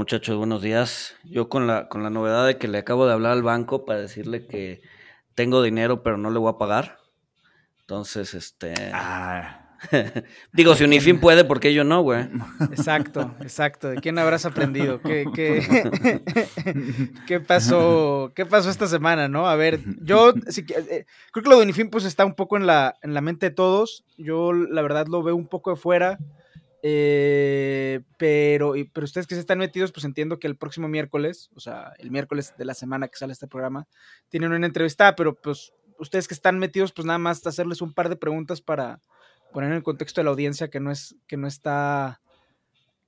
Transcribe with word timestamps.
Muchachos, 0.00 0.38
buenos 0.38 0.62
días. 0.62 1.14
Yo 1.24 1.50
con 1.50 1.66
la, 1.66 1.88
con 1.90 2.02
la 2.02 2.08
novedad 2.08 2.46
de 2.46 2.56
que 2.56 2.68
le 2.68 2.78
acabo 2.78 3.06
de 3.06 3.12
hablar 3.12 3.32
al 3.32 3.42
banco 3.42 3.84
para 3.84 4.00
decirle 4.00 4.46
que 4.46 4.80
tengo 5.34 5.62
dinero, 5.62 6.02
pero 6.02 6.16
no 6.16 6.30
le 6.30 6.38
voy 6.38 6.50
a 6.50 6.56
pagar. 6.56 6.96
Entonces, 7.82 8.32
este. 8.32 8.72
Ah. 8.94 9.76
Digo, 10.54 10.74
si 10.74 10.84
Unifin 10.84 11.20
puede, 11.20 11.44
¿por 11.44 11.60
qué 11.60 11.74
yo 11.74 11.84
no, 11.84 12.00
güey? 12.00 12.22
Exacto, 12.70 13.34
exacto. 13.42 13.90
¿De 13.90 13.96
quién 13.96 14.18
habrás 14.18 14.46
aprendido? 14.46 15.02
¿Qué, 15.02 15.26
qué, 15.34 16.22
qué 17.26 17.40
pasó? 17.40 18.32
¿Qué 18.34 18.46
pasó 18.46 18.70
esta 18.70 18.86
semana, 18.86 19.28
no? 19.28 19.48
A 19.48 19.54
ver, 19.56 19.80
yo 20.00 20.32
sí, 20.48 20.64
que- 20.64 20.78
eh, 20.78 21.06
creo 21.30 21.42
que 21.44 21.50
lo 21.50 21.56
de 21.58 21.64
Unifin 21.64 21.90
pues 21.90 22.06
está 22.06 22.24
un 22.24 22.34
poco 22.34 22.56
en 22.56 22.66
la, 22.66 22.96
en 23.02 23.12
la 23.12 23.20
mente 23.20 23.50
de 23.50 23.54
todos. 23.54 24.02
Yo 24.16 24.54
la 24.54 24.80
verdad 24.80 25.08
lo 25.08 25.22
veo 25.22 25.36
un 25.36 25.46
poco 25.46 25.68
de 25.72 25.76
fuera. 25.76 26.18
Eh, 26.82 28.00
pero, 28.18 28.76
y- 28.76 28.84
pero 28.84 29.04
ustedes 29.04 29.26
que 29.26 29.34
se 29.34 29.40
están 29.40 29.58
metidos, 29.58 29.92
pues 29.92 30.04
entiendo 30.04 30.38
que 30.38 30.46
el 30.46 30.56
próximo 30.56 30.88
miércoles, 30.88 31.50
o 31.54 31.60
sea, 31.60 31.92
el 31.98 32.10
miércoles 32.10 32.54
de 32.58 32.64
la 32.64 32.74
semana 32.74 33.08
que 33.08 33.18
sale 33.18 33.32
este 33.32 33.46
programa, 33.48 33.86
tienen 34.28 34.52
una 34.52 34.66
entrevista, 34.66 35.14
pero 35.16 35.34
pues 35.34 35.72
ustedes 35.98 36.28
que 36.28 36.34
están 36.34 36.58
metidos, 36.58 36.92
pues 36.92 37.04
nada 37.06 37.18
más 37.18 37.46
hacerles 37.46 37.82
un 37.82 37.92
par 37.92 38.08
de 38.08 38.16
preguntas 38.16 38.60
para 38.62 39.00
poner 39.52 39.70
en 39.70 39.76
el 39.76 39.82
contexto 39.82 40.20
de 40.20 40.24
la 40.24 40.30
audiencia 40.30 40.70
que 40.70 40.80
no 40.80 40.90
es, 40.90 41.16
que 41.26 41.36
no 41.36 41.46
está 41.46 42.20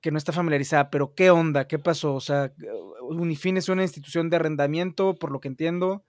que 0.00 0.10
no 0.10 0.18
está 0.18 0.32
familiarizada, 0.32 0.90
pero 0.90 1.14
¿qué 1.14 1.30
onda? 1.30 1.68
¿Qué 1.68 1.78
pasó? 1.78 2.14
O 2.14 2.20
sea, 2.20 2.52
Unifin 3.02 3.56
es 3.56 3.68
una 3.68 3.82
institución 3.82 4.30
de 4.30 4.36
arrendamiento, 4.36 5.14
por 5.14 5.30
lo 5.30 5.38
que 5.40 5.46
entiendo, 5.46 6.02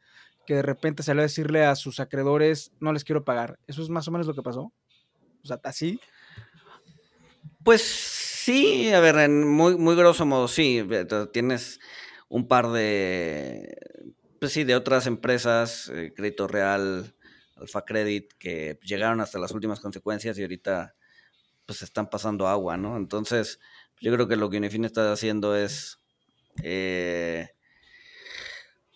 que 0.47 0.55
de 0.55 0.61
repente 0.63 1.03
salió 1.03 1.21
a 1.21 1.23
decirle 1.23 1.63
a 1.63 1.75
sus 1.75 1.99
acreedores, 1.99 2.71
no 2.79 2.91
les 2.91 3.03
quiero 3.03 3.23
pagar. 3.23 3.59
¿Eso 3.67 3.83
es 3.83 3.89
más 3.89 4.07
o 4.07 4.11
menos 4.11 4.25
lo 4.25 4.33
que 4.33 4.41
pasó? 4.41 4.73
O 5.43 5.47
sea, 5.47 5.59
así. 5.63 5.99
Pues 7.63 7.81
sí, 7.81 8.91
a 8.93 8.99
ver, 8.99 9.15
en 9.17 9.47
muy, 9.47 9.77
muy 9.77 9.95
grosso 9.95 10.25
modo, 10.25 10.47
sí. 10.47 10.85
Tienes 11.31 11.79
un 12.29 12.47
par 12.47 12.69
de. 12.71 13.77
Pues 14.39 14.51
sí, 14.53 14.63
de 14.65 14.75
otras 14.75 15.07
empresas, 15.07 15.89
eh, 15.93 16.13
Crédito 16.15 16.47
Real, 16.47 17.15
Alfa 17.55 17.85
Credit, 17.85 18.31
que 18.37 18.77
llegaron 18.83 19.21
hasta 19.21 19.39
las 19.39 19.51
últimas 19.51 19.79
consecuencias 19.79 20.37
y 20.37 20.41
ahorita 20.41 20.95
pues 21.65 21.81
están 21.83 22.09
pasando 22.09 22.47
agua, 22.47 22.77
¿no? 22.77 22.97
Entonces, 22.97 23.59
yo 24.01 24.13
creo 24.13 24.27
que 24.27 24.35
lo 24.37 24.49
que 24.49 24.57
Unifin 24.57 24.85
está 24.85 25.11
haciendo 25.13 25.55
es. 25.57 25.99
eh, 26.63 27.49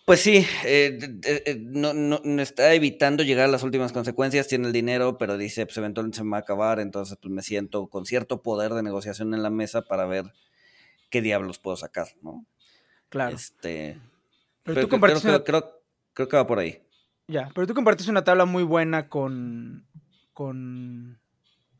pues 0.08 0.20
sí, 0.22 0.44
eh, 0.64 0.98
eh, 1.24 1.56
no, 1.60 1.92
no- 1.94 2.20
no 2.24 2.42
está 2.42 2.74
evitando 2.74 3.22
llegar 3.22 3.44
a 3.44 3.52
las 3.52 3.62
últimas 3.62 3.92
consecuencias, 3.92 4.48
tiene 4.48 4.66
el 4.66 4.72
dinero, 4.72 5.18
pero 5.18 5.36
dice, 5.38 5.64
pues 5.66 5.76
eventualmente 5.76 6.16
se 6.18 6.24
me 6.24 6.30
va 6.32 6.38
a 6.38 6.40
acabar, 6.40 6.80
entonces 6.80 7.16
pues 7.22 7.32
me 7.32 7.42
siento 7.42 7.86
con 7.88 8.06
cierto 8.06 8.42
poder 8.42 8.72
de 8.74 8.82
negociación 8.82 9.34
en 9.34 9.42
la 9.42 9.50
mesa 9.50 9.82
para 9.82 10.06
ver 10.06 10.24
qué 11.10 11.20
diablos 11.22 11.58
puedo 11.58 11.76
sacar, 11.76 12.08
¿no? 12.22 12.44
Claro. 13.08 13.36
Este, 13.36 14.00
pero 14.64 14.80
tú 14.82 14.88
compartiste 14.88 15.28
creo, 15.28 15.36
una, 15.36 15.44
creo- 15.44 15.80
creo 16.14 16.28
que 16.28 16.36
va 16.36 16.46
por 16.46 16.58
ahí. 16.58 16.82
ya, 17.28 17.50
pero 17.54 17.66
tú 17.66 17.74
compartiste 17.74 18.10
una 18.10 18.24
tabla 18.24 18.44
muy 18.46 18.62
buena 18.64 19.08
con, 19.08 19.86
con, 20.32 21.20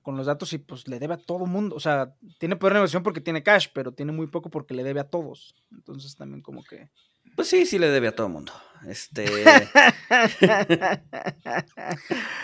con 0.02 0.16
los 0.16 0.26
datos 0.26 0.52
y 0.52 0.58
pues 0.58 0.86
le 0.88 0.98
debe 0.98 1.14
a 1.14 1.18
todo 1.18 1.46
mundo. 1.46 1.76
O 1.76 1.80
sea, 1.80 2.14
tiene 2.38 2.56
poder 2.56 2.74
de 2.74 2.78
negociación 2.80 3.02
porque 3.02 3.20
tiene 3.20 3.42
cash, 3.42 3.68
pero 3.74 3.92
tiene 3.92 4.12
muy 4.12 4.26
poco 4.26 4.48
porque 4.50 4.74
le 4.74 4.84
debe 4.84 5.00
a 5.00 5.08
todos. 5.10 5.54
Entonces 5.72 6.14
también 6.16 6.42
como 6.42 6.62
que... 6.64 6.88
Pues 7.36 7.48
sí, 7.48 7.66
sí 7.66 7.78
le 7.78 7.88
debe 7.88 8.08
a 8.08 8.14
todo 8.14 8.26
el 8.26 8.32
mundo. 8.32 8.52
Este, 8.86 9.26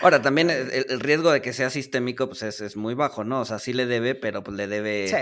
ahora 0.01 0.21
también 0.21 0.49
el, 0.49 0.85
el 0.89 0.99
riesgo 0.99 1.31
de 1.31 1.41
que 1.41 1.53
sea 1.53 1.69
sistémico 1.69 2.27
pues 2.27 2.43
es, 2.43 2.59
es 2.59 2.75
muy 2.75 2.93
bajo, 2.93 3.23
¿no? 3.23 3.39
O 3.39 3.45
sea, 3.45 3.57
sí 3.57 3.71
le 3.71 3.85
debe, 3.85 4.15
pero 4.15 4.43
pues 4.43 4.57
le 4.57 4.67
debe 4.67 5.07
sí, 5.07 5.15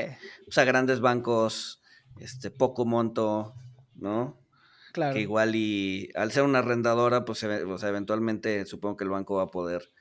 pues, 0.46 0.58
a 0.58 0.64
grandes 0.64 1.02
bancos, 1.02 1.82
este, 2.20 2.50
poco 2.50 2.86
monto, 2.86 3.54
¿no? 3.96 4.44
claro. 4.94 5.14
que 5.16 5.22
igual 5.22 5.56
y 5.56 6.10
al 6.16 6.32
ser 6.32 6.44
una 6.44 6.60
arrendadora, 6.60 7.26
pues 7.26 7.44
o 7.44 7.78
sea, 7.78 7.90
eventualmente 7.90 8.66
supongo 8.66 8.96
que 8.96 9.04
el 9.04 9.10
banco 9.10 9.36
va 9.36 9.44
a 9.44 9.52
poder 9.52 9.92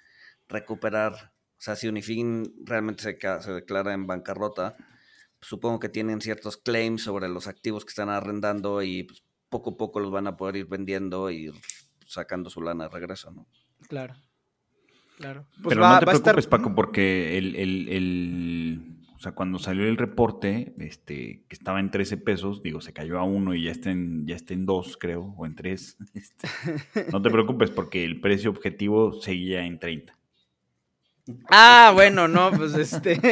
recuperar, 0.49 1.13
o 1.15 1.61
sea, 1.61 1.75
si 1.77 1.89
Unifin 1.89 2.55
realmente 2.65 3.03
se, 3.03 3.19
se 3.43 3.53
declara 3.53 3.93
en 3.93 4.07
bancarrota, 4.07 4.77
pues, 4.77 5.49
supongo 5.49 5.81
que 5.81 5.89
tienen 5.89 6.21
ciertos 6.21 6.57
claims 6.59 7.03
sobre 7.03 7.29
los 7.29 7.49
activos 7.49 7.85
que 7.85 7.91
están 7.91 8.11
arrendando 8.11 8.83
y 8.83 9.05
pues, 9.05 9.25
poco 9.53 9.71
a 9.71 9.77
poco 9.77 10.01
los 10.01 10.11
van 10.11 10.27
a 10.27 10.37
poder 10.37 10.57
ir 10.57 10.67
vendiendo 10.67 11.31
y 11.31 11.45
ir 11.45 11.55
sacando 12.07 12.51
su 12.51 12.61
lana 12.61 12.85
de 12.85 12.91
regreso, 12.91 13.31
¿no? 13.31 13.47
Claro. 13.89 14.15
Claro. 15.19 15.47
Pues 15.63 15.69
Pero 15.77 15.83
va- 15.83 15.93
no 15.95 15.99
te 16.01 16.05
estar- 16.07 16.23
preocupes, 16.23 16.47
Paco, 16.49 16.75
porque 16.75 17.39
el, 17.39 17.55
el- 17.55 17.89
el- 17.89 18.97
o 19.15 19.19
sea, 19.23 19.33
cuando 19.33 19.61
salió 19.61 19.87
el 19.87 19.97
reporte, 19.97 20.75
este, 20.79 21.45
que 21.49 21.55
estaba 21.55 21.79
en 21.79 21.93
13 21.93 22.17
pesos, 22.17 22.61
digo, 22.61 22.81
se 22.81 22.93
cayó 22.93 23.21
a 23.21 23.23
uno 23.23 23.55
y 23.55 23.63
ya 23.65 23.71
está 23.71 23.91
en, 23.93 24.27
ya 24.27 24.35
está 24.35 24.53
en 24.53 24.67
dos, 24.67 24.97
creo, 24.97 25.35
o 25.39 25.47
en 25.47 25.55
tres. 25.55 25.97
este, 26.15 26.49
no 27.13 27.23
te 27.23 27.31
preocupes, 27.31 27.71
porque 27.71 28.05
el 28.05 28.21
precio 28.21 28.51
objetivo 28.51 29.13
seguía 29.21 29.65
en 29.65 29.79
30. 29.79 30.19
Ah, 31.51 31.93
bueno, 31.95 32.27
no, 32.27 32.51
pues 32.51 32.75
este. 32.75 33.15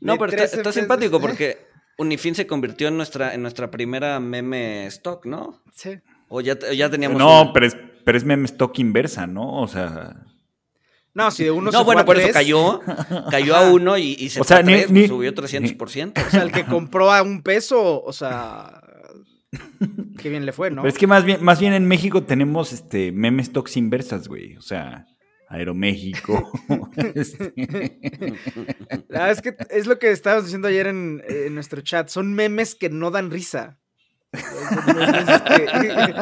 No, 0.00 0.16
pero 0.16 0.26
está, 0.26 0.36
13 0.42 0.44
está 0.44 0.56
pesos. 0.62 0.74
simpático 0.76 1.20
porque 1.20 1.58
Unifin 1.98 2.34
se 2.34 2.46
convirtió 2.46 2.88
en 2.88 2.96
nuestra, 2.96 3.34
en 3.34 3.42
nuestra 3.42 3.70
primera 3.70 4.20
meme 4.20 4.86
stock, 4.86 5.26
¿no? 5.26 5.60
Sí. 5.74 5.98
O 6.28 6.40
ya, 6.40 6.56
ya 6.74 6.88
teníamos... 6.90 7.18
No, 7.18 7.42
una? 7.42 7.52
pero 7.52 7.66
es, 7.66 7.76
pero 8.04 8.16
es 8.16 8.24
meme 8.24 8.44
stock 8.46 8.78
inversa, 8.78 9.26
¿no? 9.26 9.60
O 9.60 9.66
sea, 9.68 10.14
No, 11.14 11.30
si 11.30 11.44
de 11.44 11.50
uno 11.50 11.70
No, 11.72 11.78
se 11.78 11.84
bueno, 11.84 12.00
fue 12.04 12.06
por 12.06 12.16
a 12.18 12.22
eso 12.22 12.32
cayó, 12.32 12.80
cayó 13.30 13.56
a 13.56 13.70
uno 13.72 13.98
y, 13.98 14.14
y 14.18 14.28
se 14.28 14.40
O 14.40 14.44
fue 14.44 14.48
sea, 14.48 14.58
a 14.58 14.62
ni- 14.62 14.72
tres, 14.72 14.82
pues, 14.84 14.92
ni- 14.92 15.08
subió 15.08 15.34
300%. 15.34 16.26
O 16.26 16.30
sea, 16.30 16.42
el 16.42 16.52
que 16.52 16.64
compró 16.64 17.12
a 17.12 17.22
un 17.22 17.42
peso, 17.42 18.02
o 18.02 18.12
sea. 18.12 18.80
Qué 20.18 20.28
bien 20.28 20.44
le 20.46 20.52
fue, 20.52 20.70
¿no? 20.70 20.82
pero 20.82 20.92
es 20.92 20.98
que 20.98 21.06
más 21.06 21.24
bien, 21.24 21.42
más 21.42 21.58
bien 21.60 21.72
en 21.72 21.86
México 21.86 22.22
tenemos 22.22 22.72
este 22.72 23.12
meme 23.12 23.42
stocks 23.42 23.76
inversas, 23.76 24.28
güey. 24.28 24.56
O 24.56 24.60
sea, 24.62 25.06
Aeroméxico. 25.48 26.50
este, 27.14 27.52
La 29.08 29.20
verdad 29.26 29.30
es 29.30 29.40
que 29.42 29.56
es 29.70 29.86
lo 29.86 29.98
que 29.98 30.10
estábamos 30.10 30.44
diciendo 30.44 30.68
ayer 30.68 30.86
en, 30.86 31.22
en 31.28 31.54
nuestro 31.54 31.80
chat. 31.80 32.08
Son 32.08 32.34
memes 32.34 32.74
que 32.74 32.90
no 32.90 33.10
dan 33.10 33.30
risa. 33.30 33.78
Son 34.30 34.96
que- 35.46 36.14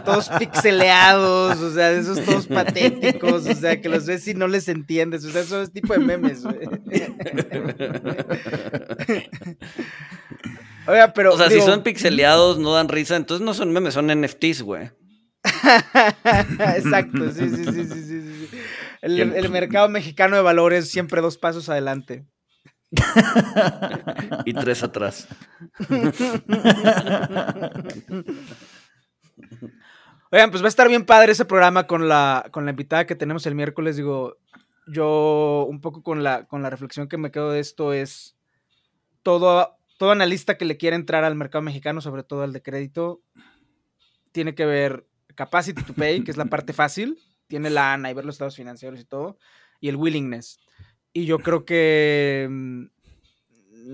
todos 0.04 0.28
pixeleados, 0.38 1.58
o 1.58 1.74
sea, 1.74 1.90
de 1.90 1.98
esos 1.98 2.24
todos 2.24 2.46
patéticos, 2.46 3.44
o 3.44 3.54
sea, 3.56 3.80
que 3.80 3.88
los 3.88 4.06
ves 4.06 4.28
y 4.28 4.34
no 4.34 4.46
les 4.46 4.68
entiendes, 4.68 5.24
o 5.24 5.30
sea, 5.30 5.40
esos 5.40 5.72
tipo 5.72 5.92
de 5.92 5.98
memes, 5.98 6.44
güey. 6.44 6.60
Oiga, 10.86 11.12
pero. 11.12 11.34
o 11.34 11.36
sea, 11.36 11.48
digo, 11.48 11.60
si 11.60 11.66
son 11.66 11.82
pixeleados, 11.82 12.58
no 12.58 12.72
dan 12.72 12.88
risa, 12.88 13.16
entonces 13.16 13.44
no 13.44 13.52
son 13.54 13.72
memes, 13.72 13.94
son 13.94 14.06
NFTs, 14.06 14.62
güey. 14.62 14.90
Exacto, 16.76 17.32
sí, 17.32 17.48
sí, 17.48 17.64
sí, 17.64 17.72
sí, 17.72 17.84
sí, 17.86 18.46
sí, 18.50 18.58
El, 19.02 19.20
el 19.20 19.50
mercado 19.50 19.88
mexicano 19.88 20.36
de 20.36 20.42
valores 20.42 20.90
siempre 20.90 21.20
dos 21.20 21.38
pasos 21.38 21.68
adelante. 21.68 22.26
Y 24.44 24.52
tres 24.54 24.82
atrás. 24.82 25.28
Oigan, 30.32 30.50
pues 30.50 30.62
va 30.62 30.66
a 30.66 30.68
estar 30.68 30.88
bien 30.88 31.04
padre 31.04 31.32
ese 31.32 31.44
programa 31.44 31.86
con 31.86 32.08
la, 32.08 32.46
con 32.50 32.64
la 32.64 32.70
invitada 32.70 33.06
que 33.06 33.16
tenemos 33.16 33.46
el 33.46 33.54
miércoles. 33.54 33.96
Digo, 33.96 34.38
yo 34.86 35.66
un 35.68 35.80
poco 35.80 36.02
con 36.02 36.22
la, 36.22 36.46
con 36.46 36.62
la 36.62 36.70
reflexión 36.70 37.08
que 37.08 37.18
me 37.18 37.30
quedo 37.30 37.50
de 37.50 37.60
esto 37.60 37.92
es 37.92 38.36
todo, 39.22 39.76
todo 39.98 40.12
analista 40.12 40.56
que 40.56 40.64
le 40.64 40.76
quiere 40.76 40.96
entrar 40.96 41.24
al 41.24 41.34
mercado 41.34 41.62
mexicano, 41.62 42.00
sobre 42.00 42.22
todo 42.22 42.42
al 42.42 42.52
de 42.52 42.62
crédito, 42.62 43.22
tiene 44.32 44.54
que 44.54 44.66
ver 44.66 45.06
capacity 45.34 45.82
to 45.82 45.94
pay, 45.94 46.22
que 46.22 46.30
es 46.30 46.36
la 46.36 46.44
parte 46.46 46.72
fácil, 46.72 47.18
tiene 47.50 47.68
la 47.68 47.92
ANA 47.92 48.10
y 48.10 48.14
ver 48.14 48.24
los 48.24 48.36
estados 48.36 48.56
financieros 48.56 49.00
y 49.00 49.04
todo, 49.04 49.36
y 49.80 49.88
el 49.88 49.96
willingness. 49.96 50.60
Y 51.12 51.26
yo 51.26 51.40
creo 51.40 51.64
que 51.64 52.46
mm, 52.48 52.84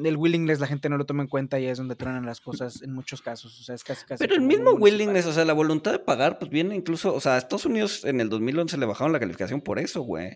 el 0.04 0.16
willingness 0.16 0.60
la 0.60 0.66
gente 0.66 0.88
no 0.88 0.98
lo 0.98 1.06
toma 1.06 1.22
en 1.22 1.28
cuenta 1.28 1.58
y 1.58 1.66
es 1.66 1.78
donde 1.78 1.96
truenan 1.96 2.26
las 2.26 2.40
cosas 2.40 2.82
en 2.82 2.92
muchos 2.92 3.22
casos. 3.22 3.58
O 3.58 3.64
sea, 3.64 3.74
es 3.74 3.82
casi, 3.82 4.04
casi 4.04 4.18
Pero 4.18 4.34
el 4.34 4.42
mismo 4.42 4.72
willingness, 4.72 5.26
o 5.26 5.32
sea, 5.32 5.44
la 5.44 5.54
voluntad 5.54 5.92
de 5.92 5.98
pagar, 5.98 6.38
pues 6.38 6.50
viene 6.50 6.76
incluso, 6.76 7.14
o 7.14 7.20
sea, 7.20 7.34
a 7.34 7.38
Estados 7.38 7.64
Unidos 7.64 8.04
en 8.04 8.20
el 8.20 8.28
2011 8.28 8.76
le 8.76 8.86
bajaron 8.86 9.12
la 9.12 9.20
calificación 9.20 9.62
por 9.62 9.78
eso, 9.78 10.02
güey. 10.02 10.34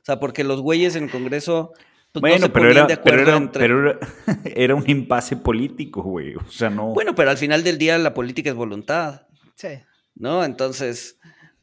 O 0.00 0.04
sea, 0.04 0.18
porque 0.18 0.44
los 0.44 0.60
güeyes 0.60 0.96
en 0.96 1.04
el 1.04 1.10
Congreso 1.10 1.72
pues, 2.12 2.20
bueno, 2.20 2.52
pero, 2.52 2.70
era, 2.70 2.86
pero, 3.02 3.20
era, 3.20 3.52
pero 3.52 3.98
era, 4.44 4.74
un 4.74 4.88
impasse 4.88 5.36
político, 5.36 6.02
güey. 6.02 6.34
O 6.36 6.50
sea, 6.50 6.70
no. 6.70 6.94
Bueno, 6.94 7.14
pero 7.14 7.30
al 7.30 7.36
final 7.36 7.62
del 7.62 7.76
día 7.76 7.98
la 7.98 8.14
política 8.14 8.48
es 8.48 8.56
voluntad. 8.56 9.26
Sí. 9.54 9.68
¿No? 10.14 10.42
Entonces, 10.42 11.18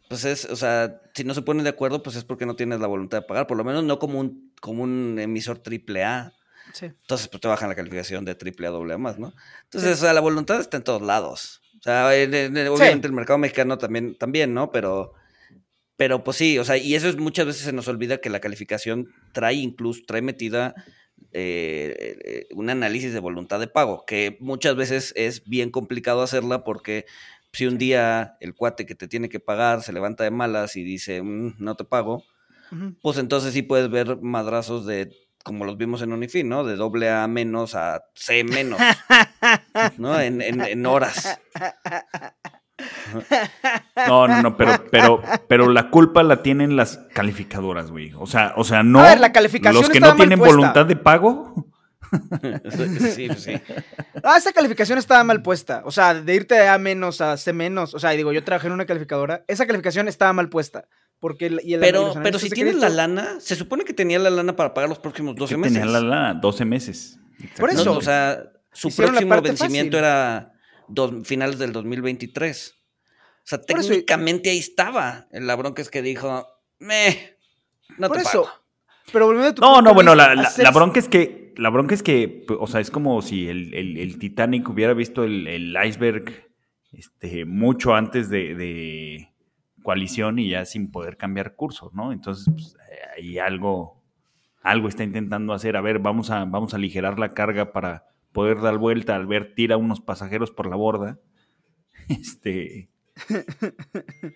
pues 0.09 0.25
es, 0.25 0.45
o 0.45 0.55
sea, 0.55 1.01
si 1.13 1.23
no 1.23 1.33
se 1.33 1.41
ponen 1.41 1.63
de 1.63 1.69
acuerdo, 1.69 2.03
pues 2.03 2.15
es 2.15 2.23
porque 2.23 2.45
no 2.45 2.55
tienes 2.55 2.79
la 2.79 2.87
voluntad 2.87 3.19
de 3.19 3.27
pagar. 3.27 3.47
Por 3.47 3.57
lo 3.57 3.63
menos 3.63 3.83
no 3.83 3.99
como 3.99 4.19
un, 4.19 4.53
como 4.61 4.83
un 4.83 5.17
emisor 5.19 5.59
triple 5.59 6.03
A. 6.03 6.33
Sí. 6.73 6.85
Entonces, 6.85 7.27
pues 7.27 7.41
te 7.41 7.47
bajan 7.47 7.69
la 7.69 7.75
calificación 7.75 8.25
de 8.25 8.35
triple 8.35 8.67
A, 8.67 8.71
doble 8.71 8.95
A 8.95 8.97
más, 8.97 9.19
¿no? 9.19 9.33
Entonces, 9.63 9.99
o 9.99 10.01
sea, 10.01 10.13
la 10.13 10.21
voluntad 10.21 10.59
está 10.59 10.77
en 10.77 10.83
todos 10.83 11.01
lados. 11.01 11.61
O 11.79 11.83
sea, 11.83 12.07
obviamente 12.07 13.07
el 13.07 13.13
mercado 13.13 13.37
mexicano 13.37 13.77
también, 13.77 14.17
también, 14.17 14.53
¿no? 14.53 14.71
Pero 14.71 15.13
pero 15.97 16.23
pues 16.23 16.37
sí, 16.37 16.59
o 16.59 16.65
sea, 16.65 16.77
y 16.77 16.95
eso 16.95 17.07
es 17.07 17.17
muchas 17.17 17.45
veces 17.45 17.63
se 17.63 17.73
nos 17.73 17.87
olvida 17.87 18.19
que 18.19 18.29
la 18.29 18.41
calificación 18.41 19.13
trae 19.31 19.55
incluso, 19.55 20.01
trae 20.05 20.21
metida 20.21 20.75
eh, 21.31 22.17
eh, 22.25 22.47
un 22.53 22.69
análisis 22.69 23.13
de 23.13 23.19
voluntad 23.19 23.59
de 23.59 23.67
pago, 23.67 24.03
que 24.05 24.37
muchas 24.41 24.75
veces 24.75 25.13
es 25.15 25.45
bien 25.45 25.71
complicado 25.71 26.21
hacerla 26.21 26.63
porque 26.63 27.05
si 27.55 27.65
un 27.65 27.77
día 27.77 28.37
el 28.41 28.53
cuate 28.53 28.85
que 28.85 28.95
te 28.95 29.07
tiene 29.07 29.29
que 29.29 29.39
pagar 29.39 29.81
se 29.81 29.93
levanta 29.93 30.23
de 30.23 30.31
malas 30.31 30.75
y 30.75 30.83
dice, 30.83 31.21
mm, 31.21 31.55
no 31.57 31.75
te 31.75 31.85
pago, 31.85 32.23
pues 33.01 33.17
entonces 33.17 33.53
sí 33.53 33.61
puedes 33.61 33.89
ver 33.89 34.17
madrazos 34.21 34.85
de, 34.85 35.09
como 35.43 35.63
los 35.63 35.77
vimos 35.77 36.01
en 36.01 36.11
Unifin, 36.11 36.49
¿no? 36.49 36.65
De 36.65 36.75
doble 36.75 37.09
A 37.09 37.27
menos 37.27 37.75
a 37.75 38.03
C 38.13 38.43
menos, 38.43 38.79
¿no? 39.97 40.19
En, 40.19 40.41
en, 40.41 40.61
en 40.61 40.85
horas. 40.85 41.39
No, 44.07 44.27
no, 44.27 44.41
no, 44.41 44.57
pero, 44.57 44.83
pero, 44.91 45.21
pero 45.47 45.69
la 45.69 45.89
culpa 45.89 46.23
la 46.23 46.43
tienen 46.43 46.75
las 46.75 46.97
calificadoras, 47.13 47.89
güey. 47.89 48.11
O 48.17 48.27
sea, 48.27 48.53
o 48.57 48.65
sea, 48.65 48.83
no. 48.83 48.99
A 48.99 49.15
la 49.15 49.31
calificación 49.31 49.81
los 49.81 49.89
que 49.89 50.01
no 50.01 50.13
tienen 50.15 50.39
voluntad 50.39 50.85
de 50.85 50.97
pago. 50.97 51.67
sí, 53.15 53.29
sí. 53.37 53.53
Ah, 54.23 54.37
esa 54.37 54.51
calificación 54.51 54.97
estaba 54.97 55.23
mal 55.23 55.41
puesta. 55.41 55.81
O 55.85 55.91
sea, 55.91 56.13
de 56.13 56.35
irte 56.35 56.55
de 56.55 56.67
A 56.67 56.77
menos 56.77 57.21
a 57.21 57.37
C 57.37 57.53
menos. 57.53 57.93
O 57.93 57.99
sea, 57.99 58.11
digo, 58.11 58.31
yo 58.31 58.43
trabajé 58.43 58.67
en 58.67 58.73
una 58.73 58.85
calificadora. 58.85 59.43
Esa 59.47 59.65
calificación 59.65 60.07
estaba 60.07 60.33
mal 60.33 60.49
puesta. 60.49 60.87
Porque 61.19 61.49
pero, 61.79 62.13
pero 62.21 62.39
si 62.39 62.49
tienes 62.49 62.75
la 62.75 62.89
lana, 62.89 63.39
se 63.39 63.55
supone 63.55 63.83
que 63.85 63.93
tenía 63.93 64.19
la 64.19 64.29
lana 64.29 64.55
para 64.55 64.73
pagar 64.73 64.89
los 64.89 64.99
próximos 64.99 65.35
12 65.35 65.57
meses. 65.57 65.73
Tenía 65.73 65.91
la 65.91 66.01
lana, 66.01 66.33
12 66.35 66.65
meses. 66.65 67.19
Por 67.57 67.69
eso. 67.69 67.93
o 67.97 68.01
sea, 68.01 68.43
su 68.71 68.93
próximo 68.93 69.41
vencimiento 69.41 69.97
era 69.97 70.53
finales 71.23 71.57
del 71.57 71.71
2023. 71.71 72.75
O 72.77 73.47
sea, 73.47 73.61
técnicamente 73.61 74.49
ahí 74.49 74.57
estaba. 74.57 75.27
La 75.31 75.55
bronca 75.55 75.81
es 75.81 75.89
que 75.89 76.01
dijo, 76.01 76.47
me, 76.79 77.37
no 77.97 78.07
Por 78.07 78.17
eso. 78.17 78.49
Pero 79.11 79.27
volviendo 79.27 79.49
a 79.49 79.55
tu 79.55 79.61
No, 79.61 79.81
no, 79.81 79.93
bueno, 79.93 80.15
la, 80.15 80.33
la, 80.35 80.71
bronca 80.71 80.99
es 80.99 81.07
que, 81.07 81.44
la 81.57 81.69
bronca 81.69 81.93
es 81.93 82.03
que, 82.03 82.45
o 82.59 82.67
sea, 82.67 82.81
es 82.81 82.91
como 82.91 83.21
si 83.21 83.47
el, 83.47 83.73
el, 83.73 84.19
Titanic 84.19 84.67
hubiera 84.69 84.93
visto 84.93 85.23
el, 85.23 85.75
iceberg 85.85 86.49
este, 86.91 87.45
mucho 87.45 87.95
antes 87.95 88.29
de, 88.29 88.55
de, 88.55 89.29
coalición 89.83 90.39
y 90.39 90.49
ya 90.49 90.65
sin 90.65 90.91
poder 90.91 91.15
cambiar 91.15 91.55
curso, 91.55 91.91
¿no? 91.93 92.11
Entonces, 92.11 92.51
pues, 92.51 92.75
ahí 93.15 93.37
algo, 93.37 94.01
algo 94.61 94.87
está 94.87 95.03
intentando 95.03 95.53
hacer. 95.53 95.77
A 95.77 95.81
ver, 95.81 95.99
vamos 95.99 96.31
a, 96.31 96.43
vamos 96.45 96.73
a 96.73 96.77
aligerar 96.77 97.19
la 97.19 97.33
carga 97.33 97.71
para 97.71 98.07
poder 98.31 98.59
dar 98.61 98.77
vuelta 98.77 99.15
al 99.15 99.27
ver 99.27 99.53
tira 99.53 99.77
unos 99.77 100.01
pasajeros 100.01 100.51
por 100.51 100.67
la 100.67 100.75
borda. 100.75 101.19
Este, 102.07 102.89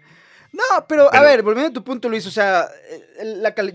no, 0.52 0.88
pero, 0.88 1.14
a 1.14 1.22
ver, 1.22 1.44
volviendo 1.44 1.70
a 1.70 1.74
tu 1.74 1.84
punto, 1.84 2.10
Luis, 2.10 2.26
o 2.26 2.32
sea, 2.32 2.68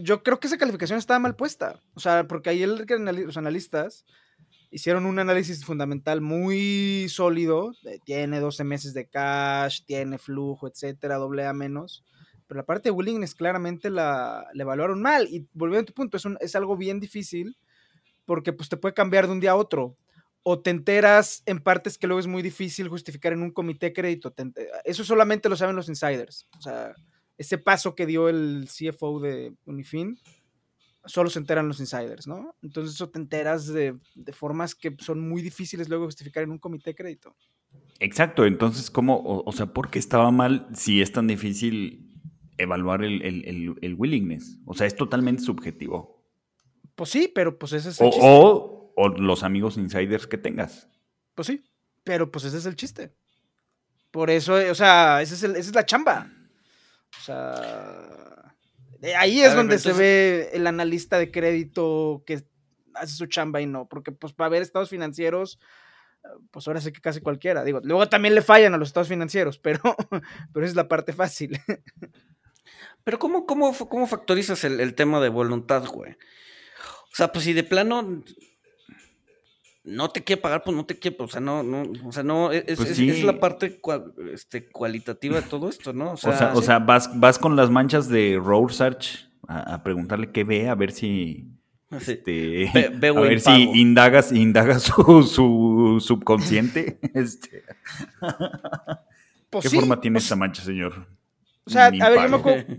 yo 0.00 0.22
creo 0.22 0.40
que 0.40 0.46
esa 0.46 0.58
calificación 0.58 0.98
estaba 0.98 1.18
mal 1.18 1.36
puesta. 1.36 1.80
O 1.94 2.00
sea, 2.00 2.26
porque 2.26 2.50
ahí 2.50 2.64
los 2.66 3.36
analistas 3.36 4.04
hicieron 4.70 5.06
un 5.06 5.18
análisis 5.18 5.64
fundamental 5.64 6.20
muy 6.20 7.06
sólido. 7.08 7.72
tiene 8.04 8.40
12 8.40 8.64
meses 8.64 8.94
de 8.94 9.06
cash, 9.06 9.82
tiene 9.86 10.18
flujo, 10.18 10.66
etcétera, 10.66 11.16
doble 11.16 11.46
A 11.46 11.52
menos. 11.52 12.04
Pero 12.46 12.58
la 12.58 12.66
parte 12.66 12.88
de 12.88 12.92
willingness 12.92 13.34
claramente 13.34 13.88
la, 13.88 14.46
evaluaron 14.54 15.00
mal. 15.00 15.28
Y 15.28 15.46
volviendo 15.52 15.82
a 15.82 15.86
tu 15.86 15.94
punto, 15.94 16.16
es, 16.16 16.24
es 16.40 16.56
algo 16.56 16.76
bien 16.76 16.98
difícil 16.98 17.56
porque 18.24 18.52
pues 18.52 18.68
te 18.68 18.76
puede 18.76 18.94
cambiar 18.94 19.26
de 19.26 19.32
un 19.32 19.40
día 19.40 19.52
a 19.52 19.56
otro 19.56 19.96
o 20.46 20.60
te 20.60 20.70
enteras 20.70 21.42
en 21.46 21.58
partes 21.58 21.96
que 21.96 22.06
luego 22.06 22.20
es 22.20 22.26
muy 22.26 22.42
difícil 22.42 22.88
justificar 22.88 23.32
en 23.32 23.42
un 23.42 23.50
comité 23.50 23.86
de 23.86 23.92
crédito. 23.94 24.32
Eso 24.84 25.02
solamente 25.02 25.48
lo 25.48 25.56
saben 25.56 25.74
los 25.74 25.88
insiders. 25.88 26.46
O 26.58 26.60
sea, 26.60 26.94
ese 27.38 27.56
paso 27.56 27.94
que 27.94 28.04
dio 28.04 28.28
el 28.28 28.68
CFO 28.68 29.20
de 29.20 29.54
Unifin, 29.64 30.18
solo 31.06 31.30
se 31.30 31.38
enteran 31.38 31.66
los 31.66 31.80
insiders, 31.80 32.26
¿no? 32.26 32.54
Entonces 32.62 32.94
eso 32.94 33.08
te 33.08 33.18
enteras 33.18 33.66
de, 33.66 33.96
formas 34.32 34.74
que 34.74 34.94
son 34.98 35.26
muy 35.26 35.40
difíciles 35.40 35.88
luego 35.88 36.04
justificar 36.04 36.42
en 36.42 36.50
un 36.50 36.58
comité 36.58 36.90
de 36.90 36.94
crédito. 36.94 37.34
Exacto, 37.98 38.44
entonces, 38.44 38.90
¿cómo? 38.90 39.22
O, 39.24 39.52
sea, 39.52 39.66
¿por 39.66 39.90
qué 39.90 39.98
estaba 39.98 40.30
mal 40.30 40.68
si 40.74 41.00
es 41.00 41.10
tan 41.10 41.26
difícil 41.26 42.12
evaluar 42.58 43.02
el, 43.02 43.94
willingness? 43.96 44.58
O 44.66 44.74
sea, 44.74 44.86
es 44.86 44.94
totalmente 44.94 45.42
subjetivo. 45.42 46.22
Pues 46.94 47.08
sí, 47.08 47.32
pero 47.34 47.58
pues 47.58 47.72
ese 47.72 47.88
es 47.88 48.00
el 48.00 48.06
o, 48.06 48.12
o 48.12 48.83
los 48.96 49.42
amigos 49.42 49.76
insiders 49.76 50.26
que 50.26 50.38
tengas. 50.38 50.88
Pues 51.34 51.46
sí, 51.46 51.64
pero 52.04 52.30
pues 52.30 52.44
ese 52.44 52.58
es 52.58 52.66
el 52.66 52.76
chiste. 52.76 53.14
Por 54.10 54.30
eso, 54.30 54.54
o 54.54 54.74
sea, 54.74 55.22
esa 55.22 55.34
es, 55.58 55.74
la 55.74 55.84
chamba. 55.84 56.30
O 57.18 57.20
sea, 57.20 58.54
ahí 59.16 59.40
es 59.40 59.54
donde 59.54 59.78
se 59.78 59.92
ve 59.92 60.50
el 60.52 60.66
analista 60.66 61.18
de 61.18 61.32
crédito 61.32 62.22
que 62.24 62.44
hace 62.94 63.14
su 63.14 63.26
chamba 63.26 63.60
y 63.60 63.66
no, 63.66 63.88
porque 63.88 64.12
pues 64.12 64.32
para 64.32 64.50
ver 64.50 64.62
estados 64.62 64.90
financieros, 64.90 65.58
pues 66.50 66.68
ahora 66.68 66.80
sé 66.80 66.92
que 66.92 67.00
casi 67.00 67.20
cualquiera. 67.20 67.64
Digo, 67.64 67.80
luego 67.82 68.08
también 68.08 68.34
le 68.34 68.42
fallan 68.42 68.74
a 68.74 68.78
los 68.78 68.88
estados 68.88 69.08
financieros, 69.08 69.58
pero, 69.58 69.80
pero 70.52 70.64
esa 70.64 70.70
es 70.70 70.76
la 70.76 70.88
parte 70.88 71.12
fácil. 71.12 71.60
Pero 73.02 73.18
¿cómo, 73.18 73.46
cómo, 73.46 73.74
cómo 73.74 74.06
factorizas 74.06 74.64
el, 74.64 74.80
el 74.80 74.94
tema 74.94 75.20
de 75.20 75.28
voluntad, 75.28 75.84
güey? 75.86 76.12
O 77.12 77.16
sea, 77.16 77.32
pues 77.32 77.44
si 77.44 77.52
de 77.52 77.64
plano 77.64 78.22
no 79.84 80.10
te 80.10 80.24
quiere 80.24 80.40
pagar, 80.40 80.64
pues 80.64 80.76
no 80.76 80.86
te 80.86 80.98
quiere, 80.98 81.16
o 81.20 81.28
sea, 81.28 81.40
no, 81.40 81.62
no, 81.62 81.84
o 82.06 82.12
sea, 82.12 82.22
no, 82.22 82.50
es, 82.50 82.64
pues 82.76 82.98
es, 82.98 83.22
la 83.22 83.38
parte 83.38 83.80
este, 84.32 84.66
cualitativa 84.70 85.40
de 85.40 85.46
todo 85.46 85.68
esto, 85.68 85.92
¿no? 85.92 86.12
O 86.12 86.16
sea, 86.16 86.52
o 86.54 86.62
sea, 86.62 86.78
vas, 86.78 87.10
vas 87.20 87.38
con 87.38 87.54
las 87.54 87.70
manchas 87.70 88.08
de 88.08 88.40
Rorschach 88.42 89.26
a, 89.46 89.74
a 89.74 89.82
preguntarle 89.82 90.32
qué 90.32 90.44
ve, 90.44 90.68
a 90.68 90.74
ver 90.74 90.92
si... 90.92 91.50
Este, 91.90 92.68
a 92.74 93.12
ver 93.12 93.40
si 93.40 93.52
indagas, 93.74 94.32
indagas 94.32 94.82
su, 95.04 95.22
su 95.22 95.98
subconsciente. 96.00 96.98
Este. 97.14 97.62
Pues 99.50 99.62
¿Qué 99.62 99.70
forma 99.70 100.00
tiene 100.00 100.18
esta 100.18 100.34
mancha, 100.34 100.64
señor? 100.64 101.06
O 101.64 101.70
sea, 101.70 101.86
a 101.86 101.90
ver, 101.90 102.22
yo 102.22 102.28
me 102.28 102.36
acuerdo, 102.36 102.74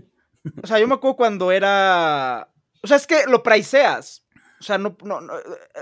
o 0.62 0.66
sea, 0.66 0.78
yo 0.78 0.86
me 0.86 0.94
acuerdo 0.94 1.16
cuando 1.16 1.50
era, 1.50 2.52
o 2.82 2.86
sea, 2.86 2.98
es 2.98 3.06
que 3.06 3.22
lo 3.26 3.42
priceas, 3.42 4.25
o 4.25 4.25
sea, 4.66 4.78
no, 4.78 4.96
no, 5.04 5.20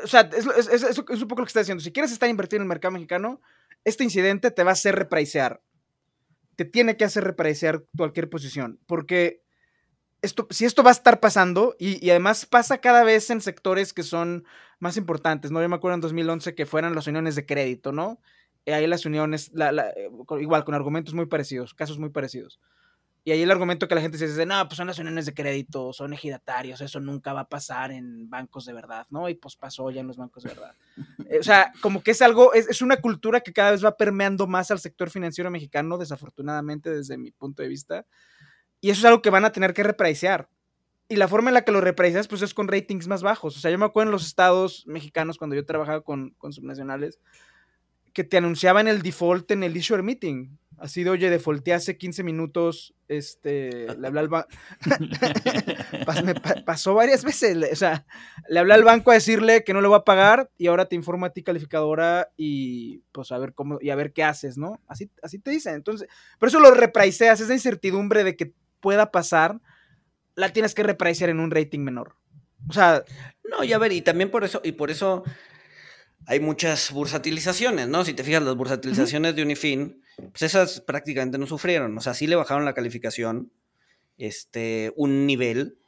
o 0.03 0.07
sea, 0.07 0.29
es, 0.33 0.47
es, 0.47 0.83
es, 0.83 0.99
un 0.99 1.29
poco 1.29 1.41
lo 1.41 1.47
que 1.47 1.51
está 1.51 1.61
diciendo. 1.61 1.83
Si 1.83 1.93
quieres 1.93 2.13
estar 2.13 2.29
invertido 2.29 2.59
en 2.59 2.63
el 2.63 2.69
mercado 2.69 2.93
mexicano, 2.93 3.41
este 3.85 4.05
incidente 4.05 4.51
te 4.51 4.63
va 4.63 4.71
a 4.71 4.75
hacer 4.75 4.95
repricear. 4.95 5.63
Te 6.57 6.65
tiene 6.65 6.97
que 6.97 7.05
hacer 7.05 7.25
repricear 7.25 7.85
cualquier 7.97 8.29
posición. 8.31 8.81
Porque 8.87 9.43
esto, 10.23 10.47
si 10.51 10.65
esto 10.65 10.83
va 10.83 10.91
a 10.91 10.93
estar 10.93 11.21
pasando, 11.21 11.77
y, 11.79 12.05
y, 12.05 12.11
además 12.11 12.47
pasa 12.47 12.79
cada 12.79 13.05
vez 13.05 13.31
en 13.31 13.41
sectores 13.41 13.93
que 13.93 14.03
son 14.03 14.45
más 14.79 14.97
importantes, 14.97 15.51
¿no? 15.51 15.61
Yo 15.63 15.69
me 15.69 15.77
acuerdo 15.77 15.97
en 15.97 16.01
2011 16.01 16.55
que 16.55 16.67
fueran 16.67 16.95
las 16.95 17.07
uniones 17.07 17.35
de 17.35 17.47
crédito, 17.47 17.93
¿no? 17.93 18.21
ahí 18.73 18.87
las 18.87 19.05
uniones, 19.05 19.51
la, 19.53 19.93
igual, 20.41 20.65
con 20.65 20.75
argumentos 20.75 21.13
muy 21.15 21.27
parecidos, 21.27 21.75
casos 21.75 21.99
muy 21.99 22.09
parecidos. 22.09 22.61
Y 23.27 23.33
ahí 23.33 23.43
el 23.43 23.51
argumento 23.51 23.89
que 23.89 23.95
la 23.95 24.03
gente 24.03 24.19
se 24.19 24.29
dice, 24.29 24.45
no, 24.45 24.69
pues 24.69 24.77
son 24.77 24.87
las 24.87 24.99
uniones 24.99 25.25
de 25.25 25.33
crédito, 25.33 25.95
son 25.95 26.13
ejidatarios, 26.13 26.83
eso 26.83 27.01
nunca 27.01 27.33
va 27.33 27.41
a 27.41 27.49
pasar 27.49 27.91
en 27.91 28.29
bancos 28.29 28.67
de 28.67 28.75
verdad, 28.75 29.07
¿no? 29.09 29.31
Y 29.31 29.35
pues 29.35 29.57
pasó 29.57 29.91
ya 29.91 30.03
en 30.03 30.07
los 30.07 30.19
bancos 30.19 30.43
de 30.43 30.51
verdad. 30.51 30.75
Eh, 31.31 31.39
o 31.41 31.43
sea, 31.43 31.73
como 31.81 32.03
que 32.03 32.11
es 32.11 32.21
algo, 32.21 32.53
es, 32.53 32.83
una 32.83 32.99
cultura 32.99 33.41
que 33.41 33.55
cada 33.55 33.71
vez 33.71 33.83
va 33.83 33.97
permeando 33.97 34.47
más 34.47 34.71
al 34.71 34.79
sector 34.79 35.09
financiero 35.09 35.51
mexicano, 35.51 35.97
desafortunadamente 35.97 36.91
desde 36.91 37.17
mi 37.17 37.31
punto 37.31 37.63
de 37.63 37.69
vista. 37.71 38.05
Y 38.83 38.91
eso 38.91 39.01
es 39.01 39.05
algo 39.07 39.23
que 39.23 39.31
van 39.31 39.47
a 39.47 39.53
tener 39.53 39.73
que 39.73 39.83
repreciar. 39.83 40.51
Y 41.09 41.17
la 41.17 41.27
forma 41.27 41.49
en 41.49 41.55
la 41.55 41.65
que 41.65 41.73
lo 41.73 41.81
reprecias, 41.81 42.29
pues 42.29 42.43
es 42.43 42.53
con 42.53 42.69
ratings 42.69 43.07
más 43.07 43.23
bajos. 43.23 43.57
O 43.57 43.61
sea, 43.61 43.71
yo 43.71 43.79
me 43.79 43.87
acuerdo 43.87 44.11
en 44.11 44.13
los 44.13 44.27
estados 44.27 44.87
mexicanos, 44.87 45.39
cuando 45.39 45.57
yo 45.57 45.65
trabajaba 45.65 46.03
con, 46.03 46.35
con 46.37 46.53
subnacionales, 46.53 47.19
que 48.13 48.25
te 48.25 48.37
anunciaban 48.37 48.87
el 48.87 49.01
default 49.01 49.51
en 49.51 49.65
el 49.65 49.77
issuer 49.77 50.03
meeting. 50.03 50.57
Así 50.85 51.03
de, 51.03 51.09
oye, 51.09 51.31
defaulté 51.31 51.73
hace 51.73 51.97
15 51.97 52.23
minutos, 52.25 52.95
este, 53.09 53.87
le 53.97 54.07
hablé 54.07 54.21
al 54.21 54.29
banco, 54.29 54.49
pasó 56.67 56.93
varias 56.93 57.25
veces, 57.25 57.57
o 57.73 57.75
sea, 57.75 58.05
le 58.51 58.61
hablé 58.61 58.75
al 58.75 58.85
banco 58.85 59.11
a 59.11 59.15
decirle 59.15 59.65
que 59.65 59.73
no 59.73 59.81
le 59.81 59.89
va 59.89 59.97
a 59.97 60.05
pagar 60.05 60.51
y 60.59 60.67
ahora 60.67 60.85
te 60.85 60.95
informa 60.95 61.29
a 61.29 61.31
ti 61.31 61.43
calificadora 61.43 62.29
y 62.37 62.99
pues 63.13 63.33
a 63.33 63.39
ver 63.39 63.55
cómo, 63.55 63.79
y 63.81 63.89
a 63.89 63.97
ver 63.97 64.13
qué 64.13 64.25
haces, 64.25 64.59
¿no? 64.59 64.79
Así, 64.87 65.11
así 65.23 65.39
te 65.39 65.53
dicen, 65.53 65.75
entonces, 65.75 66.07
por 66.39 66.51
eso 66.51 66.61
lo 66.61 66.71
repriceas, 66.71 67.41
esa 67.41 67.55
incertidumbre 67.55 68.23
de 68.23 68.37
que 68.37 68.53
pueda 68.81 69.11
pasar, 69.11 69.63
la 70.35 70.53
tienes 70.53 70.75
que 70.75 70.83
repricear 70.83 71.31
en 71.31 71.41
un 71.41 71.51
rating 71.51 71.81
menor. 71.81 72.15
O 72.69 72.75
sea. 72.75 73.03
No, 73.43 73.65
y 73.65 73.73
a 73.73 73.79
ver, 73.79 73.93
y 73.93 74.03
también 74.03 74.31
por 74.31 74.45
eso, 74.45 74.61
y 74.63 74.73
por 74.73 74.91
eso 74.91 75.25
hay 76.27 76.41
muchas 76.41 76.91
bursatilizaciones, 76.93 77.89
¿no? 77.89 78.05
Si 78.05 78.15
te 78.15 78.25
fijas, 78.25 78.43
las 78.43 78.57
bursatilizaciones 78.57 79.37
de 79.37 79.43
Unifin, 79.43 80.03
pues 80.17 80.43
esas 80.43 80.81
prácticamente 80.81 81.39
no 81.39 81.47
sufrieron. 81.47 81.97
O 81.97 82.01
sea, 82.01 82.15
sí 82.15 82.27
le 82.27 82.37
bajaron 82.37 82.65
la 82.65 82.75
calificación, 82.75 83.51
este, 84.17 84.93
un 84.97 85.27
nivel, 85.27 85.79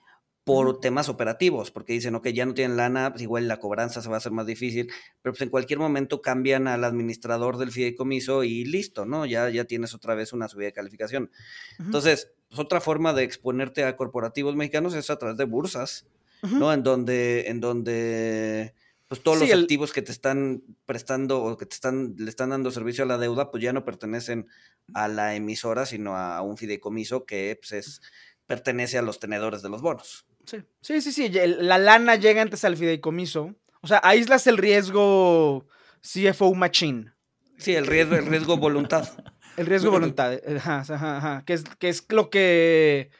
por 0.46 0.78
temas 0.78 1.08
operativos, 1.08 1.72
porque 1.72 1.92
dicen, 1.94 2.14
ok, 2.14 2.28
ya 2.28 2.46
no 2.46 2.54
tienen 2.54 2.76
lana, 2.76 3.10
pues 3.10 3.20
igual 3.20 3.48
la 3.48 3.58
cobranza 3.58 4.00
se 4.00 4.08
va 4.08 4.14
a 4.14 4.18
hacer 4.18 4.30
más 4.30 4.46
difícil, 4.46 4.86
pero 5.20 5.32
pues 5.32 5.42
en 5.42 5.48
cualquier 5.48 5.80
momento 5.80 6.22
cambian 6.22 6.68
al 6.68 6.84
administrador 6.84 7.58
del 7.58 7.72
fideicomiso 7.72 8.44
y 8.44 8.64
listo, 8.64 9.06
¿no? 9.06 9.26
Ya, 9.26 9.50
ya 9.50 9.64
tienes 9.64 9.92
otra 9.92 10.14
vez 10.14 10.32
una 10.32 10.48
subida 10.48 10.66
de 10.66 10.72
calificación. 10.72 11.32
Entonces, 11.80 12.30
pues 12.48 12.60
otra 12.60 12.80
forma 12.80 13.12
de 13.12 13.24
exponerte 13.24 13.82
a 13.82 13.96
corporativos 13.96 14.54
mexicanos 14.54 14.94
es 14.94 15.10
a 15.10 15.18
través 15.18 15.36
de 15.36 15.46
bursas, 15.46 16.06
¿no? 16.42 16.72
En 16.72 16.84
donde, 16.84 17.48
en 17.48 17.60
donde 17.60 18.72
pues 19.08 19.22
todos 19.22 19.38
los 19.38 19.52
activos 19.52 19.92
que 19.92 20.02
te 20.02 20.10
están 20.10 20.62
prestando 20.84 21.42
o 21.42 21.56
que 21.56 21.66
te 21.66 21.74
están, 21.74 22.14
le 22.18 22.28
están 22.28 22.50
dando 22.50 22.70
servicio 22.70 23.04
a 23.04 23.06
la 23.06 23.18
deuda, 23.18 23.50
pues 23.50 23.62
ya 23.62 23.72
no 23.72 23.84
pertenecen 23.84 24.48
a 24.94 25.06
la 25.06 25.34
emisora, 25.34 25.86
sino 25.86 26.16
a 26.16 26.42
un 26.42 26.56
fideicomiso 26.56 27.24
que 27.24 27.58
pues, 27.60 27.72
es, 27.72 28.00
pertenece 28.46 28.98
a 28.98 29.02
los 29.02 29.20
tenedores 29.20 29.62
de 29.62 29.68
los 29.68 29.82
bonos. 29.82 30.26
Sí, 30.44 30.58
sí, 30.80 31.00
sí, 31.00 31.12
sí. 31.12 31.28
La 31.28 31.78
lana 31.78 32.16
llega 32.16 32.42
antes 32.42 32.64
al 32.64 32.76
fideicomiso. 32.76 33.54
O 33.80 33.86
sea, 33.86 34.00
aíslas 34.02 34.46
el 34.46 34.58
riesgo 34.58 35.66
CFO 36.00 36.54
machine. 36.54 37.12
Sí, 37.58 37.74
el 37.74 37.86
riesgo, 37.86 38.16
el 38.16 38.26
riesgo 38.26 38.56
voluntad. 38.56 39.08
El 39.56 39.66
riesgo 39.66 39.90
voluntad. 39.92 40.34
Eh, 40.34 40.56
ajá, 40.56 40.80
ajá, 40.80 41.16
ajá. 41.16 41.44
Que 41.44 41.54
es, 41.54 41.64
que 41.78 41.88
es 41.88 42.04
lo 42.08 42.30
que 42.30 43.10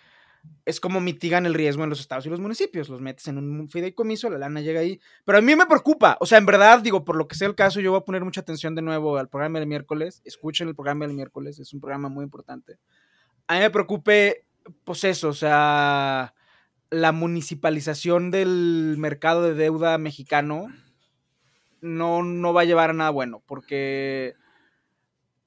es 0.65 0.81
como 0.81 1.01
mitigan 1.01 1.47
el 1.47 1.55
riesgo 1.55 1.85
en 1.85 1.91
los 1.91 2.01
estados 2.01 2.27
y 2.27 2.29
los 2.29 2.41
municipios. 2.41 2.89
Los 2.89 3.01
metes 3.01 3.29
en 3.29 3.39
un 3.39 3.69
fideicomiso, 3.69 4.29
la 4.31 4.39
lana 4.39 4.61
llega 4.61 4.81
ahí. 4.81 5.01
Pero 5.25 5.39
a 5.39 5.41
mí 5.41 5.55
me 5.55 5.67
preocupa. 5.67 6.17
O 6.21 6.27
sea, 6.27 6.39
en 6.39 6.47
verdad, 6.47 6.81
digo, 6.81 7.05
por 7.05 7.17
lo 7.17 7.29
que 7.29 7.37
sea 7.37 7.49
el 7.49 7.55
caso, 7.55 7.81
yo 7.81 7.93
voy 7.93 8.01
a 8.01 8.05
poner 8.05 8.25
mucha 8.25 8.41
atención 8.41 8.75
de 8.75 8.83
nuevo 8.83 9.17
al 9.17 9.29
programa 9.29 9.59
del 9.61 9.69
miércoles. 9.69 10.23
Escuchen 10.25 10.69
el 10.69 10.75
programa 10.75 11.07
del 11.07 11.15
miércoles, 11.15 11.59
es 11.59 11.73
un 11.73 11.81
programa 11.81 12.09
muy 12.09 12.25
importante. 12.25 12.79
A 13.47 13.55
mí 13.55 13.61
me 13.61 13.71
preocupe, 13.71 14.45
pues 14.85 15.05
eso, 15.05 15.29
o 15.29 15.35
sea, 15.35 16.35
la 16.91 17.13
municipalización 17.13 18.31
del 18.31 18.97
mercado 18.99 19.43
de 19.43 19.55
deuda 19.55 19.99
mexicano 19.99 20.67
no, 21.81 22.23
no 22.23 22.53
va 22.53 22.63
a 22.63 22.65
llevar 22.65 22.91
a 22.91 22.95
nada 22.95 23.11
bueno, 23.11 23.43
porque 23.47 24.35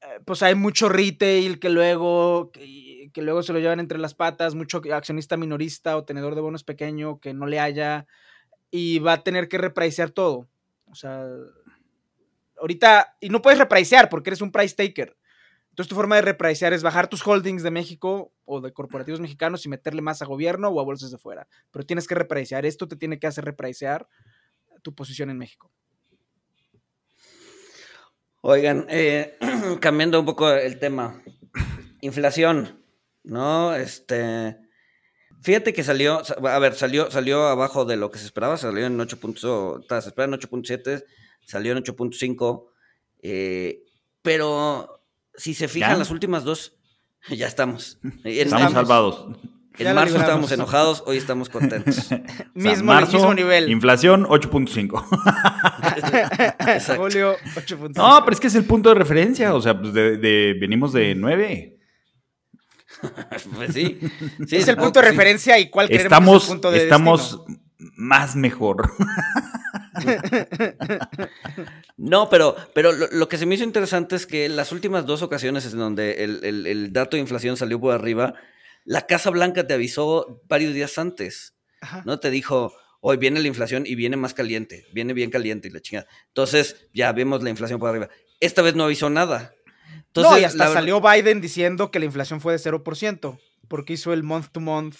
eh, 0.01 0.19
pues 0.25 0.43
hay 0.43 0.55
mucho 0.55 0.89
retail 0.89 1.59
que 1.59 1.69
luego, 1.69 2.51
luego 3.15 3.43
se 3.43 3.53
lo 3.53 3.59
llevan 3.59 3.79
entre 3.79 3.99
las 3.99 4.13
patas, 4.13 4.55
mucho 4.55 4.81
accionista 4.93 5.37
minorista 5.37 5.97
o 5.97 6.03
tenedor 6.03 6.35
de 6.35 6.41
bonos 6.41 6.63
pequeño 6.63 7.19
que 7.19 7.33
no 7.33 7.45
le 7.45 7.59
haya 7.59 8.07
y 8.71 8.99
va 8.99 9.13
a 9.13 9.23
tener 9.23 9.47
que 9.47 9.57
repricear 9.57 10.09
todo. 10.11 10.47
O 10.85 10.95
sea, 10.95 11.25
ahorita, 12.57 13.15
y 13.19 13.29
no 13.29 13.41
puedes 13.41 13.59
repricear 13.59 14.09
porque 14.09 14.29
eres 14.29 14.41
un 14.41 14.51
price 14.51 14.75
taker. 14.75 15.15
Entonces 15.69 15.89
tu 15.89 15.95
forma 15.95 16.15
de 16.15 16.23
repricear 16.23 16.73
es 16.73 16.83
bajar 16.83 17.07
tus 17.07 17.25
holdings 17.25 17.63
de 17.63 17.71
México 17.71 18.33
o 18.45 18.59
de 18.59 18.73
corporativos 18.73 19.21
mexicanos 19.21 19.65
y 19.65 19.69
meterle 19.69 20.01
más 20.01 20.21
a 20.21 20.25
gobierno 20.25 20.67
o 20.69 20.79
a 20.79 20.83
bolsas 20.83 21.11
de 21.11 21.17
fuera. 21.17 21.47
Pero 21.71 21.85
tienes 21.85 22.07
que 22.07 22.15
repricear. 22.15 22.65
Esto 22.65 22.87
te 22.87 22.97
tiene 22.97 23.17
que 23.17 23.27
hacer 23.27 23.45
repricear 23.45 24.07
tu 24.81 24.93
posición 24.93 25.29
en 25.29 25.37
México. 25.37 25.71
Oigan, 28.41 28.85
eh, 28.89 29.37
cambiando 29.79 30.19
un 30.19 30.25
poco 30.25 30.49
el 30.51 30.79
tema. 30.79 31.21
Inflación, 32.01 32.78
¿no? 33.23 33.75
Este. 33.75 34.57
Fíjate 35.41 35.73
que 35.73 35.83
salió, 35.83 36.21
a 36.45 36.59
ver, 36.59 36.75
salió, 36.75 37.09
salió 37.11 37.47
abajo 37.47 37.85
de 37.85 37.95
lo 37.95 38.11
que 38.11 38.19
se 38.19 38.25
esperaba, 38.25 38.57
salió 38.57 38.85
en 38.85 38.99
8. 38.99 39.17
se 39.17 40.09
esperaba 40.09 40.35
en 40.35 40.41
8.7, 40.41 41.05
salió 41.45 41.71
en 41.71 41.81
8.5, 41.83 42.65
eh, 43.21 43.83
pero 44.21 45.01
si 45.35 45.53
se 45.53 45.69
fijan, 45.69 45.97
las 45.97 46.11
últimas 46.11 46.43
dos, 46.43 46.77
ya 47.29 47.47
estamos. 47.47 47.99
estamos 48.25 48.73
salvados. 48.73 49.37
En 49.77 49.95
marzo 49.95 50.17
estábamos 50.17 50.51
enojados, 50.51 51.03
hoy 51.05 51.15
estamos 51.15 51.47
contentos. 51.47 52.09
mismo, 52.53 52.93
mismo 52.99 53.33
nivel. 53.33 53.69
Inflación 53.69 54.25
8.5. 54.25 56.97
Julio 56.97 57.37
8.5. 57.55 57.95
No, 57.95 58.19
pero 58.25 58.33
es 58.33 58.41
que 58.41 58.47
es 58.47 58.55
el 58.55 58.65
punto 58.65 58.89
de 58.89 58.95
referencia. 58.95 59.55
O 59.55 59.61
sea, 59.61 59.79
pues 59.79 59.93
de, 59.93 60.57
venimos 60.59 60.91
de 60.91 61.15
9. 61.15 61.78
pues 63.55 63.73
sí. 63.73 63.99
es 64.51 64.67
el 64.67 64.77
punto 64.77 65.01
de 65.01 65.09
referencia 65.09 65.57
y 65.59 65.69
cuál 65.69 65.87
queremos 65.87 66.05
estamos, 66.05 66.43
el 66.43 66.49
punto 66.49 66.71
de 66.71 66.83
Estamos 66.83 67.41
más 67.95 68.35
mejor. 68.35 68.91
no, 71.97 72.29
pero, 72.29 72.55
pero 72.73 72.91
lo, 72.91 73.29
que 73.29 73.37
se 73.37 73.45
me 73.45 73.55
hizo 73.55 73.63
interesante 73.63 74.15
es 74.15 74.25
que 74.25 74.49
las 74.49 74.71
últimas 74.71 75.05
dos 75.05 75.21
ocasiones 75.21 75.65
en 75.65 75.79
donde 75.79 76.23
el, 76.23 76.93
dato 76.93 77.17
de 77.17 77.21
inflación 77.21 77.57
salió 77.57 77.79
por 77.79 77.93
arriba, 77.93 78.33
la 78.85 79.05
Casa 79.05 79.29
Blanca 79.29 79.67
te 79.67 79.73
avisó 79.73 80.41
varios 80.47 80.73
días 80.73 80.97
antes. 80.97 81.55
¿No? 82.03 82.19
Te 82.19 82.29
dijo, 82.29 82.73
hoy 82.99 83.15
viene 83.15 83.39
la 83.39 83.47
inflación 83.47 83.83
y 83.85 83.95
viene 83.95 84.17
más 84.17 84.33
caliente, 84.33 84.85
viene 84.91 85.13
bien 85.13 85.29
caliente 85.29 85.69
y 85.69 85.71
la 85.71 85.79
chingada. 85.79 86.07
Entonces, 86.27 86.87
ya 86.93 87.13
vemos 87.13 87.41
la 87.41 87.49
inflación 87.49 87.79
por 87.79 87.89
arriba. 87.89 88.09
Esta 88.41 88.61
vez 88.61 88.75
no 88.75 88.83
avisó 88.83 89.09
nada. 89.09 89.53
Entonces, 90.09 90.31
no, 90.31 90.39
y 90.39 90.43
hasta 90.43 90.73
salió 90.73 91.01
Biden 91.01 91.39
diciendo 91.39 91.91
que 91.91 91.99
la 91.99 92.05
inflación 92.05 92.41
fue 92.41 92.53
de 92.53 92.59
0%, 92.59 93.39
porque 93.67 93.93
hizo 93.93 94.11
el 94.11 94.23
month 94.23 94.47
to 94.51 94.59
month 94.59 94.95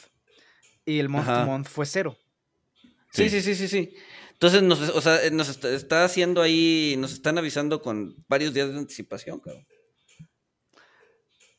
y 0.86 1.00
el 1.00 1.10
month 1.10 1.28
to 1.28 1.46
month 1.46 1.68
fue 1.68 1.86
cero. 1.86 2.18
Sí, 3.12 3.30
sí, 3.30 3.42
sí, 3.42 3.56
sí, 3.56 3.68
sí. 3.68 3.96
Entonces, 4.34 4.62
nos, 4.64 4.80
o 4.80 5.02
sea, 5.02 5.20
nos 5.32 5.64
está, 5.66 6.06
haciendo 6.06 6.42
ahí, 6.42 6.96
nos 6.98 7.12
están 7.12 7.38
avisando 7.38 7.82
con 7.82 8.16
varios 8.28 8.54
días 8.54 8.72
de 8.72 8.78
anticipación, 8.78 9.40
cabrón. 9.40 9.66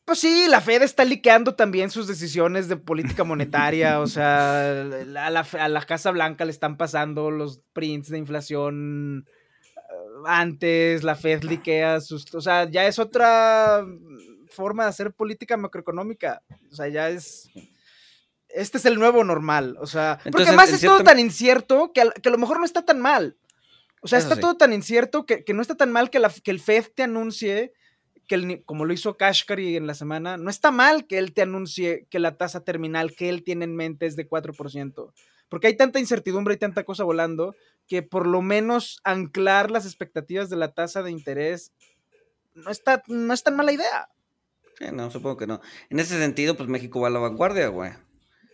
Pues 0.05 0.19
sí, 0.19 0.47
la 0.49 0.61
Fed 0.61 0.83
está 0.83 1.05
liqueando 1.05 1.55
también 1.55 1.91
sus 1.91 2.07
decisiones 2.07 2.69
de 2.69 2.77
política 2.77 3.23
monetaria. 3.23 4.01
o 4.01 4.07
sea, 4.07 4.81
a 5.21 5.69
la, 5.69 5.83
Casa 5.87 6.11
Blanca 6.11 6.45
le 6.45 6.53
están 6.53 6.77
pasando 6.77 7.31
los 7.31 7.61
prints 7.73 8.09
de 8.09 8.19
inflación 8.19 9.27
eh, 9.27 9.40
antes, 10.27 11.03
la 11.03 11.15
Fed 11.15 11.43
liquea 11.43 12.01
sus. 12.01 12.35
O 12.35 12.41
sea, 12.41 12.69
ya 12.71 12.87
es 12.87 12.99
otra 12.99 13.85
forma 14.51 14.85
de 14.85 14.91
hacer 14.91 15.13
política 15.13 15.57
macroeconómica. 15.57 16.43
O 16.71 16.75
sea, 16.75 16.89
ya 16.89 17.09
es 17.09 17.51
este 18.55 18.79
es 18.79 18.85
el 18.85 18.99
nuevo 18.99 19.25
normal. 19.25 19.77
O 19.81 19.87
sea, 19.87 20.19
porque 20.25 20.43
además 20.43 20.73
es 20.73 20.81
todo 20.81 21.03
tan 21.03 21.19
incierto 21.19 21.93
que 21.93 22.03
a, 22.03 22.31
lo 22.31 22.39
mejor 22.39 22.59
no 22.59 22.65
está 22.65 22.85
tan 22.85 23.01
mal. 23.01 23.37
O 24.03 24.09
sea, 24.09 24.19
está 24.19 24.37
todo 24.37 24.57
tan 24.57 24.73
incierto 24.73 25.27
que, 25.27 25.45
no 25.53 25.61
está 25.63 25.75
tan 25.75 25.93
mal 25.93 26.11
que, 26.11 26.23
que 26.43 26.51
el 26.51 26.61
Fed 26.61 26.87
te 26.95 27.03
anuncie, 27.03 27.73
que 28.27 28.63
como 28.65 28.87
lo 28.87 28.95
hizo 28.95 29.17
Kashkari 29.17 29.77
en 29.77 29.87
la 29.87 29.95
semana, 29.95 30.37
no 30.37 30.49
está 30.49 30.71
mal 30.71 31.07
que 31.07 31.19
él 31.19 31.35
te 31.35 31.43
anuncie 31.43 32.07
que 32.09 32.19
la 32.19 32.37
tasa 32.37 32.65
terminal 32.65 33.15
que 33.15 33.29
él 33.29 33.45
tiene 33.45 33.67
en 33.67 33.77
mente 33.77 34.07
es 34.07 34.17
de 34.17 34.29
4%. 34.29 35.13
Porque 35.51 35.67
hay 35.67 35.77
tanta 35.77 35.99
incertidumbre 35.99 36.55
y 36.55 36.59
tanta 36.59 36.85
cosa 36.85 37.05
volando 37.05 37.55
que 37.87 38.03
por 38.03 38.27
lo 38.27 38.41
menos 38.41 39.01
anclar 39.05 39.71
las 39.71 39.85
expectativas 39.85 40.49
de 40.49 40.57
la 40.57 40.73
tasa 40.73 41.03
de 41.03 41.11
interés 41.11 41.73
no 42.55 42.71
está, 42.71 43.03
no 43.09 43.35
es 43.35 43.43
tan 43.43 43.57
mala 43.57 43.73
idea. 43.73 44.09
Sí, 44.79 44.87
no, 44.93 45.11
supongo 45.11 45.37
que 45.37 45.47
no. 45.47 45.61
En 45.91 46.01
ese 46.01 46.19
sentido, 46.19 46.57
pues 46.57 46.69
México 46.69 47.01
va 47.01 47.09
a 47.09 47.11
la 47.11 47.19
vanguardia, 47.19 47.69
güey. 47.69 47.93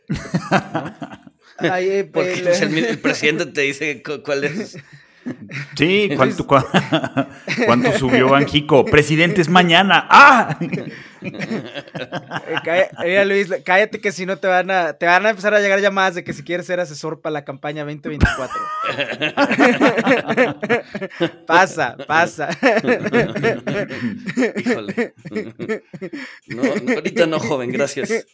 Porque 1.59 2.09
pues, 2.13 2.63
el, 2.63 2.99
presidente 2.99 3.47
te 3.47 3.61
dice 3.63 4.03
cuál 4.25 4.45
es. 4.45 4.77
Sí, 5.77 6.11
¿cuánto, 6.17 6.47
cuánto 7.67 7.93
subió 7.99 8.29
Banjico? 8.29 8.85
Presidente 8.85 9.41
es 9.41 9.49
mañana. 9.49 10.07
¡Ah! 10.09 10.59
Eh, 13.05 13.25
Luis, 13.25 13.49
cállate 13.65 14.01
que 14.01 14.13
si 14.13 14.27
no 14.27 14.37
te 14.39 14.47
van 14.47 14.71
a 14.71 14.93
te 14.93 15.07
van 15.07 15.27
a 15.27 15.31
empezar 15.31 15.55
a 15.55 15.61
llegar 15.61 15.81
llamadas 15.81 16.15
de 16.15 16.23
que 16.23 16.33
si 16.33 16.45
quieres 16.45 16.67
ser 16.67 16.79
asesor 16.79 17.21
para 17.21 17.33
la 17.33 17.45
campaña 17.45 17.85
2024. 17.85 18.55
pasa, 21.47 21.97
pasa. 22.07 22.51
Híjole. 24.57 25.15
No, 26.47 26.63
ahorita 26.95 27.27
no, 27.27 27.41
joven, 27.41 27.73
gracias. 27.73 28.27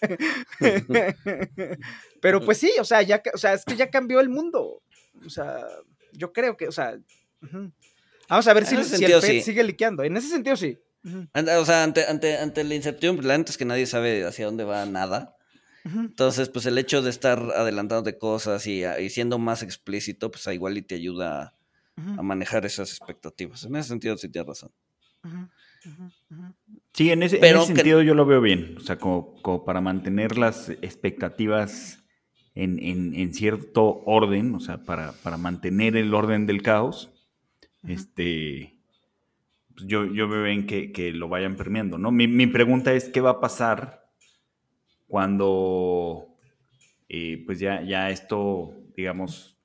Pero 2.20 2.40
pues 2.44 2.58
sí, 2.58 2.72
o 2.78 2.84
sea, 2.84 3.00
ya, 3.02 3.22
o 3.32 3.38
sea, 3.38 3.54
es 3.54 3.64
que 3.64 3.76
ya 3.76 3.90
cambió 3.90 4.20
el 4.20 4.28
mundo. 4.28 4.82
O 5.24 5.30
sea, 5.30 5.66
yo 6.12 6.32
creo 6.32 6.56
que, 6.56 6.68
o 6.68 6.72
sea, 6.72 6.98
vamos 8.28 8.46
a 8.46 8.52
ver 8.54 8.66
si, 8.66 8.74
el 8.76 8.84
FED 8.84 9.42
sigue 9.42 9.64
liqueando. 9.64 10.04
En 10.04 10.16
ese 10.16 10.28
sentido, 10.28 10.56
sí. 10.56 10.78
O 11.34 11.64
sea, 11.64 11.82
ante, 11.82 12.06
ante, 12.06 12.38
ante 12.38 12.64
la 12.64 12.74
incertidumbre, 12.74 13.26
la 13.26 13.34
es 13.34 13.56
que 13.56 13.64
nadie 13.64 13.86
sabe 13.86 14.24
hacia 14.24 14.46
dónde 14.46 14.64
va 14.64 14.86
nada. 14.86 15.36
Entonces, 15.84 16.48
pues 16.48 16.66
el 16.66 16.78
hecho 16.78 17.02
de 17.02 17.10
estar 17.10 17.40
adelantando 17.40 18.02
de 18.02 18.16
cosas 18.16 18.66
y, 18.66 18.84
siendo 19.10 19.38
más 19.38 19.62
explícito, 19.62 20.30
pues 20.30 20.46
igual 20.46 20.78
y 20.78 20.82
te 20.82 20.94
ayuda 20.94 21.54
a, 21.96 22.22
manejar 22.22 22.64
esas 22.64 22.90
expectativas. 22.90 23.64
En 23.64 23.76
ese 23.76 23.88
sentido, 23.88 24.16
sí 24.16 24.28
tienes 24.28 24.48
razón. 24.48 24.70
Sí, 26.92 27.10
en 27.10 27.24
ese, 27.24 27.40
sentido 27.66 28.02
yo 28.02 28.14
lo 28.14 28.26
veo 28.26 28.40
bien. 28.40 28.76
O 28.76 28.80
sea, 28.80 28.96
como, 28.96 29.34
como 29.42 29.64
para 29.64 29.80
mantener 29.80 30.38
las 30.38 30.68
expectativas 30.68 32.01
en, 32.54 33.34
cierto 33.34 34.02
orden, 34.04 34.54
o 34.54 34.60
sea, 34.60 34.84
para, 34.84 35.14
mantener 35.38 35.96
el 35.96 36.12
orden 36.14 36.46
del 36.46 36.62
caos, 36.62 37.12
este, 37.86 38.78
pues 39.74 39.86
yo, 39.86 40.04
yo 40.06 40.28
veo 40.28 40.46
en 40.46 40.66
que, 40.66 41.12
lo 41.12 41.28
vayan 41.28 41.56
permeando, 41.56 41.98
¿no? 41.98 42.10
Mi, 42.10 42.46
pregunta 42.46 42.92
es, 42.92 43.08
¿qué 43.08 43.20
va 43.20 43.30
a 43.30 43.40
pasar 43.40 44.10
cuando, 45.06 46.28
eh, 47.08 47.42
pues 47.46 47.58
ya, 47.58 47.82
ya 47.82 48.10
esto, 48.10 48.74
digamos, 48.96 49.56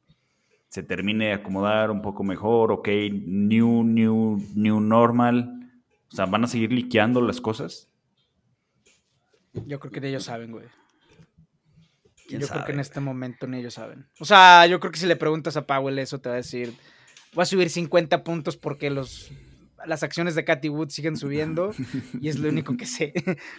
se 0.70 0.84
termine 0.84 1.28
de 1.28 1.34
acomodar 1.34 1.92
un 1.92 2.02
poco 2.02 2.24
mejor, 2.24 2.72
ok, 2.72 2.88
new, 3.26 3.84
new, 3.84 4.42
new 4.56 4.80
normal, 4.80 5.72
o 6.12 6.16
sea, 6.16 6.26
¿van 6.26 6.44
a 6.44 6.48
seguir 6.48 6.72
liqueando 6.72 7.22
las 7.22 7.42
cosas? 7.42 7.92
Yo 9.66 9.80
creo 9.80 9.92
que 9.92 10.08
ellos 10.08 10.24
saben, 10.24 10.52
güey. 10.52 10.66
Yo 12.28 12.48
creo 12.48 12.66
que 12.66 12.72
en 12.72 12.80
este 12.80 13.00
momento 13.00 13.48
ni 13.48 13.60
ellos 13.60 13.76
saben. 13.76 14.08
O 14.20 14.26
sea, 14.26 14.66
yo 14.68 14.80
creo 14.80 14.92
que 14.92 15.00
si 15.00 15.06
le 15.08 15.16
preguntas 15.16 15.58
a 15.58 15.66
Powell 15.66 16.00
eso, 16.00 16.20
te 16.20 16.30
va 16.30 16.36
a 16.36 16.38
decir, 16.38 16.74
voy 17.34 17.44
a 17.44 17.46
subir 17.46 17.70
50 17.70 18.24
puntos 18.24 18.58
porque 18.58 18.90
los 18.90 19.32
las 19.86 20.04
acciones 20.04 20.36
de 20.36 20.44
Cathy 20.44 20.70
Wood 20.70 20.90
siguen 20.90 21.18
subiendo 21.18 21.74
y 22.20 22.30
es 22.30 22.40
lo 22.40 22.50
único 22.50 22.76
que 22.76 22.86
sé. 22.86 23.14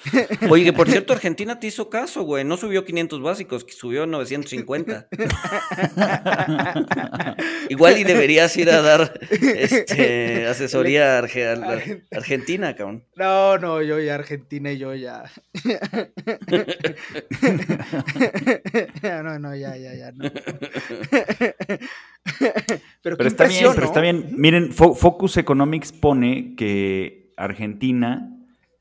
Oye, 0.51 0.65
que 0.65 0.73
por 0.73 0.91
cierto, 0.91 1.13
Argentina 1.13 1.61
te 1.61 1.69
hizo 1.69 1.89
caso, 1.89 2.23
güey. 2.23 2.45
No 2.45 2.57
subió 2.57 2.85
500 2.85 3.23
básicos, 3.23 3.67
subió 3.69 4.07
950. 4.07 5.09
Igual 7.69 7.99
y 7.99 8.05
deberías 8.05 8.57
ir 8.57 8.71
a 8.71 8.83
dar 8.83 9.21
este, 9.31 10.47
asesoría 10.47 11.19
a 11.19 11.27
Argentina, 12.13 12.75
cabrón. 12.75 13.05
No, 13.17 13.59
no, 13.59 13.83
yo 13.83 14.01
ya 14.01 14.15
Argentina 14.15 14.73
y 14.73 14.79
yo 14.79 14.95
ya. 14.95 15.31
no, 19.23 19.39
no, 19.39 19.55
ya, 19.55 19.77
ya, 19.77 19.95
ya. 19.95 20.13
No. 20.13 20.31
pero, 23.03 23.17
está 23.27 23.47
bien, 23.47 23.67
pero 23.75 23.87
está 23.87 24.01
bien. 24.01 24.31
Miren, 24.37 24.73
Focus 24.73 25.37
Economics 25.37 25.93
pone 25.93 26.55
que 26.57 27.33
Argentina 27.37 28.31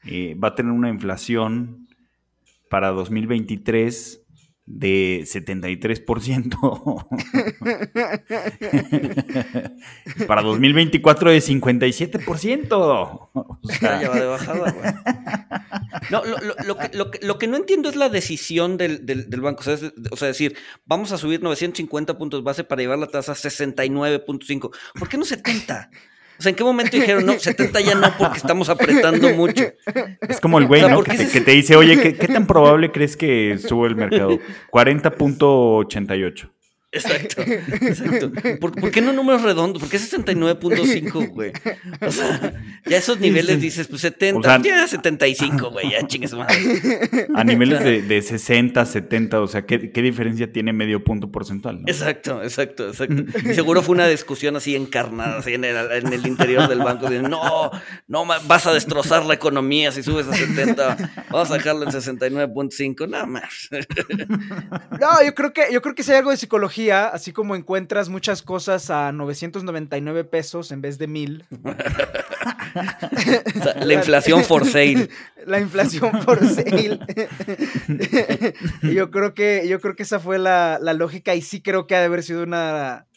eh, 0.04 0.36
va 0.36 0.50
a 0.50 0.56
tener 0.56 0.72
una 0.72 0.90
inflación 0.90 1.88
para 2.70 2.90
2023 2.90 4.24
de 4.68 5.22
73%. 5.26 7.08
Para 10.28 10.42
2024 10.42 11.32
de 11.32 11.38
57%. 11.38 12.68
O 12.72 13.60
sea, 13.64 14.02
ya 14.02 14.10
va 14.10 14.20
de 14.20 14.26
bajada, 14.26 14.72
güey. 14.72 14.92
No, 16.10 16.24
lo, 17.22 17.38
que, 17.40 17.48
no 17.48 17.58
entiendo 17.58 17.90
es 17.90 17.96
la 17.96 18.10
decisión 18.10 18.78
del, 18.78 19.26
banco. 19.42 19.64
O 20.12 20.18
sea, 20.18 20.28
decir, 20.28 20.56
vamos 20.86 21.12
a 21.12 21.18
subir 21.18 21.42
950 21.42 22.18
puntos 22.18 22.44
base 22.44 22.64
para 22.64 22.82
llevar 22.82 23.00
la 23.00 23.08
tasa 23.08 23.34
a 23.34 23.36
69.5. 23.36 24.72
¿Por 24.98 25.10
qué 25.10 25.18
no 25.18 25.26
70? 25.26 25.90
O 26.40 26.42
sea, 26.42 26.52
¿en 26.52 26.56
qué 26.56 26.64
momento 26.64 26.96
dijeron, 26.96 27.26
no, 27.26 27.40
70 27.40 27.82
ya 27.82 27.96
no, 27.96 28.16
porque 28.18 28.38
estamos 28.38 28.70
apretando 28.70 29.30
mucho? 29.34 29.64
Es 30.22 30.40
como 30.40 30.60
el 30.60 30.68
güey, 30.68 30.84
¿no? 30.84 31.04
Que 31.04 31.42
te, 31.42 31.52
dice, 31.52 31.76
oye, 31.76 32.00
¿qué, 32.00 32.16
¿qué, 32.16 32.28
tan 32.28 32.46
probable 32.46 32.92
crees 32.92 33.18
que 33.18 33.58
sube 33.58 33.88
el 33.88 33.96
mercado? 33.96 34.38
40.88. 34.72 36.50
Exacto, 36.98 37.42
exacto. 37.42 38.32
¿Por, 38.60 38.92
qué 38.92 39.02
no 39.02 39.14
números 39.14 39.42
redondos? 39.42 39.82
¿Por 39.82 39.90
qué 39.90 39.98
69.5, 39.98 41.30
güey? 41.30 41.52
O 42.02 42.12
sea, 42.12 42.54
ya 42.86 42.98
esos 42.98 43.20
niveles 43.20 43.62
dices, 43.62 43.88
pues 43.88 44.02
70, 44.02 44.62
ya 44.64 44.88
75, 44.88 45.72
güey, 45.72 45.92
ya 45.92 46.06
chingues 46.08 46.34
madre. 46.34 46.56
A 47.36 47.44
niveles 47.44 47.84
de, 47.84 48.02
de, 48.02 48.22
60, 48.22 48.86
70, 48.86 49.42
o 49.42 49.48
sea, 49.48 49.66
¿qué, 49.66 49.78
diferencia 49.78 50.52
tiene 50.52 50.74
medio 50.74 51.04
punto 51.04 51.32
porcentual? 51.32 51.82
Exacto, 51.86 52.42
exacto, 52.44 52.88
exacto. 52.88 53.24
Y 53.44 53.54
seguro 53.54 53.82
fue 53.82 53.96
una 53.96 54.08
discusión 54.08 54.56
así 54.56 54.76
encarnada, 54.76 55.38
así 55.40 55.54
en 55.54 55.64
el, 55.66 56.28
interior 56.28 56.68
del 56.68 56.80
banco, 56.80 57.10
de, 57.10 57.22
no, 57.22 57.72
no, 58.08 58.26
vas 58.26 58.68
a 58.68 58.74
destrozar 58.74 59.26
la 59.26 59.34
economía 59.34 59.92
si 59.92 60.04
subes 60.04 60.28
a 60.28 60.34
70, 60.34 60.98
vamos 61.30 61.52
a 61.52 61.54
dejarlo 61.56 61.84
en 61.84 61.90
69.5, 61.90 63.10
nada 63.10 63.26
más. 63.26 63.70
No, 65.00 65.24
yo 65.24 65.34
creo 65.36 65.54
que, 65.54 65.64
yo 65.72 65.82
creo 65.82 65.96
que 65.96 66.04
si 66.04 66.12
hay 66.12 66.18
algo 66.18 66.32
de 66.32 66.38
psicología 66.38 66.87
así 66.92 67.32
como 67.32 67.56
encuentras 67.56 68.10
muchas 68.10 68.42
cosas 68.42 68.90
a 68.90 69.12
999 69.12 70.24
pesos 70.24 70.72
en 70.72 70.82
vez 70.82 70.98
de 70.98 71.08
1000. 71.08 71.46
la 73.82 73.94
inflación 73.94 74.44
for 74.44 74.66
sale. 74.66 75.10
La 75.46 75.62
inflación 75.62 76.22
for 76.24 76.46
sale. 76.46 77.00
yo 78.94 79.12
creo 79.12 79.34
que 79.34 79.66
yo 79.68 79.80
creo 79.80 79.96
que 79.96 80.04
esa 80.04 80.20
fue 80.20 80.40
la, 80.40 80.80
lógica 80.94 81.36
y 81.36 81.42
sí 81.42 81.62
creo 81.62 81.88
que 81.88 81.96
ha 81.96 82.00
de 82.00 82.06
haber 82.06 82.24
sido 82.24 82.44
una 82.44 83.08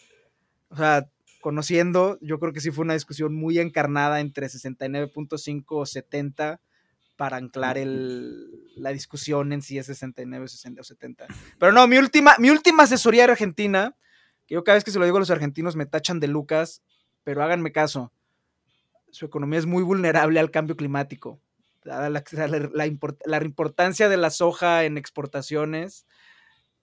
o 0.68 0.76
sea, 0.76 1.08
conociendo, 1.40 2.18
yo 2.20 2.38
creo 2.38 2.52
que 2.52 2.60
sí 2.60 2.70
fue 2.70 2.84
una 2.84 2.94
discusión 2.94 3.34
muy 3.34 3.58
encarnada 3.58 4.20
entre 4.20 4.46
69.5 4.46 5.64
o 5.70 5.86
70 5.86 6.60
para 7.20 7.36
anclar 7.36 7.76
el, 7.76 8.72
la 8.76 8.92
discusión 8.92 9.52
en 9.52 9.60
si 9.60 9.76
es 9.76 9.84
69, 9.84 10.48
60 10.48 10.80
o 10.80 10.84
70. 10.84 11.26
Pero 11.58 11.70
no, 11.70 11.86
mi 11.86 11.98
última, 11.98 12.34
mi 12.38 12.48
última 12.48 12.84
asesoría 12.84 13.24
era 13.24 13.34
argentina, 13.34 13.94
que 14.46 14.54
yo 14.54 14.64
cada 14.64 14.76
vez 14.76 14.84
que 14.84 14.90
se 14.90 14.98
lo 14.98 15.04
digo 15.04 15.18
a 15.18 15.20
los 15.20 15.30
argentinos 15.30 15.76
me 15.76 15.84
tachan 15.84 16.18
de 16.18 16.28
Lucas, 16.28 16.82
pero 17.22 17.42
háganme 17.42 17.72
caso. 17.72 18.10
Su 19.10 19.26
economía 19.26 19.58
es 19.58 19.66
muy 19.66 19.82
vulnerable 19.82 20.40
al 20.40 20.50
cambio 20.50 20.78
climático. 20.78 21.42
La, 21.82 22.08
la, 22.08 22.86
importancia 23.44 24.08
de 24.08 24.16
la 24.16 24.30
soja 24.30 24.84
en 24.84 24.96
exportaciones 24.96 26.06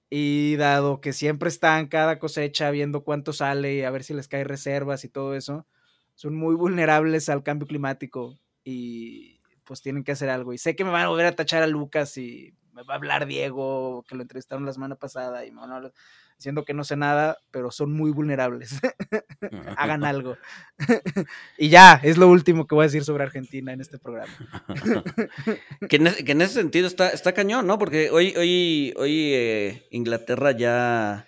y 0.08 0.56
dado 0.58 1.02
que 1.02 1.14
siempre 1.14 1.50
están 1.50 1.88
cada 1.88 2.20
cosecha 2.20 2.70
viendo 2.70 3.04
cuánto 3.04 3.34
sale 3.34 3.74
y 3.74 3.82
a 3.82 3.90
ver 3.90 4.04
si 4.04 4.14
les 4.14 4.28
cae 4.28 4.44
reservas 4.44 5.04
y 5.04 5.10
todo 5.10 5.34
eso, 5.34 5.66
son 6.14 6.36
muy 6.36 6.54
vulnerables 6.54 7.28
al 7.28 7.42
cambio 7.42 7.68
climático 7.68 8.38
y, 8.64 9.37
pues 9.68 9.82
tienen 9.82 10.04
que 10.04 10.14
hacer 10.14 10.30
algo. 10.30 10.54
Y 10.54 10.58
sé 10.58 10.76
que 10.76 10.86
me 10.86 10.92
van 10.92 11.04
a 11.04 11.10
volver 11.10 11.26
a 11.26 11.36
tachar 11.36 11.62
a 11.62 11.68
Lucas 11.68 12.18
y 12.18 12.54
me 12.74 12.84
va 12.84 12.94
a 12.94 12.98
hablar 12.98 13.26
Diego, 13.26 14.06
que 14.08 14.16
lo 14.16 14.22
entrevistaron 14.22 14.66
la 14.66 14.74
semana 14.74 14.96
pasada, 14.96 15.46
y 15.46 15.52
me 15.52 15.62
van 15.62 15.72
a 15.72 15.76
hablar, 15.78 15.94
diciendo 16.38 16.64
que 16.64 16.74
no 16.74 16.84
sé 16.84 16.96
nada, 16.96 17.38
pero 17.52 17.72
son 17.72 17.92
muy 17.92 18.12
vulnerables. 18.12 18.80
Hagan 19.78 20.04
algo. 20.06 20.38
y 21.58 21.70
ya, 21.70 22.00
es 22.04 22.18
lo 22.18 22.30
último 22.30 22.68
que 22.68 22.76
voy 22.76 22.84
a 22.84 22.88
decir 22.88 23.04
sobre 23.04 23.24
Argentina 23.24 23.74
en 23.74 23.82
este 23.82 23.98
programa. 23.98 24.32
que, 25.90 25.96
en, 25.96 26.42
ese 26.42 26.54
sentido 26.54 26.88
está, 26.88 27.10
está 27.10 27.34
cañón, 27.34 27.68
¿no? 27.68 27.78
Porque 27.78 28.10
hoy, 28.12 28.36
hoy, 28.38 28.94
hoy 28.96 29.34
eh, 29.34 29.88
Inglaterra 29.92 30.52
ya 30.52 31.28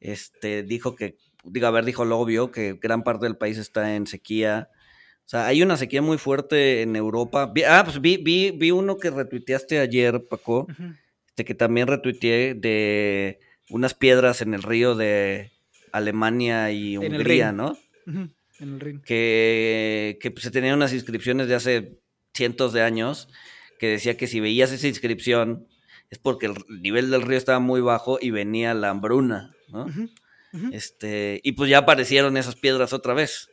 este, 0.00 0.62
dijo 0.62 0.94
que, 0.94 1.18
digo, 1.44 1.66
a 1.66 1.72
ver, 1.72 1.84
dijo 1.84 2.04
lo 2.04 2.18
obvio, 2.18 2.52
que 2.52 2.78
gran 2.80 3.02
parte 3.02 3.26
del 3.26 3.36
país 3.36 3.58
está 3.58 3.96
en 3.96 4.06
sequía 4.06 4.70
o 5.28 5.30
sea, 5.30 5.46
hay 5.46 5.60
una 5.60 5.76
sequía 5.76 6.00
muy 6.00 6.16
fuerte 6.16 6.80
en 6.80 6.96
Europa. 6.96 7.52
ah, 7.68 7.82
pues 7.84 8.00
vi, 8.00 8.16
vi, 8.16 8.50
vi 8.50 8.70
uno 8.70 8.96
que 8.96 9.10
retuiteaste 9.10 9.78
ayer, 9.78 10.24
Paco, 10.26 10.66
este, 11.26 11.44
que 11.44 11.54
también 11.54 11.86
retuiteé 11.86 12.54
de 12.54 13.38
unas 13.68 13.92
piedras 13.92 14.40
en 14.40 14.54
el 14.54 14.62
río 14.62 14.94
de 14.94 15.52
Alemania 15.92 16.72
y 16.72 16.96
Hungría, 16.96 17.52
¿no? 17.52 17.76
En 18.06 18.32
el 18.58 18.80
río. 18.80 19.02
Que, 19.04 20.16
que 20.18 20.30
pues, 20.30 20.44
se 20.44 20.50
tenían 20.50 20.76
unas 20.76 20.94
inscripciones 20.94 21.46
de 21.46 21.56
hace 21.56 21.98
cientos 22.32 22.72
de 22.72 22.80
años 22.80 23.28
que 23.78 23.86
decía 23.86 24.16
que 24.16 24.28
si 24.28 24.40
veías 24.40 24.72
esa 24.72 24.88
inscripción 24.88 25.68
es 26.08 26.18
porque 26.18 26.46
el 26.46 26.54
nivel 26.80 27.10
del 27.10 27.20
río 27.20 27.36
estaba 27.36 27.58
muy 27.58 27.82
bajo 27.82 28.18
y 28.18 28.30
venía 28.30 28.72
la 28.72 28.88
hambruna, 28.88 29.54
¿no? 29.68 29.88
Este, 30.72 31.42
y 31.44 31.52
pues 31.52 31.68
ya 31.68 31.76
aparecieron 31.76 32.38
esas 32.38 32.56
piedras 32.56 32.94
otra 32.94 33.12
vez. 33.12 33.50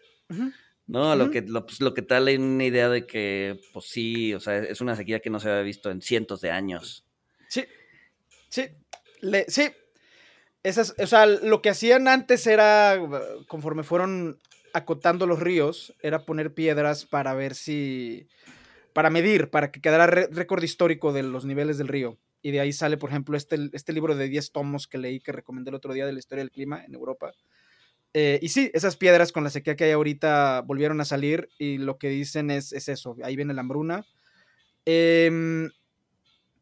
¿No? 0.88 1.16
Lo 1.16 1.32
que, 1.32 1.42
lo, 1.42 1.66
pues, 1.66 1.82
lo 1.82 1.94
que 1.94 2.02
tal 2.02 2.28
hay 2.28 2.38
una 2.38 2.64
idea 2.64 2.90
de 2.90 3.06
que, 3.06 3.60
pues 3.74 3.86
sí, 3.86 4.34
o 4.34 4.40
sea, 4.40 4.58
es 4.58 4.82
una 4.82 4.96
sequía 4.96 5.20
que 5.20 5.30
no 5.30 5.40
se 5.40 5.50
había 5.50 5.64
visto 5.64 5.90
en 5.90 6.02
cientos 6.02 6.42
de 6.42 6.52
años. 6.52 7.06
Sí, 7.48 7.66
sí, 8.50 8.70
sí. 9.48 9.72
Esas, 10.64 10.96
o 10.98 11.08
sea, 11.08 11.26
lo 11.26 11.62
que 11.62 11.70
hacían 11.70 12.08
antes 12.08 12.48
era, 12.48 13.00
conforme 13.48 13.84
fueron 13.84 14.40
acotando 14.74 15.28
los 15.28 15.40
ríos, 15.40 15.94
era 16.02 16.26
poner 16.26 16.54
piedras 16.54 17.06
para 17.06 17.34
ver 17.34 17.56
si, 17.56 18.28
para 18.94 19.10
medir, 19.10 19.50
para 19.50 19.72
que 19.72 19.80
quedara 19.80 20.08
récord 20.08 20.64
histórico 20.64 21.14
de 21.14 21.24
los 21.24 21.46
niveles 21.46 21.78
del 21.78 21.88
río. 21.88 22.18
Y 22.42 22.52
de 22.52 22.60
ahí 22.60 22.74
sale, 22.74 22.98
por 22.98 23.10
ejemplo, 23.10 23.38
este, 23.38 23.70
este 23.74 23.94
libro 23.94 24.16
de 24.16 24.28
10 24.28 24.52
tomos 24.52 24.88
que 24.88 24.98
leí, 24.98 25.20
que 25.20 25.32
recomendé 25.32 25.70
el 25.70 25.76
otro 25.76 25.94
día 25.94 26.06
de 26.06 26.14
la 26.14 26.20
historia 26.20 26.44
del 26.44 26.52
clima 26.52 26.84
en 26.84 26.94
Europa 26.94 27.32
eh, 28.18 28.40
y 28.42 28.48
sí, 28.48 28.72
esas 28.74 28.96
piedras 28.96 29.34
con 29.34 29.44
la 29.44 29.50
sequía 29.50 29.76
que 29.76 29.84
hay 29.84 29.92
ahorita 29.92 30.62
volvieron 30.62 31.02
a 31.02 31.06
salir 31.06 31.50
y 31.58 31.80
lo 31.80 31.98
que 31.98 32.08
dicen 32.08 32.50
es, 32.50 32.72
eso, 32.72 33.18
ahí 33.22 33.36
viene 33.36 33.54
la 33.54 33.60
hambruna. 33.60 34.06
Em, 34.86 35.70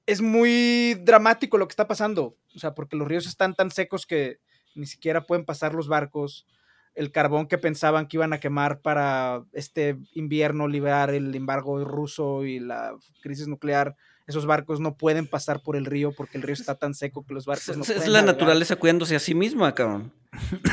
es 0.08 0.20
muy 0.20 0.96
dramático 0.96 1.60
lo 1.60 1.68
que 1.68 1.74
está 1.74 1.88
pasando, 1.88 2.40
o 2.56 2.60
sea, 2.60 2.74
porque 2.74 2.96
los 2.96 3.08
ríos 3.08 3.28
están 3.28 3.54
tan 3.54 3.70
secos 3.70 4.08
que 4.08 4.40
ni 4.74 4.88
siquiera 4.88 5.28
pueden 5.28 5.46
pasar 5.46 5.76
los 5.76 5.88
barcos. 5.88 6.48
El 6.96 7.12
carbón 7.12 7.48
que 7.48 7.60
pensaban 7.60 8.08
que 8.08 8.18
iban 8.18 8.34
a 8.34 8.40
quemar 8.40 8.82
para 8.82 9.46
este 9.54 10.00
invierno 10.14 10.68
liberar 10.68 11.12
el 11.12 11.36
embargo 11.36 11.86
ruso 11.86 12.46
y 12.46 12.62
la 12.62 12.96
crisis 13.22 13.48
nuclear 13.48 13.96
esos 14.28 14.46
barcos 14.46 14.80
no 14.80 14.96
pueden 14.96 15.28
pasar 15.28 15.60
por 15.62 15.76
el 15.76 15.86
río 15.86 16.12
porque 16.16 16.38
el 16.38 16.44
río 16.44 16.54
está 16.54 16.76
tan 16.76 16.94
seco 16.94 17.26
que 17.26 17.34
los 17.34 17.46
barcos 17.46 17.76
no 17.78 17.84
Es, 17.84 17.88
pueden 17.88 18.02
es 18.04 18.08
la 18.10 18.20
navegar. 18.22 18.36
naturaleza 18.36 18.76
cuidándose 18.78 19.16
a 19.16 19.20
sí 19.20 19.36
misma, 19.36 19.74
cabrón. 19.76 20.14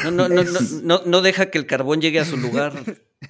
No, 0.05 0.11
no, 0.11 0.29
no, 0.29 0.43
no, 0.43 0.61
no, 0.83 1.03
no 1.05 1.21
deja 1.21 1.51
que 1.51 1.59
el 1.59 1.67
carbón 1.67 2.01
llegue 2.01 2.19
a 2.21 2.25
su 2.25 2.37
lugar 2.39 2.73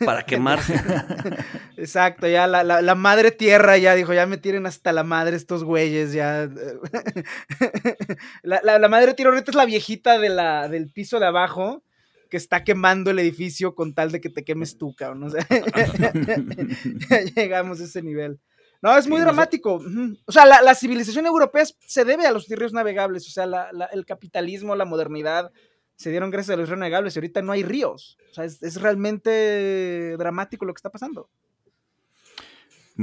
para 0.04 0.24
quemarse. 0.24 0.74
Exacto, 1.76 2.28
ya 2.28 2.46
la, 2.46 2.62
la- 2.62 2.82
la 2.82 2.94
madre 2.94 3.30
tierra 3.32 3.76
ya 3.78 3.94
dijo, 3.96 4.12
ya 4.14 4.26
me 4.26 4.36
tiren 4.38 4.66
hasta 4.66 4.92
la 4.92 5.02
madre 5.02 5.36
estos 5.36 5.64
güeyes, 5.64 6.12
ya. 6.12 6.48
la, 8.42 8.60
la- 8.62 8.78
la 8.78 8.88
madre 8.88 9.14
tierra 9.14 9.32
ahorita 9.32 9.50
es 9.50 9.56
la 9.56 9.64
viejita 9.64 10.18
de 10.18 10.28
la, 10.28 10.68
del 10.68 10.90
piso 10.92 11.18
de 11.18 11.26
abajo 11.26 11.82
que 12.30 12.36
está 12.36 12.62
quemando 12.62 13.10
el 13.10 13.18
edificio 13.18 13.74
con 13.74 13.92
tal 13.94 14.12
de 14.12 14.20
que 14.20 14.30
te 14.30 14.44
quemes 14.44 14.78
tú, 14.78 14.94
cabrón. 14.94 15.24
O 15.24 15.30
sea, 15.30 15.44
ya 17.10 17.20
llegamos 17.34 17.80
a 17.80 17.84
ese 17.84 18.02
nivel. 18.02 18.38
No, 18.82 18.96
es 18.96 19.06
muy 19.06 19.18
Sí, 19.18 19.24
dramático. 19.24 19.82
O 20.26 20.32
sea, 20.32 20.46
la, 20.46 20.62
la 20.62 20.74
civilización 20.74 21.26
europea 21.26 21.64
se 21.86 22.04
debe 22.04 22.26
a 22.26 22.32
los 22.32 22.48
ríos 22.48 22.72
navegables. 22.72 23.26
O 23.28 23.30
sea, 23.30 23.44
la- 23.46 23.70
la- 23.72 23.86
el 23.86 24.06
capitalismo, 24.06 24.74
la 24.74 24.84
modernidad, 24.86 25.50
se 25.96 26.10
dieron 26.10 26.30
gracias 26.30 26.54
a 26.54 26.56
los 26.58 26.68
ríos 26.68 26.78
navegables 26.78 27.14
y 27.14 27.18
ahorita 27.18 27.42
no 27.42 27.52
hay 27.52 27.62
ríos. 27.62 28.16
O 28.30 28.34
sea, 28.34 28.44
es, 28.44 28.62
es 28.62 28.80
realmente 28.80 30.16
dramático 30.16 30.64
lo 30.64 30.72
que 30.72 30.78
está 30.78 30.90
pasando. 30.90 31.28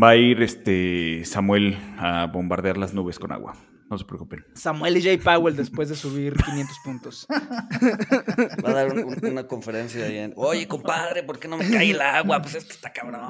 Va 0.01 0.09
a 0.09 0.15
ir 0.15 0.41
este 0.41 1.23
Samuel 1.25 1.77
a 1.97 2.25
bombardear 2.25 2.77
las 2.77 2.93
nubes 2.93 3.19
con 3.19 3.31
agua. 3.31 3.55
No 3.89 3.97
se 3.97 4.03
preocupen. 4.05 4.43
Samuel 4.53 4.97
y 4.97 5.01
Jay 5.01 5.17
Powell 5.17 5.55
después 5.55 5.87
de 5.87 5.95
subir 5.95 6.33
500 6.33 6.77
puntos. 6.83 7.25
Va 8.65 8.69
a 8.69 8.73
dar 8.73 8.91
un- 8.93 9.03
un- 9.05 9.25
una 9.25 9.47
conferencia 9.47 10.05
ahí 10.05 10.17
en, 10.17 10.33
Oye, 10.35 10.67
compadre, 10.67 11.23
¿por 11.23 11.39
qué 11.39 11.47
no 11.47 11.57
me 11.57 11.69
cae 11.69 11.91
el 11.91 12.01
agua? 12.01 12.41
Pues 12.41 12.55
es 12.55 12.65
que 12.65 12.73
está 12.73 12.91
cabrón. 12.91 13.21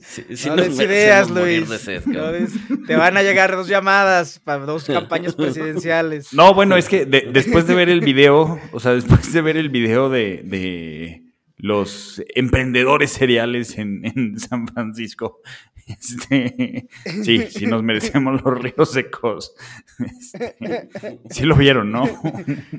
Sí, 0.00 0.24
sí 0.36 0.48
no 0.48 0.56
des 0.56 0.78
ideas, 0.78 1.30
Luis. 1.30 1.68
de 1.68 1.78
sed, 1.78 2.04
No 2.06 2.32
des- 2.32 2.52
te 2.86 2.96
van 2.96 3.16
a 3.16 3.22
llegar 3.22 3.52
dos 3.54 3.68
llamadas 3.68 4.38
para 4.40 4.64
dos 4.64 4.84
campañas 4.84 5.34
presidenciales. 5.34 6.32
No, 6.32 6.54
bueno, 6.54 6.76
es 6.76 6.88
que 6.88 7.04
de- 7.06 7.28
después 7.32 7.66
de 7.66 7.74
ver 7.74 7.88
el 7.88 8.00
video, 8.00 8.58
o 8.72 8.80
sea, 8.80 8.92
después 8.92 9.32
de 9.32 9.40
ver 9.42 9.56
el 9.56 9.68
video 9.70 10.08
de, 10.08 10.42
de 10.52 11.24
los 11.56 12.22
emprendedores 12.34 13.10
seriales 13.10 13.78
en, 13.78 14.04
en 14.04 14.38
San 14.38 14.68
Francisco, 14.68 15.40
este, 15.86 16.88
sí, 17.22 17.46
sí 17.50 17.66
nos 17.66 17.82
merecemos 17.82 18.40
los 18.42 18.62
ríos 18.62 18.92
secos. 18.92 19.54
Este, 19.98 20.88
sí 21.30 21.44
lo 21.44 21.56
vieron, 21.56 21.90
¿no? 21.90 22.04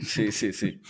Sí, 0.02 0.32
sí, 0.32 0.54
sí. 0.54 0.82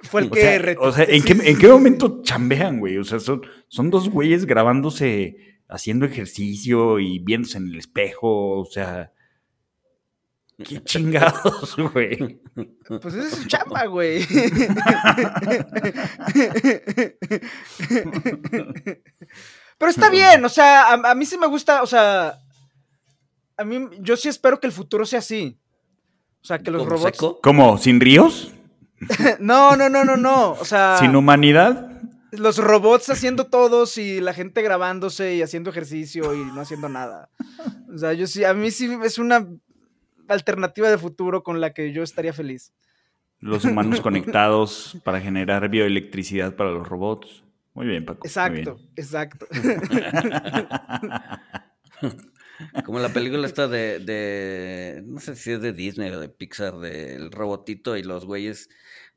Fue 0.00 0.22
el 0.22 0.28
O 0.28 0.30
que... 0.30 0.40
sea, 0.40 0.76
o 0.78 0.92
sea, 0.92 1.04
¿en, 1.04 1.22
sí, 1.22 1.26
qué, 1.26 1.34
sí, 1.34 1.48
¿en 1.48 1.58
qué 1.58 1.68
momento 1.68 2.20
chambean, 2.22 2.78
güey? 2.78 2.98
O 2.98 3.04
sea, 3.04 3.18
son, 3.18 3.42
son 3.68 3.90
dos 3.90 4.08
güeyes 4.08 4.46
grabándose, 4.46 5.58
haciendo 5.68 6.06
ejercicio 6.06 6.98
y 7.00 7.18
viéndose 7.18 7.58
en 7.58 7.68
el 7.68 7.78
espejo, 7.78 8.60
o 8.60 8.64
sea... 8.64 9.12
Qué 10.64 10.82
chingados, 10.82 11.76
güey. 11.76 12.40
Pues 13.00 13.14
esa 13.14 13.28
es 13.28 13.34
su 13.36 13.46
chamba, 13.46 13.86
güey. 13.86 14.26
Pero 19.78 19.90
está 19.90 20.10
bien, 20.10 20.44
o 20.44 20.48
sea, 20.48 20.88
a, 20.94 21.10
a 21.10 21.14
mí 21.14 21.24
sí 21.24 21.38
me 21.38 21.46
gusta, 21.46 21.82
o 21.82 21.86
sea, 21.86 22.38
a 23.56 23.64
mí, 23.64 23.88
yo 24.00 24.16
sí 24.16 24.28
espero 24.28 24.58
que 24.58 24.66
el 24.66 24.72
futuro 24.72 25.06
sea 25.06 25.20
así. 25.20 25.58
O 26.42 26.46
sea, 26.46 26.58
que 26.58 26.70
los 26.70 26.82
¿Como 26.82 26.90
robots... 26.90 27.16
seco? 27.16 27.40
¿Cómo? 27.42 27.78
¿Sin 27.78 28.00
ríos? 28.00 28.52
No, 29.38 29.76
no, 29.76 29.88
no, 29.88 30.04
no, 30.04 30.16
no. 30.16 30.52
O 30.52 30.64
sea, 30.64 30.96
¿Sin 30.98 31.14
humanidad? 31.14 31.88
los 32.32 32.58
robots 32.58 33.08
haciendo 33.10 33.46
todos 33.46 33.96
y 33.96 34.20
la 34.20 34.34
gente 34.34 34.60
grabándose 34.60 35.36
y 35.36 35.42
haciendo 35.42 35.70
ejercicio 35.70 36.34
y 36.34 36.44
no 36.44 36.60
haciendo 36.60 36.88
nada. 36.88 37.30
O 37.94 37.96
sea, 37.96 38.12
yo 38.12 38.26
sí, 38.26 38.44
a 38.44 38.54
mí 38.54 38.70
sí 38.70 38.90
es 39.04 39.18
una 39.18 39.46
alternativa 40.28 40.90
de 40.90 40.98
futuro 40.98 41.42
con 41.42 41.60
la 41.60 41.72
que 41.72 41.92
yo 41.92 42.02
estaría 42.02 42.32
feliz. 42.32 42.72
Los 43.40 43.64
humanos 43.64 44.00
conectados 44.00 44.98
para 45.04 45.20
generar 45.20 45.68
bioelectricidad 45.68 46.56
para 46.56 46.70
los 46.70 46.88
robots. 46.88 47.44
Muy 47.74 47.86
bien, 47.86 48.04
Paco. 48.04 48.26
Exacto, 48.26 48.76
bien. 48.76 48.90
exacto. 48.96 49.46
Como 52.84 52.98
la 52.98 53.10
película 53.10 53.46
esta 53.46 53.68
de, 53.68 54.00
de, 54.00 55.02
no 55.06 55.20
sé 55.20 55.36
si 55.36 55.52
es 55.52 55.62
de 55.62 55.72
Disney 55.72 56.10
o 56.10 56.18
de 56.18 56.28
Pixar, 56.28 56.78
del 56.78 57.30
robotito 57.30 57.96
y 57.96 58.02
los 58.02 58.24
güeyes, 58.24 58.68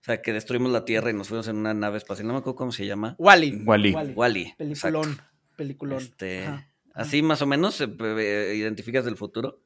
o 0.02 0.04
sea, 0.04 0.22
que 0.22 0.34
destruimos 0.34 0.72
la 0.72 0.86
Tierra 0.86 1.10
y 1.10 1.14
nos 1.14 1.28
fuimos 1.28 1.48
en 1.48 1.58
una 1.58 1.74
nave 1.74 1.98
espacial, 1.98 2.28
no 2.28 2.34
me 2.34 2.40
acuerdo 2.40 2.56
cómo 2.56 2.72
se 2.72 2.86
llama. 2.86 3.16
Wally. 3.18 3.64
Wall-E. 3.66 4.14
Wally. 4.16 4.54
Peliculón. 4.58 5.20
Peliculón. 5.56 6.00
Este, 6.00 6.48
así 6.94 7.22
más 7.22 7.42
o 7.42 7.48
menos 7.48 7.82
eh, 7.82 7.90
eh, 8.00 8.54
identificas 8.56 9.06
del 9.06 9.18
futuro. 9.18 9.62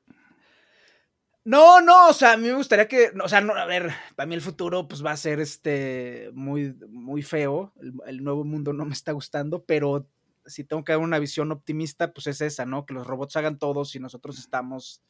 No, 1.45 1.79
no, 1.79 2.09
o 2.09 2.13
sea, 2.13 2.33
a 2.33 2.37
mí 2.37 2.47
me 2.47 2.55
gustaría 2.55 2.87
que, 2.87 3.11
o 3.23 3.29
sea, 3.29 3.39
no, 3.39 3.53
a 3.53 3.65
ver, 3.65 3.91
para 4.15 4.25
mí 4.25 4.33
el 4.33 4.41
futuro 4.41 4.87
pues 4.87 5.05
va 5.05 5.11
a 5.11 5.17
ser 5.17 5.39
este 5.39 6.31
muy, 6.33 6.75
muy 6.89 7.21
feo, 7.21 7.71
el, 7.79 7.93
el 8.07 8.23
nuevo 8.23 8.43
mundo 8.43 8.73
no 8.73 8.83
me 8.83 8.93
está 8.93 9.11
gustando, 9.11 9.63
pero 9.63 10.09
si 10.47 10.63
tengo 10.63 10.83
que 10.83 10.93
dar 10.93 11.01
una 11.01 11.19
visión 11.19 11.51
optimista, 11.51 12.13
pues 12.13 12.25
es 12.27 12.41
esa, 12.41 12.65
¿no? 12.65 12.85
Que 12.87 12.95
los 12.95 13.05
robots 13.05 13.35
hagan 13.35 13.59
todo 13.59 13.85
si 13.85 13.99
nosotros 13.99 14.39
estamos 14.39 15.03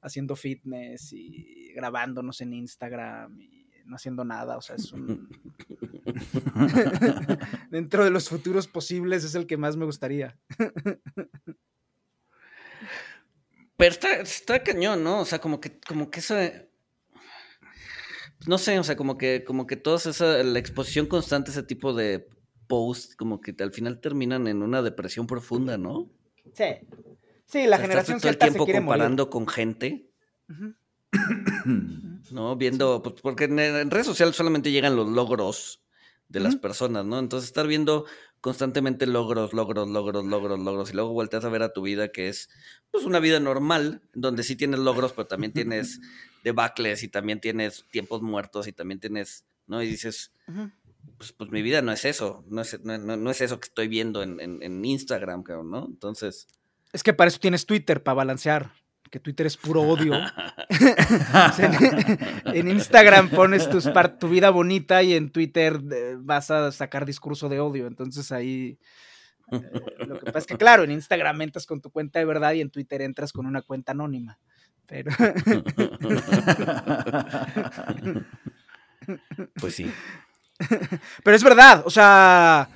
haciendo 0.00 0.34
fitness 0.34 1.12
y 1.12 1.72
grabándonos 1.74 2.40
en 2.40 2.52
Instagram 2.52 3.40
y 3.40 3.66
no 3.84 3.94
haciendo 3.96 4.24
nada, 4.24 4.56
o 4.56 4.60
sea, 4.60 4.76
es 4.76 4.92
un... 4.92 5.28
Dentro 7.70 8.04
de 8.04 8.10
los 8.10 8.28
futuros 8.28 8.66
posibles 8.66 9.24
es 9.24 9.34
el 9.34 9.46
que 9.46 9.56
más 9.56 9.76
me 9.76 9.84
gustaría. 9.84 10.36
Pero 13.76 13.90
está, 13.90 14.20
está 14.20 14.62
cañón, 14.62 15.04
¿no? 15.04 15.20
O 15.20 15.24
sea, 15.24 15.38
como 15.38 15.60
que, 15.60 15.78
como 15.80 16.10
que 16.10 16.20
eso. 16.20 16.34
No 18.46 18.58
sé, 18.58 18.78
o 18.78 18.84
sea, 18.84 18.96
como 18.96 19.18
que, 19.18 19.44
como 19.44 19.66
que 19.66 19.76
toda 19.76 19.96
esa, 19.96 20.42
la 20.42 20.58
exposición 20.58 21.06
constante 21.06 21.50
a 21.50 21.52
ese 21.52 21.62
tipo 21.62 21.92
de 21.92 22.28
posts, 22.66 23.16
como 23.16 23.40
que 23.40 23.54
al 23.60 23.72
final 23.72 24.00
terminan 24.00 24.46
en 24.46 24.62
una 24.62 24.82
depresión 24.82 25.26
profunda, 25.26 25.78
¿no? 25.78 26.10
Sí. 26.54 26.64
Sí, 27.46 27.66
la 27.66 27.76
O 27.76 27.78
sea, 27.78 27.86
generación 27.86 28.18
todo 28.18 28.28
el 28.28 28.34
se 28.34 28.40
tiempo 28.40 28.60
morir. 28.60 28.76
comparando 28.76 29.30
con 29.30 29.46
gente. 29.46 30.10
¿no? 32.30 32.56
Viendo, 32.56 33.02
pues, 33.02 33.16
porque 33.22 33.44
en, 33.44 33.90
redes 33.90 34.06
sociales 34.06 34.36
solamente 34.36 34.70
llegan 34.70 34.96
los 34.96 35.08
logros 35.08 35.82
de 36.28 36.40
las 36.40 36.56
personas, 36.56 37.04
¿no? 37.04 37.18
Entonces 37.18 37.48
estar 37.48 37.66
viendo 37.66 38.04
constantemente 38.40 39.06
logros, 39.06 39.52
logros, 39.52 39.88
logros, 39.88 40.24
logros, 40.24 40.58
logros, 40.60 40.90
y 40.90 40.94
luego 40.94 41.12
volteas 41.12 41.44
a 41.44 41.48
ver 41.48 41.62
a 41.62 41.72
tu 41.72 41.82
vida 41.82 42.08
que 42.12 42.28
es, 42.28 42.48
pues, 42.90 43.04
una 43.04 43.18
vida 43.18 43.40
normal, 43.40 44.02
donde 44.14 44.42
sí 44.42 44.56
tienes 44.56 44.80
logros, 44.80 45.12
pero 45.12 45.26
también 45.26 45.52
tienes 45.52 46.00
debacles 46.44 47.02
y 47.02 47.08
también 47.08 47.40
tienes 47.40 47.84
tiempos 47.90 48.22
muertos 48.22 48.68
y 48.68 48.72
también 48.72 49.00
tienes, 49.00 49.44
¿no? 49.66 49.82
Y 49.82 49.88
dices, 49.88 50.32
pues, 51.18 51.32
pues 51.32 51.50
mi 51.50 51.62
vida 51.62 51.82
no 51.82 51.92
es 51.92 52.04
eso, 52.04 52.44
no 52.48 52.62
es, 52.62 52.78
no, 52.84 52.98
no- 52.98 53.16
no 53.16 53.30
es 53.30 53.40
eso 53.40 53.58
que 53.58 53.66
estoy 53.66 53.88
viendo 53.88 54.22
en, 54.22 54.38
en- 54.40 54.62
en 54.62 54.84
Instagram, 54.84 55.42
cabrón, 55.42 55.70
¿no? 55.70 55.86
Entonces, 55.86 56.46
Es 56.92 57.02
que 57.02 57.12
para 57.12 57.28
eso 57.28 57.38
tienes 57.40 57.66
Twitter, 57.66 58.02
para 58.02 58.14
balancear. 58.14 58.72
Twitter 59.20 59.46
es 59.46 59.56
puro 59.56 59.82
odio. 59.82 60.14
En, 62.54 62.68
Instagram 62.68 63.30
pones 63.30 63.68
tus 63.68 63.88
par- 63.88 64.18
tu 64.18 64.28
vida 64.28 64.50
bonita 64.50 65.02
y 65.02 65.14
en 65.14 65.30
Twitter 65.30 65.80
eh, 65.92 66.16
vas 66.18 66.50
a 66.50 66.72
sacar 66.72 67.04
discurso 67.04 67.48
de 67.48 67.60
odio. 67.60 67.86
Entonces 67.86 68.32
ahí. 68.32 68.78
eh, 69.52 69.60
lo 70.06 70.18
que 70.18 70.26
pasa 70.26 70.38
es 70.38 70.46
que, 70.46 70.56
claro, 70.56 70.84
en 70.84 70.90
Instagram 70.90 71.42
entras 71.42 71.66
con 71.66 71.80
tu 71.80 71.90
cuenta 71.90 72.18
de 72.18 72.24
verdad 72.24 72.52
y 72.52 72.60
en 72.60 72.70
Twitter 72.70 73.02
entras 73.02 73.32
con 73.32 73.46
una 73.46 73.62
cuenta 73.62 73.92
anónima. 73.92 74.38
Pero. 74.86 75.10
pues 79.60 79.74
sí. 79.74 79.90
Pero 81.24 81.36
es 81.36 81.44
verdad, 81.44 81.82
o 81.84 81.90
sea, 81.90 82.68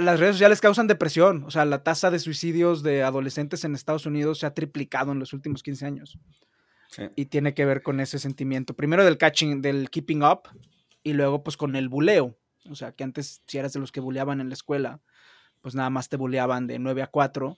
las 0.00 0.20
redes 0.20 0.34
sociales 0.34 0.60
causan 0.60 0.86
depresión. 0.86 1.44
O 1.44 1.50
sea, 1.50 1.64
la 1.64 1.82
tasa 1.82 2.10
de 2.10 2.18
suicidios 2.18 2.82
de 2.82 3.02
adolescentes 3.02 3.64
en 3.64 3.74
Estados 3.74 4.06
Unidos 4.06 4.38
se 4.38 4.46
ha 4.46 4.54
triplicado 4.54 5.12
en 5.12 5.18
los 5.18 5.32
últimos 5.32 5.62
15 5.62 5.86
años. 5.86 6.18
sí. 6.90 7.04
Y 7.16 7.26
tiene 7.26 7.54
que 7.54 7.64
ver 7.64 7.82
con 7.82 8.00
ese 8.00 8.18
sentimiento. 8.18 8.74
Primero 8.74 9.04
del 9.04 9.18
catching, 9.18 9.62
del 9.62 9.90
keeping 9.90 10.22
up, 10.22 10.42
y 11.02 11.12
luego 11.12 11.42
pues 11.42 11.56
con 11.56 11.76
el 11.76 11.88
buleo. 11.88 12.36
O 12.68 12.74
sea, 12.74 12.92
que 12.92 13.04
antes 13.04 13.42
si 13.46 13.58
eras 13.58 13.72
de 13.72 13.80
los 13.80 13.92
que 13.92 14.00
buleaban 14.00 14.40
en 14.40 14.48
la 14.48 14.54
escuela, 14.54 15.00
pues 15.60 15.74
nada 15.74 15.90
más 15.90 16.08
te 16.08 16.16
buleaban 16.16 16.66
de 16.66 16.78
9 16.78 17.02
a 17.02 17.06
4. 17.06 17.56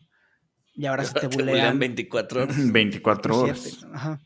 Y 0.74 0.86
ahora 0.86 1.04
se 1.04 1.14
te 1.14 1.20
Te 1.28 1.28
bulean 1.28 1.48
bulean 1.48 1.78
24 1.78 2.42
horas. 2.42 2.56
24 2.72 3.34
por 3.34 3.44
horas. 3.44 3.86
Ajá. 3.92 4.20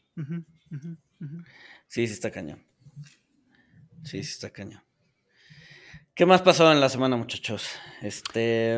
Sí, 1.89 2.07
sí 2.07 2.13
está 2.13 2.31
cañón. 2.31 2.65
Sí, 4.03 4.23
sí 4.23 4.31
está 4.33 4.51
cañón. 4.51 4.83
¿Qué 6.17 6.25
más 6.25 6.41
pasó 6.41 6.73
en 6.73 6.81
la 6.81 6.89
semana, 6.89 7.19
muchachos? 7.19 7.69
Este. 8.01 8.75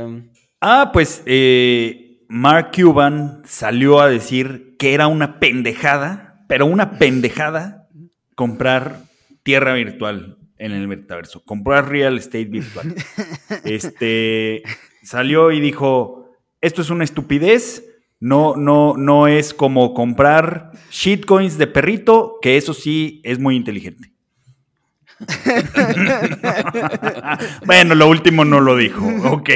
Ah, 0.60 0.90
pues 0.92 1.22
eh, 1.24 2.24
Mark 2.28 2.72
Cuban 2.74 3.42
salió 3.44 4.00
a 4.00 4.08
decir 4.08 4.74
que 4.76 4.92
era 4.92 5.06
una 5.06 5.38
pendejada, 5.38 6.44
pero 6.48 6.66
una 6.66 6.98
pendejada 6.98 7.86
comprar 8.34 9.02
tierra 9.44 9.74
virtual 9.74 10.36
en 10.58 10.72
el 10.72 10.88
metaverso, 10.88 11.44
comprar 11.44 11.88
real 11.88 12.18
estate 12.18 12.46
virtual. 12.46 12.92
Este 13.64 14.64
salió 15.04 15.52
y 15.52 15.60
dijo: 15.60 16.32
Esto 16.60 16.82
es 16.82 16.90
una 16.90 17.04
estupidez. 17.04 17.84
No, 18.18 18.56
no, 18.56 18.96
no 18.96 19.28
es 19.28 19.54
como 19.54 19.94
comprar 19.94 20.72
shitcoins 20.90 21.56
de 21.56 21.68
perrito, 21.68 22.38
que 22.42 22.56
eso 22.56 22.74
sí 22.74 23.20
es 23.22 23.38
muy 23.38 23.54
inteligente. 23.54 24.17
bueno, 27.66 27.94
lo 27.94 28.08
último 28.08 28.44
no 28.44 28.60
lo 28.60 28.76
dijo, 28.76 29.06
ok. 29.24 29.50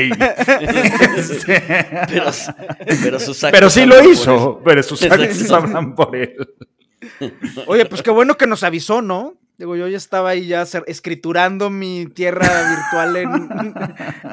pero, 2.09 2.31
pero, 3.03 3.21
sus 3.21 3.41
pero 3.51 3.71
sí 3.71 3.87
lo 3.87 4.11
hizo, 4.11 4.61
pero 4.65 4.83
sus 4.83 5.03
actos 5.05 5.51
hablan 5.51 5.95
por 5.95 6.17
él. 6.17 6.37
Oye, 7.67 7.87
pues 7.87 8.03
qué 8.03 8.11
bueno 8.11 8.37
que 8.37 8.47
nos 8.47 8.65
avisó, 8.65 9.01
¿no? 9.03 9.37
Digo, 9.59 9.77
yo 9.77 9.87
ya 9.87 9.99
estaba 9.99 10.31
ahí 10.31 10.47
ya 10.47 10.65
escriturando 10.87 11.69
mi 11.71 12.07
tierra 12.07 12.49
virtual 12.69 13.17
en, 13.17 13.75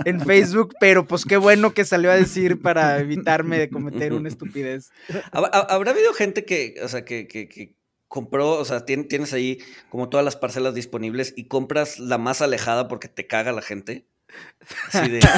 en, 0.06 0.22
Facebook, 0.22 0.74
pero 0.80 1.06
pues 1.06 1.26
qué 1.26 1.38
bueno 1.38 1.74
que 1.74 1.86
salió 1.86 2.10
a 2.10 2.16
decir 2.16 2.62
para 2.62 3.00
evitarme 3.00 3.60
de 3.60 3.70
cometer 3.70 4.14
una 4.14 4.30
estupidez. 4.30 4.92
¿Habrá 5.32 5.92
habido 5.92 6.14
gente 6.14 6.46
que, 6.46 6.76
o 6.82 6.88
sea, 6.88 7.06
que, 7.06 7.28
que, 7.28 7.76
compró, 8.10 8.54
o 8.54 8.66
sea, 8.66 8.86
tienes 8.86 9.32
ahí 9.32 9.60
como 9.90 10.10
todas 10.10 10.26
las 10.26 10.36
parcelas 10.36 10.74
disponibles 10.74 11.34
y 11.38 11.46
compras 11.46 12.00
la 12.00 12.18
más 12.18 12.42
alejada 12.42 12.90
porque 12.90 13.08
te 13.08 13.28
caga 13.28 13.54
la 13.54 13.62
gente? 13.62 14.08
Así 14.92 15.10
de... 15.10 15.20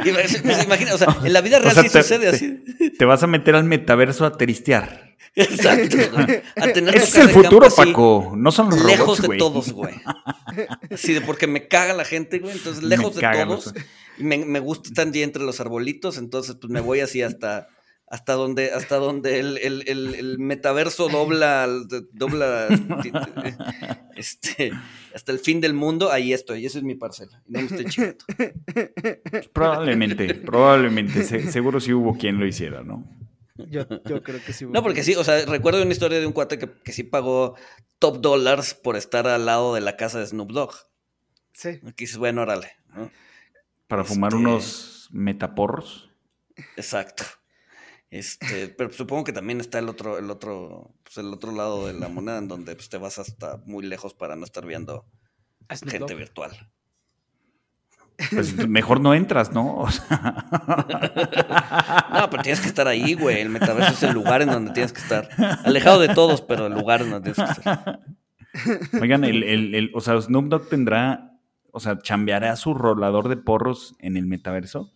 Imagina, 0.64 0.94
o 0.94 0.98
sea, 0.98 1.16
en 1.24 1.32
la 1.32 1.40
vida 1.40 1.60
real 1.60 1.74
sí 1.74 1.88
sucede 1.88 2.28
así. 2.28 2.62
Te 2.98 3.04
vas 3.04 3.22
a 3.22 3.26
meter 3.26 3.54
al 3.54 3.64
metaverso 3.64 4.26
a 4.26 4.36
tristear. 4.36 5.16
Exacto. 5.34 5.96
es 6.92 7.16
el 7.16 7.30
futuro, 7.30 7.68
Paco. 7.70 8.34
No 8.36 8.50
son 8.50 8.70
los 8.70 8.84
Lejos 8.84 9.22
de 9.22 9.36
todos, 9.36 9.72
güey. 9.72 9.94
Así 10.92 11.14
de 11.14 11.20
porque 11.20 11.46
me 11.46 11.68
caga 11.68 11.94
la 11.94 12.04
gente, 12.04 12.40
güey. 12.40 12.52
Entonces, 12.52 12.82
lejos 12.82 13.14
de 13.14 13.22
todos. 13.22 13.72
Me, 14.18 14.44
me 14.44 14.58
gusta 14.58 14.88
estar 14.88 15.06
allí 15.06 15.22
entre 15.22 15.44
los 15.44 15.60
arbolitos. 15.60 16.18
Entonces, 16.18 16.56
pues 16.60 16.70
me 16.70 16.80
voy 16.80 16.98
así 17.00 17.22
hasta 17.22 17.68
hasta 18.10 18.32
donde, 18.32 18.72
hasta 18.72 18.96
donde 18.96 19.38
el, 19.38 19.56
el, 19.58 19.84
el, 19.86 20.38
metaverso 20.40 21.08
dobla, 21.08 21.68
dobla 22.12 22.66
este, 24.16 24.72
hasta 25.14 25.30
el 25.30 25.38
fin 25.38 25.60
del 25.60 25.74
mundo, 25.74 26.10
ahí 26.10 26.32
estoy, 26.32 26.66
esa 26.66 26.78
es 26.78 26.84
mi 26.84 26.96
parcela, 26.96 27.40
no 27.46 27.60
me 27.60 27.66
estoy 27.66 27.84
chingando. 27.86 28.24
Probablemente, 29.52 30.34
probablemente, 30.34 31.22
seguro 31.22 31.78
sí 31.78 31.92
hubo 31.92 32.18
quien 32.18 32.40
lo 32.40 32.46
hiciera, 32.46 32.82
¿no? 32.82 33.06
Yo, 33.68 33.86
yo 34.04 34.22
creo 34.24 34.42
que 34.44 34.52
sí. 34.52 34.66
No, 34.66 34.82
porque 34.82 35.04
sí, 35.04 35.14
o 35.14 35.22
sea, 35.22 35.44
recuerdo 35.46 35.80
una 35.80 35.92
historia 35.92 36.18
de 36.18 36.26
un 36.26 36.32
cuate 36.32 36.58
que, 36.58 36.68
que 36.82 36.92
sí 36.92 37.04
pagó 37.04 37.54
top 38.00 38.20
dólares 38.20 38.74
por 38.74 38.96
estar 38.96 39.28
al 39.28 39.46
lado 39.46 39.74
de 39.74 39.82
la 39.82 39.96
casa 39.96 40.18
de 40.18 40.26
Snoop 40.26 40.50
Dogg. 40.50 40.74
Sí. 41.52 41.78
Aquí 41.86 42.04
dices, 42.04 42.16
bueno, 42.16 42.42
órale. 42.42 42.72
Para 43.86 44.02
fumar 44.02 44.32
este 44.32 44.40
unos 44.40 45.08
metaporros. 45.12 46.10
Exacto. 46.76 47.24
Este, 48.10 48.68
pero 48.68 48.92
supongo 48.92 49.22
que 49.24 49.32
también 49.32 49.60
está 49.60 49.78
el 49.78 49.88
otro, 49.88 50.18
el 50.18 50.30
otro, 50.30 50.94
pues 51.04 51.18
el 51.18 51.32
otro 51.32 51.52
lado 51.52 51.86
de 51.86 51.92
la 51.92 52.08
moneda, 52.08 52.38
en 52.38 52.48
donde 52.48 52.74
pues, 52.74 52.88
te 52.88 52.98
vas 52.98 53.20
hasta 53.20 53.58
muy 53.66 53.86
lejos 53.86 54.14
para 54.14 54.34
no 54.34 54.44
estar 54.44 54.66
viendo 54.66 55.06
gente 55.86 56.14
virtual. 56.14 56.70
Pues 58.30 58.68
mejor 58.68 59.00
no 59.00 59.14
entras, 59.14 59.52
¿no? 59.52 59.86
no, 62.12 62.30
pero 62.30 62.42
tienes 62.42 62.60
que 62.60 62.68
estar 62.68 62.86
ahí, 62.86 63.14
güey. 63.14 63.40
El 63.40 63.48
metaverso 63.48 63.92
es 63.92 64.02
el 64.02 64.12
lugar 64.12 64.42
en 64.42 64.50
donde 64.50 64.72
tienes 64.72 64.92
que 64.92 65.00
estar. 65.00 65.28
Alejado 65.64 66.00
de 66.00 66.08
todos, 66.08 66.42
pero 66.42 66.66
el 66.66 66.74
lugar 66.74 67.00
en 67.02 67.10
donde 67.10 67.32
tienes 67.32 67.54
que 67.54 67.60
estar. 67.60 68.00
Oigan, 69.00 69.24
el, 69.24 69.42
el, 69.42 69.74
el, 69.74 69.90
o 69.94 70.00
sea, 70.00 70.20
Snoop 70.20 70.48
Dogg 70.48 70.68
tendrá, 70.68 71.38
o 71.70 71.80
sea, 71.80 71.98
chambeará 71.98 72.56
su 72.56 72.74
rolador 72.74 73.28
de 73.28 73.36
porros 73.36 73.94
en 74.00 74.16
el 74.16 74.26
metaverso. 74.26 74.92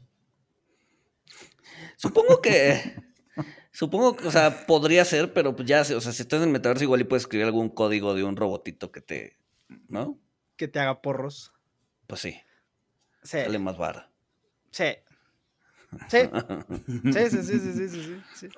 Supongo 1.96 2.40
que. 2.40 2.94
Supongo 3.72 4.16
que, 4.16 4.28
o 4.28 4.30
sea, 4.30 4.66
podría 4.66 5.04
ser, 5.04 5.32
pero 5.32 5.56
pues 5.56 5.66
ya, 5.68 5.80
o 5.80 6.00
sea, 6.00 6.12
si 6.12 6.22
estás 6.22 6.38
en 6.38 6.44
el 6.44 6.52
metaverso, 6.52 6.84
igual 6.84 7.00
y 7.00 7.04
puedes 7.04 7.24
escribir 7.24 7.46
algún 7.46 7.68
código 7.70 8.14
de 8.14 8.22
un 8.22 8.36
robotito 8.36 8.92
que 8.92 9.00
te. 9.00 9.36
¿No? 9.88 10.20
Que 10.56 10.68
te 10.68 10.78
haga 10.78 11.02
porros. 11.02 11.52
Pues 12.06 12.20
sí. 12.20 12.40
Sí. 13.22 13.38
Sale 13.38 13.58
más 13.58 13.76
vara. 13.78 14.10
Sí. 14.70 14.86
Sí. 16.08 16.18
Sí, 17.12 17.30
sí, 17.30 17.42
sí, 17.44 17.58
sí, 17.60 17.88
sí, 17.88 18.22
sí. 18.34 18.48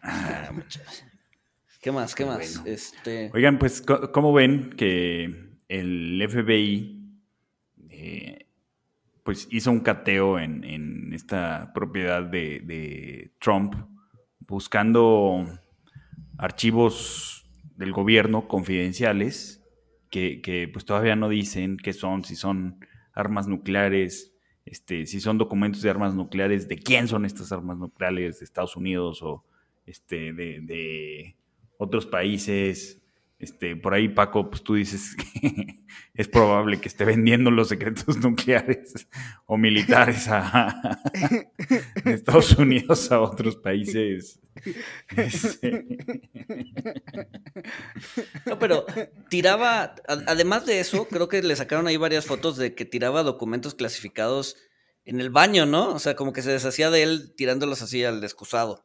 Ah, 0.00 0.50
¿Qué 1.80 1.92
más? 1.92 2.14
¿Qué 2.14 2.24
más? 2.24 2.62
Este... 2.64 3.30
Oigan, 3.34 3.58
pues, 3.58 3.82
¿cómo 3.82 4.32
ven 4.32 4.70
que 4.70 5.24
el 5.68 6.26
FBI 6.28 6.98
eh, 7.90 8.47
pues 9.28 9.46
hizo 9.50 9.70
un 9.70 9.80
cateo 9.80 10.38
en, 10.38 11.12
esta 11.12 11.74
propiedad 11.74 12.22
de, 12.22 13.30
Trump, 13.38 13.74
buscando 14.38 15.44
archivos 16.38 17.46
del 17.76 17.92
gobierno 17.92 18.48
confidenciales 18.48 19.62
que, 20.08 20.70
pues 20.72 20.86
todavía 20.86 21.14
no 21.14 21.28
dicen 21.28 21.76
qué 21.76 21.92
son, 21.92 22.24
si 22.24 22.36
son 22.36 22.80
armas 23.12 23.46
nucleares, 23.48 24.34
este, 24.64 25.04
si 25.04 25.20
son 25.20 25.36
documentos 25.36 25.82
de 25.82 25.90
armas 25.90 26.14
nucleares, 26.14 26.66
de 26.66 26.78
quién 26.78 27.06
son 27.06 27.26
estas 27.26 27.52
armas 27.52 27.76
nucleares, 27.76 28.38
de 28.38 28.46
Estados 28.46 28.76
Unidos 28.76 29.22
o 29.22 29.44
este, 29.84 30.32
de 30.32 31.36
otros 31.76 32.06
países, 32.06 33.02
este, 33.38 33.76
por 33.76 33.94
ahí, 33.94 34.08
Paco, 34.08 34.50
pues 34.50 34.64
tú 34.64 34.74
dices 34.74 35.14
que 35.40 35.84
es 36.14 36.28
probable 36.28 36.80
que 36.80 36.88
esté 36.88 37.04
vendiendo 37.04 37.50
los 37.50 37.68
secretos 37.68 38.16
nucleares 38.18 39.08
o 39.46 39.56
militares 39.56 40.26
a, 40.28 41.00
Estados 42.04 42.52
Unidos 42.58 43.12
a 43.12 43.20
otros 43.20 43.56
países. 43.56 44.40
Este. 45.16 45.86
No, 48.44 48.58
pero 48.58 48.86
tiraba, 49.28 49.94
además 50.08 50.66
de 50.66 50.80
eso, 50.80 51.06
creo 51.06 51.28
que 51.28 51.40
le 51.42 51.54
sacaron 51.54 51.86
ahí 51.86 51.96
varias 51.96 52.26
fotos 52.26 52.56
de 52.56 52.74
que 52.74 52.84
tiraba 52.84 53.22
documentos 53.22 53.76
clasificados 53.76 54.56
en 55.04 55.20
el 55.20 55.30
baño, 55.30 55.64
¿no? 55.64 55.94
O 55.94 56.00
sea, 56.00 56.16
como 56.16 56.32
que 56.32 56.42
se 56.42 56.50
deshacía 56.50 56.90
de 56.90 57.04
él 57.04 57.34
tirándolos 57.36 57.82
así 57.82 58.04
al 58.04 58.22
excusado. 58.24 58.84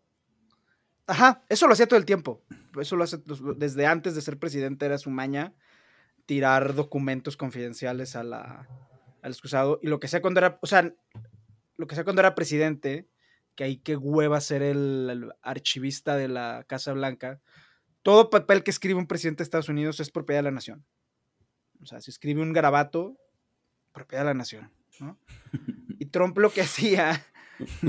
Ajá, 1.08 1.44
eso 1.50 1.66
lo 1.66 1.74
hacía 1.74 1.88
todo 1.88 2.00
el 2.00 2.06
tiempo. 2.06 2.44
Eso 2.80 2.96
lo 2.96 3.04
hace 3.04 3.18
desde 3.58 3.86
antes 3.86 4.16
de 4.16 4.22
ser 4.22 4.40
presidente, 4.40 4.86
era 4.86 4.98
su 4.98 5.10
maña 5.10 5.54
tirar 6.26 6.74
documentos 6.74 7.38
confidenciales 7.38 8.16
a 8.16 8.24
la, 8.24 8.68
al 9.22 9.32
excusado. 9.32 9.80
Y 9.82 9.88
lo 9.88 10.00
que 10.00 10.08
sea 10.08 10.22
cuando 10.22 10.40
era, 10.40 10.60
o 10.62 10.68
sea, 10.68 10.94
lo 11.78 11.88
que 11.88 11.96
sea 11.96 12.04
cuando 12.04 12.22
era 12.22 12.36
presidente, 12.36 13.08
que 13.56 13.64
hay 13.64 13.78
que 13.78 13.96
hueva 13.96 14.42
ser 14.42 14.62
el, 14.62 15.32
archivista 15.42 16.16
de 16.16 16.28
la 16.28 16.66
Casa 16.68 16.94
Blanca, 16.94 17.42
todo 18.02 18.30
papel 18.30 18.64
que 18.64 18.72
escribe 18.72 19.00
un 19.00 19.08
presidente 19.08 19.40
de 19.40 19.46
Estados 19.46 19.70
Unidos 19.70 20.00
es 20.00 20.12
propiedad 20.12 20.40
de 20.40 20.44
la 20.44 20.52
nación. 20.52 20.86
O 21.82 21.86
sea, 21.86 22.02
si 22.02 22.12
escribe 22.12 22.42
un 22.42 22.54
garabato, 22.54 23.18
propiedad 23.92 24.24
de 24.24 24.30
la 24.30 24.34
nación. 24.34 24.72
Y 26.00 26.08
Trump 26.08 26.38
lo 26.38 26.52
que 26.52 26.62
hacía 26.62 27.26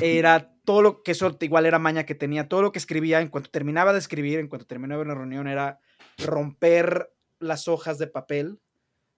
era 0.00 0.54
todo 0.64 0.82
lo 0.82 1.02
que 1.02 1.12
eso 1.12 1.36
igual 1.40 1.66
era 1.66 1.78
maña 1.78 2.04
que 2.04 2.14
tenía, 2.14 2.48
todo 2.48 2.62
lo 2.62 2.72
que 2.72 2.78
escribía, 2.78 3.20
en 3.20 3.28
cuanto 3.28 3.50
terminaba 3.50 3.92
de 3.92 3.98
escribir, 3.98 4.38
en 4.38 4.48
cuanto 4.48 4.66
terminaba 4.66 5.02
una 5.02 5.14
reunión, 5.14 5.46
era 5.46 5.80
romper 6.18 7.12
las 7.38 7.68
hojas 7.68 7.98
de 7.98 8.06
papel, 8.06 8.60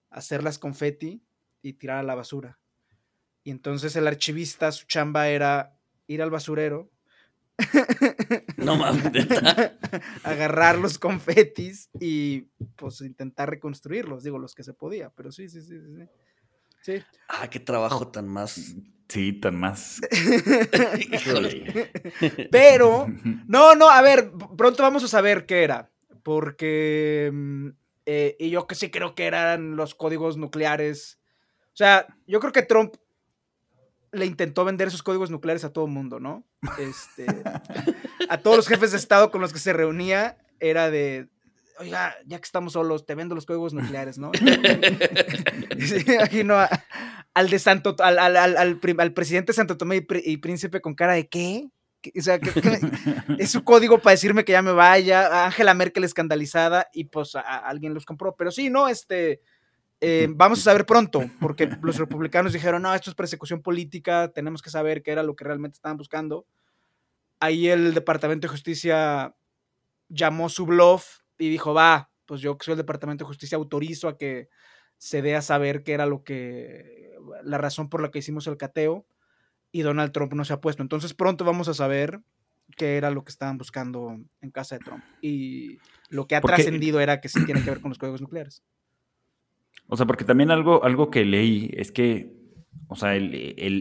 hacerlas 0.09 0.59
confeti 0.59 1.23
y 1.61 1.73
tirar 1.73 1.97
a 1.99 2.03
la 2.03 2.15
basura. 2.15 2.59
Y 3.43 3.51
entonces 3.51 3.95
el 3.95 4.07
archivista, 4.07 4.71
su 4.71 4.85
chamba 4.87 5.29
era 5.29 5.77
ir 6.07 6.21
al 6.21 6.31
basurero. 6.31 6.91
No 8.57 8.75
mames. 8.75 9.03
agarrar 10.23 10.79
los 10.79 10.97
confetis 10.97 11.89
y 11.99 12.41
pues 12.75 13.01
intentar 13.01 13.49
reconstruirlos, 13.49 14.23
digo, 14.23 14.39
los 14.39 14.55
que 14.55 14.63
se 14.63 14.73
podía, 14.73 15.11
pero 15.11 15.31
sí, 15.31 15.47
sí, 15.47 15.61
sí, 15.61 15.79
sí. 15.79 16.07
Sí. 16.81 17.03
Ah, 17.29 17.49
qué 17.49 17.59
trabajo 17.59 18.07
tan 18.07 18.27
más 18.27 18.75
Sí, 19.09 19.33
tan 19.33 19.57
más. 19.57 20.01
Pero, 22.51 23.07
no, 23.47 23.75
no, 23.75 23.89
a 23.89 24.01
ver, 24.01 24.31
pronto 24.57 24.83
vamos 24.83 25.03
a 25.03 25.07
saber 25.07 25.45
qué 25.45 25.63
era. 25.63 25.89
Porque, 26.23 27.31
mm, 27.33 27.69
eh, 28.05 28.35
y 28.37 28.49
yo 28.49 28.67
que 28.67 28.75
sí 28.75 28.91
creo 28.91 29.15
que 29.15 29.25
eran 29.25 29.77
los 29.77 29.95
códigos 29.95 30.35
nucleares. 30.35 31.19
O 31.67 31.77
sea, 31.77 32.07
yo 32.25 32.39
creo 32.39 32.51
que 32.51 32.63
Trump 32.63 32.95
le 34.11 34.25
intentó 34.25 34.65
vender 34.65 34.89
esos 34.89 35.03
códigos 35.03 35.29
nucleares 35.29 35.63
a 35.63 35.71
todo 35.71 35.85
el 35.85 35.91
mundo, 35.91 36.19
¿no? 36.19 36.45
Este, 36.77 37.27
a 38.29 38.37
todos 38.39 38.57
los 38.57 38.67
jefes 38.67 38.91
de 38.91 38.97
Estado 38.97 39.31
con 39.31 39.39
los 39.39 39.53
que 39.53 39.59
se 39.59 39.73
reunía 39.73 40.37
era 40.59 40.89
de, 40.89 41.29
oiga, 41.79 42.15
ya 42.25 42.37
que 42.37 42.45
estamos 42.45 42.73
solos, 42.73 43.05
te 43.05 43.15
vendo 43.15 43.35
los 43.35 43.45
códigos 43.45 43.73
nucleares, 43.73 44.17
¿no? 44.17 44.31
sí, 45.79 46.03
imagino 46.07 46.57
al 47.33 47.49
de 47.49 47.59
Santo, 47.59 47.95
al, 47.99 48.17
al, 48.17 48.57
al, 48.57 49.13
presidente 49.13 49.53
Santo 49.53 49.77
Tomé 49.77 50.05
y, 50.23 50.37
Príncipe 50.37 50.81
con 50.81 50.95
cara 50.95 51.13
de 51.13 51.27
¿qué? 51.27 51.69
o 52.17 52.21
sea, 52.21 52.39
es 53.37 53.51
su 53.51 53.63
código 53.63 53.99
para 53.99 54.13
decirme 54.13 54.45
que 54.45 54.53
ya 54.53 54.61
me 54.61 54.71
vaya. 54.71 55.45
Angela 55.45 55.73
Merkel 55.73 56.03
escandalizada 56.03 56.87
y 56.93 57.05
pues 57.05 57.35
alguien 57.35 57.93
los 57.93 58.05
compró. 58.05 58.35
Pero 58.35 58.51
sí, 58.51 58.69
no, 58.69 58.87
este, 58.87 59.41
eh, 59.99 60.27
vamos 60.29 60.59
a 60.59 60.63
saber 60.63 60.85
pronto, 60.85 61.23
porque 61.39 61.69
los 61.81 61.97
republicanos 61.97 62.53
dijeron, 62.53 62.81
no, 62.81 62.93
esto 62.93 63.09
es 63.09 63.15
persecución 63.15 63.61
política, 63.61 64.31
tenemos 64.33 64.61
que 64.61 64.69
saber 64.69 65.01
qué 65.01 65.11
era 65.11 65.23
lo 65.23 65.35
que 65.35 65.43
realmente 65.43 65.75
estaban 65.75 65.97
buscando. 65.97 66.45
Ahí 67.39 67.67
el 67.67 67.93
Departamento 67.93 68.47
de 68.47 68.51
Justicia 68.51 69.35
llamó 70.09 70.49
su 70.49 70.65
bluff 70.65 71.19
y 71.37 71.49
dijo, 71.49 71.73
va, 71.73 72.11
pues 72.25 72.41
yo 72.41 72.57
que 72.57 72.65
soy 72.65 72.73
el 72.73 72.77
Departamento 72.77 73.23
de 73.23 73.27
Justicia 73.27 73.57
autorizo 73.57 74.07
a 74.07 74.17
que 74.17 74.49
se 74.97 75.21
dé 75.21 75.35
a 75.35 75.41
saber 75.41 75.83
qué 75.83 75.93
era 75.93 76.05
lo 76.05 76.23
que, 76.23 77.15
la 77.43 77.57
razón 77.57 77.89
por 77.89 78.01
la 78.01 78.11
que 78.11 78.19
hicimos 78.19 78.47
el 78.47 78.57
cateo 78.57 79.05
y 79.71 79.81
Donald 79.81 80.11
Trump 80.11 80.33
no 80.33 80.45
se 80.45 80.53
ha 80.53 80.61
puesto. 80.61 80.81
Entonces 80.81 81.13
pronto 81.13 81.45
vamos 81.45 81.67
a 81.67 81.73
saber 81.73 82.21
qué 82.75 82.97
era 82.97 83.11
lo 83.11 83.23
que 83.23 83.31
estaban 83.31 83.57
buscando 83.57 84.19
en 84.41 84.51
casa 84.51 84.77
de 84.77 84.83
Trump. 84.83 85.03
Y 85.21 85.77
lo 86.09 86.27
que 86.27 86.35
ha 86.35 86.41
trascendido 86.41 86.99
era 86.99 87.21
que 87.21 87.29
sí 87.29 87.45
tiene 87.45 87.63
que 87.63 87.69
ver 87.69 87.81
con 87.81 87.89
los 87.89 87.97
códigos 87.97 88.21
nucleares. 88.21 88.63
O 89.87 89.95
sea, 89.95 90.05
porque 90.05 90.25
también 90.25 90.51
algo, 90.51 90.83
algo 90.83 91.09
que 91.09 91.23
leí 91.23 91.69
es 91.73 91.91
que, 91.91 92.35
o 92.87 92.95
sea, 92.95 93.15
el, 93.15 93.33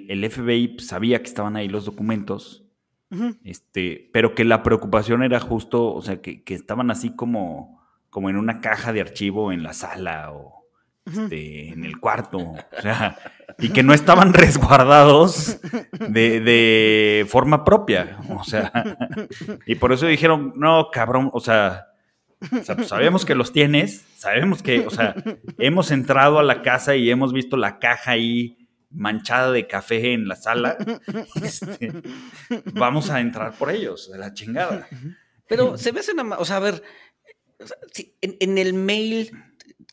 el, 0.08 0.30
FBI 0.30 0.78
sabía 0.78 1.18
que 1.18 1.28
estaban 1.28 1.56
ahí 1.56 1.68
los 1.68 1.84
documentos, 1.84 2.64
este, 3.44 4.10
pero 4.12 4.34
que 4.34 4.44
la 4.44 4.62
preocupación 4.62 5.22
era 5.22 5.40
justo, 5.40 5.94
o 5.94 6.02
sea, 6.02 6.20
que, 6.20 6.42
que, 6.42 6.54
estaban 6.54 6.90
así 6.90 7.10
como, 7.10 7.82
como 8.10 8.30
en 8.30 8.36
una 8.36 8.60
caja 8.60 8.92
de 8.92 9.00
archivo 9.00 9.52
en 9.52 9.62
la 9.62 9.72
sala 9.72 10.32
o 10.32 10.66
este, 11.06 11.68
en 11.68 11.84
el 11.84 12.00
cuarto, 12.00 12.38
o 12.38 12.82
sea, 12.82 13.16
y 13.58 13.68
que 13.68 13.84
no 13.84 13.94
estaban 13.94 14.32
resguardados 14.34 15.60
de, 16.08 16.40
de 16.40 17.26
forma 17.28 17.64
propia, 17.64 18.18
o 18.28 18.42
sea, 18.42 18.96
y 19.66 19.76
por 19.76 19.92
eso 19.92 20.06
dijeron, 20.06 20.52
no, 20.56 20.88
cabrón, 20.90 21.30
o 21.32 21.38
sea, 21.40 21.86
o 22.40 22.62
sea, 22.62 22.76
pues 22.76 22.88
sabemos 22.88 23.24
que 23.24 23.34
los 23.36 23.52
tienes, 23.52 24.04
sabemos 24.16 24.62
que, 24.62 24.86
o 24.86 24.90
sea, 24.90 25.14
hemos 25.58 25.90
entrado 25.90 26.38
a 26.38 26.42
la 26.42 26.62
casa 26.62 26.96
y 26.96 27.08
hemos 27.08 27.32
visto 27.32 27.56
la 27.56 27.78
caja 27.78 28.10
ahí 28.12 28.65
manchada 28.90 29.52
de 29.52 29.66
café 29.66 30.12
en 30.12 30.28
la 30.28 30.36
sala. 30.36 30.76
Este, 31.42 31.92
vamos 32.72 33.10
a 33.10 33.20
entrar 33.20 33.54
por 33.54 33.70
ellos, 33.70 34.10
de 34.10 34.18
la 34.18 34.32
chingada. 34.32 34.88
Pero 35.48 35.78
se 35.78 35.92
ve, 35.92 36.00
o 36.38 36.44
sea, 36.44 36.56
a 36.56 36.60
ver, 36.60 36.82
en, 38.20 38.58
el 38.58 38.74
mail 38.74 39.30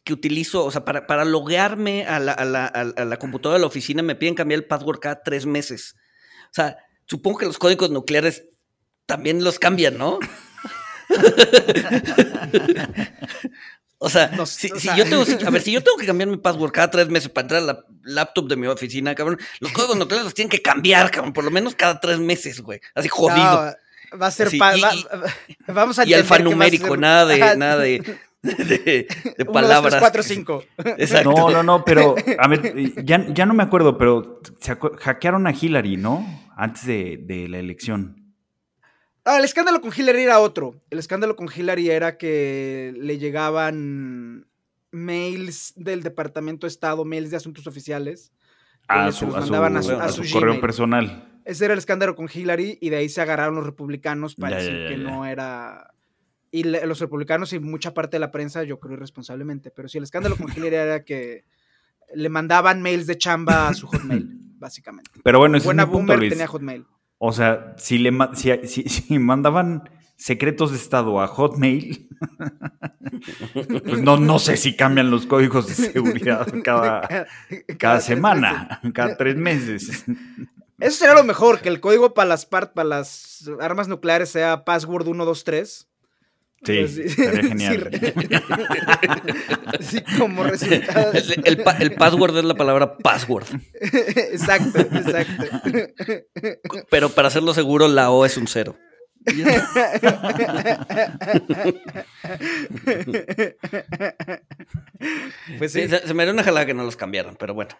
que 0.03 0.13
utilizo, 0.13 0.65
o 0.65 0.71
sea, 0.71 0.83
para, 0.83 1.07
para 1.07 1.25
loguearme 1.25 2.05
a 2.05 2.19
la, 2.19 2.33
a, 2.33 2.45
la, 2.45 2.65
a 2.65 3.05
la 3.05 3.19
computadora 3.19 3.57
de 3.57 3.61
la 3.61 3.67
oficina 3.67 4.03
me 4.03 4.15
piden 4.15 4.35
cambiar 4.35 4.59
el 4.59 4.67
password 4.67 4.99
cada 4.99 5.21
tres 5.21 5.45
meses. 5.45 5.95
O 6.45 6.53
sea, 6.53 6.77
supongo 7.05 7.39
que 7.39 7.45
los 7.45 7.57
códigos 7.57 7.91
nucleares 7.91 8.45
también 9.05 9.43
los 9.43 9.59
cambian, 9.59 9.97
¿no? 9.97 10.19
o 14.05 14.09
sea, 14.09 14.29
si, 14.45 14.67
yo 14.97 15.05
tengo, 15.05 15.23
a 15.47 15.49
ver, 15.49 15.61
si 15.63 15.71
yo 15.71 15.81
tengo 15.81 15.97
que 15.97 16.05
cambiar 16.05 16.29
mi 16.29 16.35
password 16.35 16.73
cada 16.73 16.91
tres 16.91 17.07
meses 17.07 17.29
para 17.29 17.45
entrar 17.45 17.63
a 17.63 17.65
la 17.65 17.85
laptop 18.03 18.49
de 18.49 18.57
mi 18.57 18.67
oficina, 18.67 19.15
cabrón, 19.15 19.39
los 19.61 19.71
códigos 19.71 19.95
nucleares 19.95 20.25
los 20.25 20.33
tienen 20.33 20.49
que 20.49 20.61
cambiar, 20.61 21.09
cabrón, 21.09 21.31
por 21.31 21.45
lo 21.45 21.51
menos 21.51 21.73
cada 21.73 22.01
tres 22.01 22.19
meses, 22.19 22.59
güey. 22.59 22.81
Así 22.95 23.07
jodido. 23.07 23.73
va 24.21 24.27
a 24.27 24.31
ser 24.31 24.53
y, 24.53 24.59
vamos 25.67 25.99
a 25.99 26.05
y 26.05 26.13
alfanumérico, 26.13 26.97
nada 26.97 27.25
de, 27.25 27.55
nada 27.55 27.77
de, 27.77 28.17
de, 29.37 29.45
palabras. 29.45 29.95
4, 29.97 30.21
5. 30.21 30.63
No, 31.23 31.49
no, 31.49 31.63
no, 31.63 31.85
pero 31.85 32.15
a 32.39 32.47
ver, 32.49 32.73
ya, 33.05 33.25
ya 33.29 33.45
no 33.45 33.53
me 33.53 33.63
acuerdo, 33.63 33.97
pero 33.97 34.41
se 34.59 34.75
hackearon 34.75 35.47
a 35.47 35.53
Hillary, 35.53 35.95
¿no? 35.95 36.27
Antes 36.57 36.85
de, 36.85 37.19
de 37.25 37.47
la 37.47 37.59
elección. 37.59 38.22
Ah, 39.25 39.37
el 39.37 39.45
escándalo 39.45 39.79
con 39.81 39.91
Hillary 39.95 40.23
era 40.23 40.39
otro. 40.39 40.81
El 40.89 40.99
escándalo 40.99 41.35
con 41.35 41.49
Hillary 41.53 41.89
era 41.89 42.17
que 42.17 42.93
le 42.97 43.17
llegaban 43.17 44.47
mails 44.91 45.73
del 45.75 46.03
Departamento 46.03 46.67
de 46.67 46.69
Estado, 46.69 47.05
mails 47.05 47.31
de 47.31 47.37
asuntos 47.37 47.67
oficiales. 47.67 48.33
a 48.87 49.11
su, 49.11 49.27
correo 50.31 50.59
personal. 50.59 51.29
Ese 51.45 51.65
era 51.65 51.73
el 51.73 51.79
escándalo 51.79 52.15
con 52.15 52.29
Hillary 52.33 52.77
y 52.81 52.89
de 52.89 52.97
ahí 52.97 53.09
se 53.09 53.21
agarraron 53.21 53.55
los 53.55 53.65
republicanos 53.65 54.35
para 54.35 54.57
decir 54.57 54.87
que 54.87 54.97
no 54.97 55.25
era... 55.25 55.93
Y 56.51 56.63
los 56.63 56.99
republicanos 56.99 57.51
y 57.53 57.59
mucha 57.59 57.95
parte 57.95 58.17
de 58.17 58.19
la 58.19 58.29
prensa, 58.29 58.63
yo 58.63 58.79
creo 58.79 58.93
irresponsablemente, 58.93 59.71
pero 59.71 59.87
sí, 59.87 59.97
el 59.97 60.03
escándalo 60.03 60.37
con 60.37 60.51
Hillary 60.51 60.75
era 60.75 61.03
que 61.03 61.45
le 62.13 62.29
mandaban 62.29 62.81
mails 62.83 63.07
de 63.07 63.17
chamba 63.17 63.67
a 63.67 63.73
su 63.73 63.87
Hotmail, 63.87 64.29
básicamente. 64.59 65.09
Pero 65.23 65.39
bueno, 65.39 65.57
ese 65.57 65.65
Buena 65.65 65.83
es 65.83 65.89
Boomer 65.89 66.19
tenía 66.29 66.45
Hotmail. 66.45 66.85
O 67.25 67.31
sea, 67.31 67.73
si 67.77 67.99
le 67.99 68.11
si, 68.67 69.17
mandaban 69.17 69.89
secretos 70.17 70.71
de 70.71 70.77
estado 70.77 71.21
a 71.21 71.27
Hotmail, 71.27 72.09
pues 73.53 74.01
no, 74.01 74.17
no 74.17 74.39
sé 74.39 74.57
si 74.57 74.75
cambian 74.75 75.09
los 75.09 75.25
códigos 75.25 75.67
de 75.67 75.73
seguridad 75.73 76.45
cada, 76.65 77.27
cada, 77.79 78.01
semana, 78.01 78.81
cada 78.93 79.15
tres 79.15 79.37
meses. 79.37 80.03
Eso 80.81 80.97
sería 80.97 81.15
lo 81.15 81.23
mejor, 81.23 81.61
que 81.61 81.69
el 81.69 81.79
código 81.79 82.13
para 82.13 82.27
las, 82.27 82.45
para 82.45 82.83
las 82.83 83.49
armas 83.61 83.87
nucleares 83.87 84.27
sea 84.27 84.65
password 84.65 85.05
123 85.05 85.87
Sí, 86.65 86.87
sería 86.87 87.43
genial. 87.49 87.89
Sí, 89.79 90.01
como 90.17 90.43
resultado. 90.45 91.11
El, 91.11 91.63
el, 91.79 91.95
password 91.95 92.37
es 92.37 92.45
la 92.45 92.53
palabra 92.55 92.97
password. 92.97 93.47
Exacto, 93.81 94.79
exacto. 94.79 95.43
Pero 96.89 97.09
para 97.09 97.27
hacerlo 97.27 97.53
seguro, 97.53 97.87
la 97.87 98.11
O 98.11 98.25
es 98.25 98.37
un 98.37 98.47
cero. 98.47 98.77
pues 105.57 105.71
sí. 105.71 105.87
se, 105.87 106.13
me 106.13 106.23
dio 106.23 106.33
una 106.33 106.43
jalada 106.43 106.65
que 106.65 106.73
no 106.73 106.83
los 106.83 106.95
cambiaron, 106.95 107.35
pero 107.35 107.53
bueno. 107.53 107.71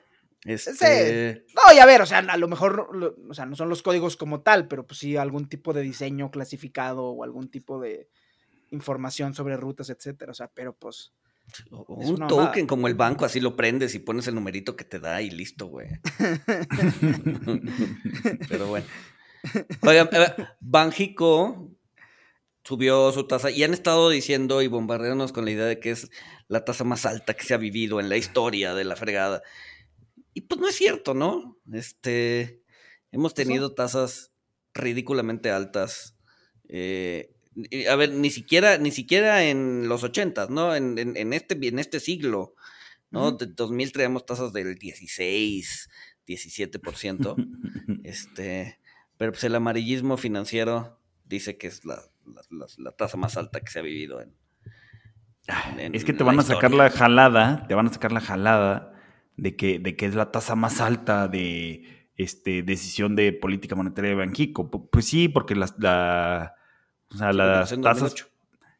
Este... 0.45 1.45
No, 1.55 1.73
y 1.73 1.79
a 1.79 1.85
ver, 1.85 2.01
o 2.01 2.05
sea, 2.05 2.19
a 2.19 2.37
lo 2.37 2.47
mejor, 2.47 3.15
o 3.29 3.33
sea, 3.33 3.45
no 3.45 3.55
son 3.55 3.69
los 3.69 3.81
códigos 3.81 4.17
como 4.17 4.41
tal, 4.41 4.67
pero 4.67 4.85
pues 4.85 4.99
sí 4.99 5.15
algún 5.15 5.47
tipo 5.47 5.73
de 5.73 5.81
diseño 5.81 6.31
clasificado 6.31 7.05
o 7.05 7.23
algún 7.23 7.49
tipo 7.49 7.79
de, 7.79 8.09
información 8.73 9.33
sobre 9.33 9.55
rutas, 9.55 9.89
etcétera. 9.89 10.31
O 10.31 10.35
sea, 10.35 10.49
pero 10.53 10.75
pues. 10.75 11.13
un 11.69 12.27
token 12.27 12.67
como 12.67 12.87
el 12.87 12.95
banco, 12.95 13.25
así 13.25 13.39
lo 13.39 13.55
prendes 13.55 13.95
y 13.95 13.99
pones 13.99 14.27
el 14.27 14.35
numerito 14.35 14.75
que 14.75 14.83
te 14.83 14.99
da 14.99 15.21
y 15.21 15.29
listo, 15.29 15.67
güey. 15.67 15.87
pero 18.49 18.67
bueno. 18.67 18.85
Oigan, 19.81 20.09
Banjico 20.59 21.69
subió 22.63 23.11
su 23.11 23.27
tasa 23.27 23.51
y 23.51 23.63
han 23.63 23.73
estado 23.73 24.09
diciendo 24.09 24.61
y 24.61 24.67
bombardeándonos 24.67 25.33
con 25.33 25.45
la 25.45 25.51
idea 25.51 25.65
de 25.65 25.79
que 25.79 25.91
es 25.91 26.09
la 26.47 26.63
tasa 26.63 26.83
más 26.83 27.05
alta 27.05 27.33
que 27.33 27.43
se 27.43 27.53
ha 27.53 27.57
vivido 27.57 27.99
en 27.99 28.09
la 28.09 28.17
historia 28.17 28.73
de 28.73 28.85
la 28.85 28.95
fregada. 28.95 29.43
Y 30.33 30.41
pues 30.41 30.59
no 30.59 30.67
es 30.67 30.75
cierto, 30.75 31.13
¿no? 31.13 31.57
Este, 31.71 32.61
hemos 33.11 33.33
tenido 33.33 33.73
tasas 33.73 34.31
ridículamente 34.73 35.51
altas. 35.51 36.17
Eh, 36.67 37.32
a 37.89 37.95
ver, 37.95 38.11
ni 38.11 38.29
siquiera, 38.29 38.77
ni 38.77 38.91
siquiera 38.91 39.43
en 39.43 39.87
los 39.87 40.03
ochentas, 40.03 40.49
¿no? 40.49 40.75
En, 40.75 41.33
este, 41.33 41.67
en 41.67 41.79
este 41.79 41.99
siglo, 41.99 42.55
¿no? 43.11 43.33
De 43.33 43.47
2000 43.47 43.91
traemos 43.91 44.25
tasas 44.25 44.53
del 44.53 44.75
16, 44.75 45.89
17%. 46.27 48.01
este, 48.03 48.79
pero 49.17 49.31
pues 49.31 49.43
el 49.43 49.55
amarillismo 49.55 50.17
financiero 50.17 50.99
dice 51.25 51.57
que 51.57 51.67
es 51.67 51.85
la, 51.85 52.01
tasa 52.97 53.17
más 53.17 53.37
alta 53.37 53.59
que 53.59 53.71
se 53.71 53.79
ha 53.79 53.83
vivido 53.83 54.21
en. 54.21 54.33
es 55.93 56.05
que 56.05 56.13
te 56.13 56.23
van 56.23 56.39
a 56.39 56.43
sacar 56.43 56.71
la 56.71 56.89
jalada, 56.89 57.67
te 57.67 57.75
van 57.75 57.87
a 57.87 57.93
sacar 57.93 58.11
la 58.11 58.21
jalada 58.21 58.93
de 59.37 59.55
que, 59.55 59.79
de 59.79 59.95
que 59.95 60.05
es 60.05 60.15
la 60.15 60.31
tasa 60.31 60.55
más 60.55 60.81
alta 60.81 61.27
de 61.27 62.09
este, 62.15 62.63
decisión 62.63 63.15
de 63.15 63.31
política 63.33 63.75
monetaria 63.75 64.09
de 64.09 64.15
Banxico. 64.15 64.69
Pues 64.69 65.05
sí, 65.05 65.27
porque 65.27 65.55
la 65.55 66.55
o 67.13 67.17
sea, 67.17 67.33
las 67.33 67.79
tasas 67.81 68.15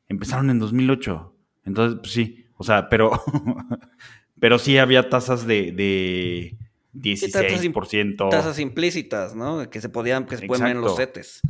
empezaron 0.08 0.50
en 0.50 0.60
2008. 0.60 1.36
Entonces, 1.66 2.00
pues 2.00 2.12
sí, 2.12 2.46
o 2.58 2.64
sea, 2.64 2.90
pero, 2.90 3.12
pero 4.40 4.60
sí 4.60 4.78
había 4.78 5.10
tasas 5.10 5.46
de, 5.46 5.72
de 5.72 6.58
16%. 6.94 8.30
tasas, 8.30 8.60
implícitas, 8.60 9.36
¿no? 9.36 9.70
Que 9.70 9.82
se 9.82 9.90
podían, 9.90 10.26
que 10.26 10.38
se 10.38 10.48
pueden 10.48 10.66
ver 10.66 10.76
en 10.76 10.82
los 10.82 10.96
CETES. 10.96 11.42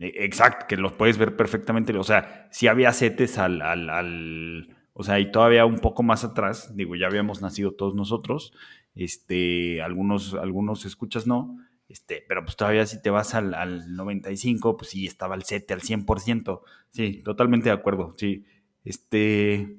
E, 0.00 0.24
exacto, 0.24 0.66
que 0.68 0.76
los 0.76 0.92
puedes 0.92 1.18
ver 1.18 1.36
perfectamente. 1.36 1.96
O 1.96 2.04
sea, 2.04 2.48
sí 2.50 2.66
había 2.66 2.92
CETES 2.92 3.38
al, 3.38 3.62
al, 3.62 3.90
al, 3.90 4.76
o 4.92 5.02
sea, 5.02 5.20
y 5.20 5.30
todavía 5.30 5.64
un 5.64 5.78
poco 5.78 6.02
más 6.02 6.24
atrás, 6.24 6.74
digo, 6.76 6.96
ya 6.96 7.06
habíamos 7.06 7.42
nacido 7.42 7.72
todos 7.72 7.94
nosotros, 7.94 8.52
este, 8.94 9.82
algunos, 9.82 10.34
algunos 10.34 10.84
escuchas 10.84 11.26
no, 11.26 11.56
este, 11.90 12.24
pero 12.28 12.44
pues 12.44 12.56
todavía 12.56 12.86
si 12.86 13.02
te 13.02 13.10
vas 13.10 13.34
al, 13.34 13.52
al 13.52 13.96
95, 13.96 14.76
pues 14.76 14.90
sí, 14.90 15.06
estaba 15.06 15.34
al 15.34 15.42
7, 15.42 15.74
al 15.74 15.80
100%. 15.80 16.60
Sí, 16.90 17.20
totalmente 17.24 17.68
de 17.68 17.74
acuerdo. 17.74 18.14
Sí, 18.16 18.44
este, 18.84 19.76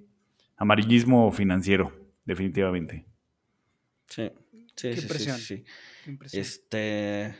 amarillismo 0.57 1.31
financiero, 1.31 1.93
definitivamente. 2.25 3.05
Sí, 4.07 4.29
sí, 4.75 4.93
sí, 4.93 5.07
sí, 5.37 5.63
Qué 6.03 6.11
impresión. 6.11 6.41
Este, 6.41 7.35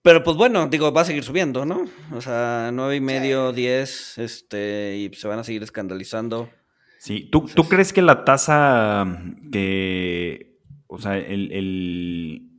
Pero 0.00 0.22
pues 0.22 0.38
bueno, 0.38 0.66
digo, 0.68 0.90
va 0.90 1.02
a 1.02 1.04
seguir 1.04 1.22
subiendo, 1.22 1.66
¿no? 1.66 1.84
O 2.12 2.22
sea, 2.22 2.70
nueve 2.72 2.96
y 2.96 3.00
medio, 3.02 3.52
diez, 3.52 4.16
este, 4.16 4.96
y 4.96 5.14
se 5.14 5.28
van 5.28 5.38
a 5.38 5.44
seguir 5.44 5.62
escandalizando. 5.62 6.50
Sí, 6.98 7.28
¿tú, 7.30 7.46
¿tú 7.54 7.64
crees 7.68 7.92
que 7.92 8.00
la 8.00 8.24
tasa 8.24 9.04
que, 9.50 10.56
o 10.86 10.98
sea, 10.98 11.18
el, 11.18 12.51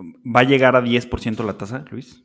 ¿Va 0.00 0.40
a 0.40 0.44
llegar 0.44 0.76
a 0.76 0.82
10% 0.82 1.44
la 1.44 1.58
tasa, 1.58 1.84
Luis? 1.90 2.24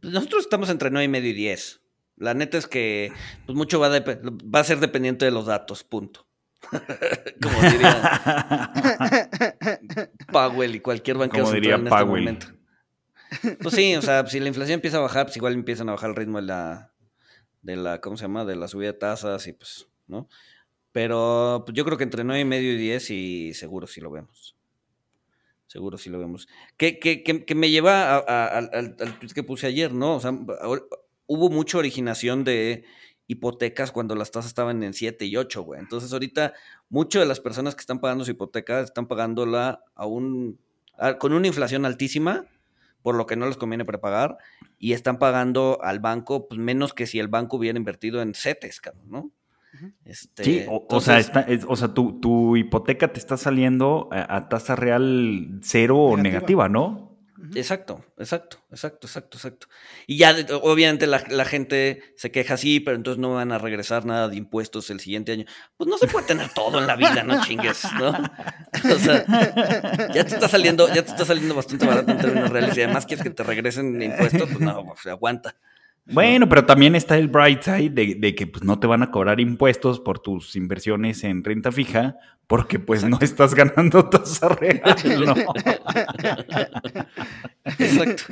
Pues 0.00 0.12
nosotros 0.12 0.44
estamos 0.44 0.68
entre 0.70 0.90
nueve 0.90 1.04
y 1.04 1.08
medio 1.08 1.30
y 1.30 1.34
10. 1.34 1.80
La 2.16 2.34
neta 2.34 2.58
es 2.58 2.66
que 2.66 3.12
pues 3.46 3.56
mucho 3.56 3.80
va, 3.80 3.88
va 3.88 4.60
a 4.60 4.64
ser 4.64 4.78
dependiente 4.78 5.24
de 5.24 5.30
los 5.30 5.46
datos, 5.46 5.82
punto. 5.82 6.26
Como 7.42 7.60
diría 7.70 8.72
Powell 10.32 10.74
y 10.74 10.80
cualquier 10.80 11.18
banquero 11.18 11.44
Como 11.44 11.54
diría 11.54 11.74
en 11.74 11.86
este 11.86 12.04
momento. 12.04 12.46
Pues 13.60 13.74
sí, 13.74 13.96
o 13.96 14.02
sea, 14.02 14.26
si 14.26 14.40
la 14.40 14.48
inflación 14.48 14.74
empieza 14.74 14.98
a 14.98 15.00
bajar, 15.00 15.26
pues 15.26 15.36
igual 15.36 15.54
empiezan 15.54 15.88
a 15.88 15.92
bajar 15.92 16.10
el 16.10 16.16
ritmo 16.16 16.38
de 16.40 16.46
la, 16.46 16.92
de 17.62 17.76
la, 17.76 18.00
¿cómo 18.00 18.16
se 18.16 18.24
llama? 18.24 18.44
De 18.44 18.56
la 18.56 18.68
subida 18.68 18.92
de 18.92 18.98
tasas 18.98 19.46
y 19.46 19.52
pues, 19.52 19.88
¿no? 20.06 20.28
Pero 20.92 21.64
pues, 21.66 21.74
yo 21.74 21.84
creo 21.84 21.98
que 21.98 22.04
entre 22.04 22.22
9 22.22 22.40
y 22.40 22.44
medio 22.44 22.72
y 22.72 22.76
10 22.76 23.10
y 23.10 23.54
seguro 23.54 23.86
sí 23.86 24.00
lo 24.00 24.10
vemos. 24.10 24.56
Seguro 25.74 25.98
sí 25.98 26.08
lo 26.08 26.20
vemos. 26.20 26.46
Que, 26.76 27.00
que, 27.00 27.24
que, 27.24 27.54
me 27.56 27.68
lleva 27.68 28.16
al, 28.16 28.70
al 28.72 29.18
tweet 29.18 29.32
que 29.34 29.42
puse 29.42 29.66
ayer, 29.66 29.92
¿no? 29.92 30.14
O 30.14 30.20
sea, 30.20 30.30
hubo 31.26 31.50
mucha 31.50 31.78
originación 31.78 32.44
de 32.44 32.84
hipotecas 33.26 33.90
cuando 33.90 34.14
las 34.14 34.30
tasas 34.30 34.50
estaban 34.50 34.84
en 34.84 34.94
7 34.94 35.24
y 35.24 35.36
8, 35.36 35.64
güey. 35.64 35.80
Entonces 35.80 36.12
ahorita 36.12 36.52
muchas 36.90 37.22
de 37.22 37.26
las 37.26 37.40
personas 37.40 37.74
que 37.74 37.80
están 37.80 37.98
pagando 37.98 38.24
su 38.24 38.30
hipoteca 38.30 38.78
están 38.82 39.08
pagándola 39.08 39.82
a 39.96 40.06
un, 40.06 40.60
con 41.18 41.32
una 41.32 41.48
inflación 41.48 41.84
altísima, 41.86 42.46
por 43.02 43.16
lo 43.16 43.26
que 43.26 43.34
no 43.34 43.48
les 43.48 43.56
conviene 43.56 43.84
prepagar, 43.84 44.38
y 44.78 44.92
están 44.92 45.18
pagando 45.18 45.80
al 45.82 45.98
banco 45.98 46.46
pues, 46.46 46.60
menos 46.60 46.94
que 46.94 47.08
si 47.08 47.18
el 47.18 47.26
banco 47.26 47.56
hubiera 47.56 47.76
invertido 47.76 48.22
en 48.22 48.32
CETES, 48.32 48.80
¿no? 49.06 49.32
Este, 50.04 50.44
sí, 50.44 50.64
o, 50.68 51.00
sea, 51.00 51.18
o 51.66 51.76
sea 51.76 51.88
tu, 51.88 52.20
tu, 52.20 52.56
hipoteca 52.56 53.12
te 53.12 53.18
está 53.18 53.36
saliendo 53.36 54.08
a, 54.12 54.48
tasa 54.48 54.76
real 54.76 55.58
cero 55.62 55.98
o 55.98 56.16
negativa, 56.16 56.68
¿no? 56.68 57.14
Exacto, 57.54 58.04
exacto, 58.18 58.58
exacto, 58.70 59.06
exacto, 59.06 59.36
exacto. 59.36 59.66
Y 60.06 60.16
ya, 60.16 60.34
obviamente, 60.62 61.06
la, 61.06 61.44
gente 61.44 62.14
se 62.16 62.30
queja 62.30 62.54
así, 62.54 62.80
pero 62.80 62.96
entonces 62.96 63.20
no 63.20 63.34
van 63.34 63.52
a 63.52 63.58
regresar 63.58 64.06
nada 64.06 64.28
de 64.28 64.36
impuestos 64.36 64.88
el 64.90 65.00
siguiente 65.00 65.32
año. 65.32 65.44
Pues 65.76 65.88
no 65.88 65.98
se 65.98 66.06
puede 66.06 66.26
tener 66.26 66.48
todo 66.54 66.78
en 66.78 66.86
la 66.86 66.96
vida, 66.96 67.22
no 67.22 67.44
chingues, 67.44 67.84
¿no? 67.98 68.12
O 68.94 68.98
sea, 68.98 69.24
ya 70.14 70.24
te 70.24 70.34
está 70.34 70.48
saliendo, 70.48 70.88
ya 70.88 71.02
te 71.02 71.10
está 71.10 71.24
saliendo 71.24 71.54
bastante 71.54 71.86
barato 71.86 72.10
en 72.12 72.18
términos 72.18 72.50
reales 72.50 72.76
y 72.76 72.82
además 72.82 73.06
quieres 73.06 73.22
que 73.22 73.30
te 73.30 73.42
regresen 73.42 74.00
impuestos, 74.00 74.48
pues 74.48 74.60
no, 74.60 74.94
se 75.02 75.10
aguanta. 75.10 75.56
Bueno, 76.06 76.48
pero 76.48 76.66
también 76.66 76.94
está 76.94 77.16
el 77.16 77.28
bright 77.28 77.62
side 77.62 77.90
de, 77.90 78.34
que 78.34 78.46
pues, 78.46 78.62
no 78.62 78.78
te 78.78 78.86
van 78.86 79.02
a 79.02 79.10
cobrar 79.10 79.40
impuestos 79.40 80.00
por 80.00 80.18
tus 80.18 80.54
inversiones 80.54 81.24
en 81.24 81.42
renta 81.42 81.72
fija, 81.72 82.16
porque 82.46 82.78
pues 82.78 83.04
no 83.04 83.18
estás 83.22 83.54
ganando 83.54 84.08
tasa 84.10 84.48
real, 84.50 84.82
¿no? 85.24 85.34
Exacto. 87.64 88.24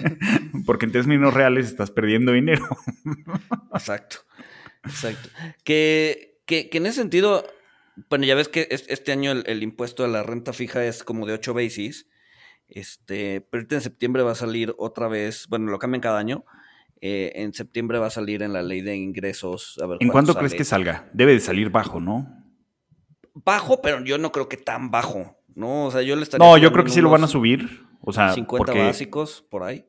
Porque 0.66 0.85
en 0.85 0.93
términos 0.93 1.33
reales 1.33 1.66
estás 1.66 1.91
perdiendo 1.91 2.33
dinero. 2.33 2.66
Exacto. 3.73 4.16
Exacto. 4.85 5.31
Que, 5.64 6.43
que, 6.45 6.68
en 6.73 6.85
ese 6.85 7.01
sentido, 7.01 7.47
bueno, 8.11 8.27
ya 8.27 8.35
ves 8.35 8.49
que 8.49 8.68
este 8.70 9.12
año 9.12 9.33
el, 9.33 9.62
impuesto 9.62 10.05
a 10.05 10.09
la 10.09 10.23
renta 10.23 10.53
fija 10.53 10.85
es 10.85 11.03
como 11.05 11.27
de 11.27 11.33
8 11.35 11.55
basis. 11.55 12.07
Este, 12.68 13.41
pero 13.41 13.66
en 13.70 13.81
septiembre 13.81 14.23
va 14.23 14.33
a 14.33 14.35
salir 14.35 14.75
otra 14.79 15.09
vez, 15.09 15.47
bueno, 15.49 15.70
lo 15.70 15.79
cambian 15.79 16.01
cada 16.03 16.18
año 16.18 16.45
eh, 17.05 17.32
en 17.42 17.53
septiembre 17.53 17.98
va 17.98 18.07
a 18.07 18.11
salir 18.11 18.44
en 18.44 18.53
la 18.53 18.62
ley 18.62 18.80
de 18.80 18.94
ingresos. 18.94 19.76
¿En 19.98 20.09
cuánto 20.09 20.36
crees 20.36 20.55
que 20.55 20.62
salga? 20.62 21.11
Debe 21.12 21.32
de 21.32 21.40
salir 21.40 21.68
bajo, 21.68 21.98
¿no? 21.98 22.28
Bajo, 23.34 23.82
pero 23.82 24.05
yo 24.05 24.18
no 24.18 24.30
creo 24.30 24.48
que 24.48 24.57
tan 24.57 24.92
bajo, 24.92 25.36
¿no? 25.57 25.86
O 25.86 25.90
sea, 25.90 26.03
yo 26.03 26.14
le 26.14 26.22
estaría 26.22 26.46
No, 26.46 26.57
yo 26.59 26.70
creo 26.70 26.84
que 26.84 26.92
sí 26.92 27.00
lo 27.00 27.11
van 27.11 27.24
a 27.24 27.26
subir. 27.26 27.84
O 28.03 28.12
sea, 28.12 28.32
50 28.32 28.72
básicos 28.74 29.44
por 29.50 29.64
ahí. 29.64 29.84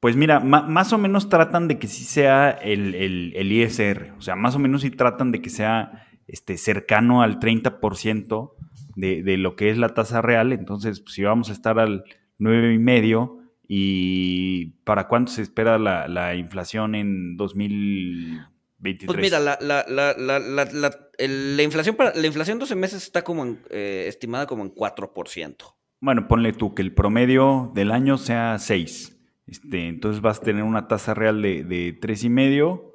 Pues 0.00 0.16
mira, 0.16 0.40
más 0.40 0.92
o 0.92 0.98
menos 0.98 1.28
tratan 1.28 1.68
de 1.68 1.78
que 1.78 1.86
sí 1.86 2.02
sea 2.02 2.50
el, 2.50 3.52
ISR. 3.52 4.14
O 4.18 4.20
sea, 4.20 4.34
más 4.34 4.56
o 4.56 4.58
menos 4.58 4.80
sí 4.80 4.90
tratan 4.90 5.30
de 5.30 5.40
que 5.40 5.48
sea 5.48 6.08
este, 6.26 6.58
cercano 6.58 7.22
al 7.22 7.38
30% 7.38 8.52
de, 8.96 9.22
de 9.22 9.36
lo 9.36 9.54
que 9.54 9.70
es 9.70 9.78
la 9.78 9.94
tasa 9.94 10.22
real. 10.22 10.52
Entonces, 10.52 10.98
pues, 10.98 11.14
si 11.14 11.22
vamos 11.22 11.50
a 11.50 11.52
estar 11.52 11.78
al 11.78 12.02
9,5%, 12.40 13.41
¿Y 13.74 14.66
para 14.84 15.08
cuánto 15.08 15.32
se 15.32 15.40
espera 15.40 15.78
la, 15.78 16.34
inflación 16.34 16.94
en 16.94 17.38
2023? 17.38 19.06
Pues 19.06 19.18
mira, 19.18 19.40
la, 19.40 19.56
la, 19.62 19.86
la, 19.88 21.62
inflación 21.62 21.96
para 21.96 22.14
la 22.14 22.26
inflación 22.26 22.58
12 22.58 22.74
meses 22.74 23.02
está 23.02 23.24
como 23.24 23.56
eh, 23.70 24.04
estimada 24.08 24.44
como 24.46 24.62
en 24.62 24.74
4%. 24.74 25.56
Bueno, 26.00 26.28
ponle 26.28 26.52
tú 26.52 26.74
que 26.74 26.82
el 26.82 26.92
promedio 26.92 27.72
del 27.74 27.92
año 27.92 28.18
sea 28.18 28.58
6. 28.58 29.18
Este, 29.46 29.88
entonces 29.88 30.20
vas 30.20 30.40
a 30.40 30.42
tener 30.42 30.64
una 30.64 30.86
tasa 30.86 31.14
real 31.14 31.40
de, 31.40 31.64
de 31.64 31.98
3,5. 31.98 32.92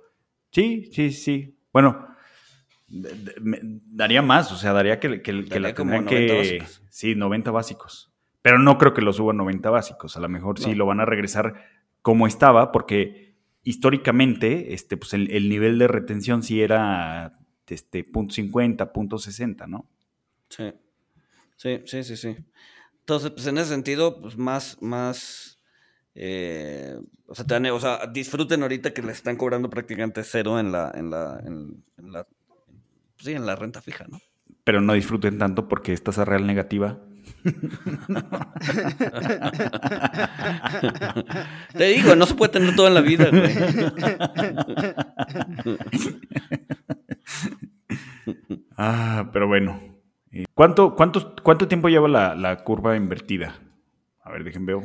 Sí, 0.51 0.91
sí, 0.93 1.09
sí. 1.09 1.57
Bueno, 1.73 2.07
daría 2.87 4.21
más, 4.21 4.51
o 4.51 4.57
sea, 4.57 4.73
daría 4.73 4.99
que, 4.99 5.23
que, 5.23 5.33
la 5.59 5.73
tendrían 5.73 6.05
que... 6.05 6.63
Sí, 6.91 7.15
90 7.15 7.49
básicos. 7.49 8.06
Pero 8.47 8.59
no 8.59 8.77
creo 8.77 8.93
que 8.93 9.01
lo 9.01 9.11
suban 9.11 9.35
90 9.35 9.69
básicos. 9.69 10.15
A 10.15 10.21
lo 10.21 10.29
mejor 10.29 10.57
sí 10.57 10.73
lo 10.73 10.85
van 10.85 11.01
a 11.01 11.05
regresar 11.05 11.65
como 12.01 12.27
estaba, 12.27 12.71
porque 12.71 13.35
históricamente 13.63 14.73
este, 14.73 14.95
pues 14.95 15.13
el, 15.13 15.49
nivel 15.49 15.77
de 15.77 15.89
retención 15.89 16.43
sí 16.43 16.61
era 16.61 17.39
este, 17.67 18.05
punto 18.05 18.33
.50, 18.35 18.93
punto 18.93 19.17
.60, 19.17 19.67
¿no? 19.67 19.89
Sí. 20.47 20.71
Sí, 21.57 21.81
sí, 21.83 22.05
sí, 22.05 22.15
sí. 22.15 22.37
Entonces, 22.99 23.31
pues 23.31 23.47
en 23.47 23.57
ese 23.57 23.67
sentido, 23.71 24.21
pues 24.21 24.37
más, 24.37 24.77
más, 24.81 25.59
eh, 26.15 26.97
o, 27.25 27.35
sea, 27.35 27.45
o 27.73 27.79
sea, 27.81 28.07
disfruten 28.07 28.61
ahorita 28.61 28.93
que 28.93 29.01
les 29.01 29.17
están 29.17 29.35
cobrando 29.35 29.69
prácticamente 29.69 30.23
cero 30.23 30.57
en 30.57 30.71
la, 30.71 30.89
en 30.95 31.09
la, 31.09 31.43
en, 31.45 31.83
la, 32.13 32.25
sí, 33.17 33.33
en 33.33 33.45
la 33.45 33.57
renta 33.57 33.81
fija, 33.81 34.05
¿no? 34.07 34.21
Pero 34.63 34.79
no 34.79 34.93
disfruten 34.93 35.37
tanto 35.37 35.67
porque 35.67 35.91
esta 35.91 36.11
es 36.11 36.17
real 36.19 36.47
negativa 36.47 36.97
Te 41.77 41.85
digo, 41.85 42.15
no 42.15 42.25
se 42.25 42.35
puede 42.35 42.51
tener 42.51 42.75
todo 42.75 42.87
en 42.87 42.93
la 42.93 43.01
vida, 43.01 43.29
Ah, 48.77 49.29
pero 49.33 49.47
bueno. 49.47 49.81
Eh, 50.31 50.45
¿Cuánto, 50.53 50.95
cuánto, 50.95 51.35
cuánto 51.41 51.67
tiempo 51.67 51.89
lleva 51.89 52.07
la, 52.07 52.57
curva 52.63 52.95
invertida? 52.95 53.55
A 54.21 54.31
ver, 54.31 54.43
dejen 54.43 54.65
veo. 54.65 54.83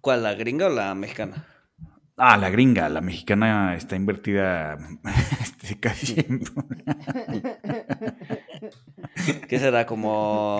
¿Cuál, 0.00 0.22
la 0.22 0.34
gringa 0.34 0.66
o 0.66 0.70
la 0.70 0.94
mexicana? 0.94 1.44
Ah, 2.16 2.36
la 2.36 2.50
gringa, 2.50 2.88
la 2.88 3.00
mexicana 3.00 3.74
está 3.76 3.96
invertida 3.96 4.76
este, 5.40 5.78
casi. 5.78 6.16
¿Qué 9.48 9.58
será? 9.58 9.86
Como 9.86 10.58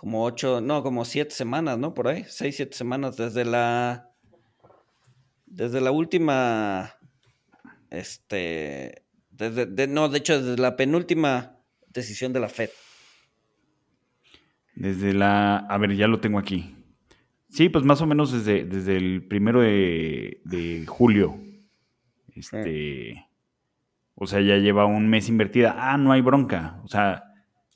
como 0.00 0.24
ocho, 0.24 0.62
no, 0.62 0.82
como 0.82 1.04
siete 1.04 1.32
semanas, 1.32 1.76
¿no? 1.76 1.92
Por 1.92 2.08
ahí, 2.08 2.24
seis, 2.26 2.56
siete 2.56 2.74
semanas 2.74 3.18
desde 3.18 3.44
la, 3.44 4.08
desde 5.44 5.82
la 5.82 5.90
última, 5.90 6.94
este, 7.90 9.02
desde, 9.28 9.86
no, 9.88 10.08
de 10.08 10.16
hecho, 10.16 10.40
desde 10.42 10.58
la 10.58 10.74
penúltima 10.74 11.58
decisión 11.88 12.32
de 12.32 12.40
la 12.40 12.48
Fed. 12.48 12.70
Desde 14.74 15.12
la, 15.12 15.58
a 15.58 15.76
ver, 15.76 15.94
ya 15.94 16.08
lo 16.08 16.18
tengo 16.18 16.38
aquí. 16.38 16.74
Sí, 17.50 17.68
pues 17.68 17.84
más 17.84 18.00
o 18.00 18.06
menos 18.06 18.32
desde, 18.32 18.64
desde 18.64 18.96
el 18.96 19.28
primero 19.28 19.60
de, 19.60 20.40
de 20.46 20.86
julio. 20.86 21.38
Este, 22.34 23.26
o 24.14 24.26
sea, 24.26 24.40
ya 24.40 24.56
lleva 24.56 24.86
un 24.86 25.10
mes 25.10 25.28
invertida. 25.28 25.74
Ah, 25.76 25.98
no 25.98 26.12
hay 26.12 26.22
bronca. 26.22 26.80
O 26.84 26.88
sea, 26.88 27.29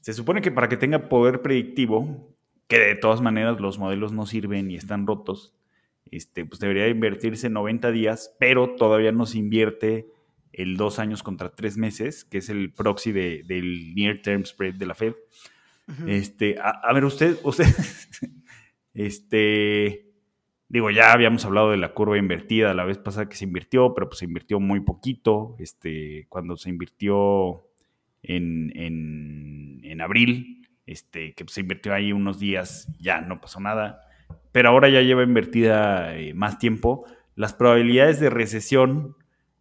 se 0.05 0.13
supone 0.13 0.43
que 0.43 0.51
para 0.53 0.69
que 0.69 0.77
tenga 0.77 1.09
poder 1.09 1.41
predictivo, 1.41 2.29
que 2.69 2.79
de 2.79 2.95
todas 2.95 3.23
maneras 3.23 3.59
los 3.59 3.79
modelos 3.79 4.13
no 4.13 4.27
sirven 4.27 4.71
y 4.71 4.77
están 4.77 5.07
rotos, 5.07 5.55
este, 6.11 6.45
pues 6.45 6.61
debería 6.61 6.89
invertirse 6.89 7.49
90 7.49 7.91
días, 7.91 8.37
pero 8.39 8.75
todavía 8.77 9.13
no 9.13 9.25
se 9.25 9.39
invierte 9.39 10.11
el 10.53 10.77
dos 10.77 10.99
años 10.99 11.23
contra 11.23 11.55
tres 11.55 11.79
meses, 11.79 12.27
que 12.27 12.37
es 12.37 12.51
el 12.51 12.75
proxy 12.75 13.13
del 13.13 13.95
near 13.95 14.19
term 14.19 14.45
spread 14.45 14.75
de 14.75 14.85
la 14.85 14.95
Fed. 14.95 15.15
Este, 16.07 16.57
a, 16.61 16.93
ver, 16.93 17.07
usted, 17.07 17.39
usted, 17.43 17.65
este, 18.93 20.13
digo, 20.69 20.91
ya 20.91 21.15
habíamos 21.15 21.47
hablado 21.47 21.71
de 21.71 21.79
la 21.79 21.95
curva 21.95 22.19
invertida 22.19 22.75
la 22.75 22.85
vez 22.85 22.99
pasada 22.99 23.31
que 23.31 23.37
se 23.37 23.45
invirtió, 23.45 23.95
pero 23.95 24.11
pues 24.11 24.19
se 24.19 24.27
invirtió 24.27 24.61
muy 24.61 24.81
poquito, 24.81 25.57
este, 25.59 26.27
cuando 26.29 26.59
se 26.59 26.69
invirtió 26.69 27.71
en, 28.25 30.01
abril, 30.01 30.69
este, 30.87 31.35
que 31.35 31.45
se 31.47 31.61
invirtió 31.61 31.95
ahí 31.95 32.13
unos 32.13 32.39
días, 32.39 32.89
ya 32.99 33.21
no 33.23 33.41
pasó 33.41 33.61
nada. 33.61 34.01
pero 34.53 34.69
ahora 34.69 34.89
ya 34.89 35.01
lleva 35.01 35.23
invertida 35.23 36.17
eh, 36.17 36.35
más 36.35 36.59
tiempo. 36.59 37.07
Las 37.37 37.55
probabilidades 37.55 38.21
de 38.21 38.31
recesión 38.31 39.17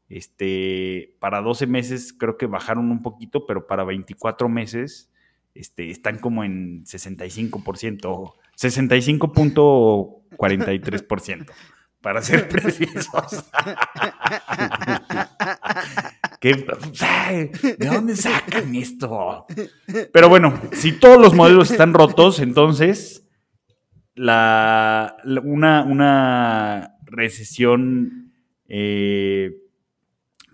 este, 0.10 1.16
para 1.20 1.42
12 1.42 1.68
meses 1.68 2.14
creo 2.14 2.38
que 2.38 2.46
bajaron 2.46 2.92
un 2.92 3.02
poquito, 3.02 3.46
pero 3.46 3.68
para 3.68 3.84
24 3.84 4.50
meses 4.50 5.12
este, 5.56 5.90
están 5.90 6.20
como 6.20 6.44
en 6.44 6.84
65%, 6.84 8.34
65.43%, 8.56 11.52
para 12.02 12.22
ser 12.22 12.48
precisos. 12.50 13.46
¿De 16.44 17.88
dónde 17.88 18.16
sacan 18.16 18.76
esto? 18.76 19.46
Pero 20.12 20.30
bueno, 20.30 20.60
si 20.74 20.92
todos 20.92 21.20
los 21.20 21.34
modelos 21.34 21.72
están 21.72 21.94
rotos, 21.94 22.40
entonces 22.40 23.26
la, 24.16 25.18
una, 25.44 25.84
una 25.84 26.96
recesión 27.06 28.34
eh, 28.68 29.52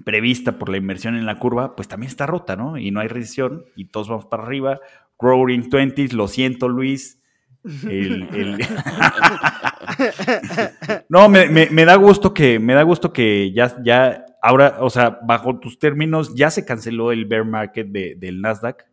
prevista 0.04 0.60
por 0.60 0.70
la 0.70 0.78
inversión 0.78 1.16
en 1.16 1.26
la 1.26 1.40
curva, 1.40 1.76
pues 1.76 1.88
también 1.88 2.10
está 2.10 2.26
rota, 2.26 2.56
¿no? 2.56 2.78
Y 2.78 2.92
no 2.92 3.00
hay 3.00 3.08
recesión 3.08 3.66
y 3.76 3.86
todos 3.86 4.10
vamos 4.10 4.26
para 4.26 4.44
arriba. 4.44 4.80
Growing 5.20 5.70
20s, 5.70 6.14
lo 6.14 6.28
siento, 6.28 6.70
Luis. 6.70 7.20
no, 11.10 11.30
me, 11.30 11.86
da 11.86 11.96
gusto 11.96 12.34
que, 12.34 12.60
me 12.60 12.74
da 12.74 12.84
gusto 12.84 13.12
que 13.12 13.52
ya, 13.52 14.26
ahora, 14.42 14.78
o 14.80 14.90
sea, 14.90 15.20
bajo 15.24 15.60
tus 15.60 15.80
términos, 15.80 16.34
ya 16.36 16.50
se 16.52 16.66
canceló 16.66 17.12
el 17.12 17.26
bear 17.26 17.46
market 17.46 17.88
del 17.88 18.42
Nasdaq. 18.42 18.86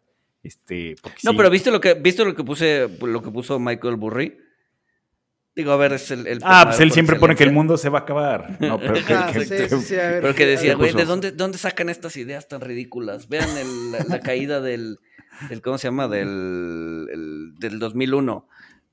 Este, 0.43 0.95
no, 1.25 1.37
pero 1.37 1.51
viste 1.51 1.71
lo 1.71 1.81
que, 1.81 1.95
viste 1.95 2.25
lo 2.25 2.35
que 2.35 2.45
puse, 2.45 2.89
lo 3.01 3.23
que 3.23 3.31
puso 3.31 3.59
Michael 3.59 3.97
Burry. 3.97 4.39
Digo, 5.57 5.73
a 5.73 5.77
ver, 5.77 5.95
es 5.95 6.11
el. 6.11 6.39
ah, 6.43 6.65
pues 6.67 6.81
él 6.81 6.93
siempre 6.93 7.17
pone 7.17 7.35
que 7.35 7.43
el 7.43 7.51
mundo 7.51 7.79
se 7.79 7.89
va 7.89 8.01
a 8.01 8.03
acabar. 8.03 8.59
No, 8.61 8.79
pero 8.81 8.95
que, 8.95 9.15
ah, 9.15 9.33
pero 9.33 10.35
que 10.35 10.47
decía, 10.47 10.75
güey, 10.75 10.93
¿de 10.93 11.05
dónde, 11.05 11.33
dónde 11.33 11.57
sacan 11.59 11.89
estas 11.89 12.17
ideas 12.17 12.47
tan 12.47 12.61
ridículas? 12.61 13.29
Vean 13.29 13.49
la, 14.09 14.21
caída 14.21 14.61
del, 14.61 14.99
¿Cómo 15.63 15.79
se 15.79 15.89
llama? 15.89 16.09
Del, 16.09 17.55
del 17.59 17.79
2001. 17.79 18.47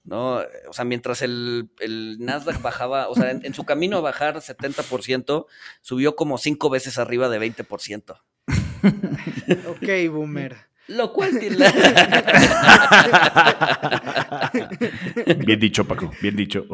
¿No? 0.04 0.41
O 0.68 0.74
sea, 0.74 0.86
mientras 0.86 1.22
el, 1.22 1.70
el 1.80 2.18
Nasdaq 2.20 2.62
bajaba, 2.62 3.08
o 3.10 3.16
sea, 3.16 3.32
en, 3.32 3.45
en, 3.45 3.54
su 3.54 3.64
camino 3.64 3.97
a 3.97 4.01
bajar 4.01 4.36
70%, 4.36 5.45
subió 5.82 6.16
como 6.16 6.38
cinco 6.38 6.70
veces 6.70 6.97
arriba 6.97 7.30
de 7.30 7.39
20%. 7.39 8.22
ok, 9.68 10.12
boomer. 10.12 10.58
Lo 10.88 11.14
cual 11.14 11.39
tiene... 11.39 11.56
bien 15.45 15.60
dicho, 15.60 15.86
Paco, 15.86 16.12
bien 16.22 16.36
dicho. 16.36 16.66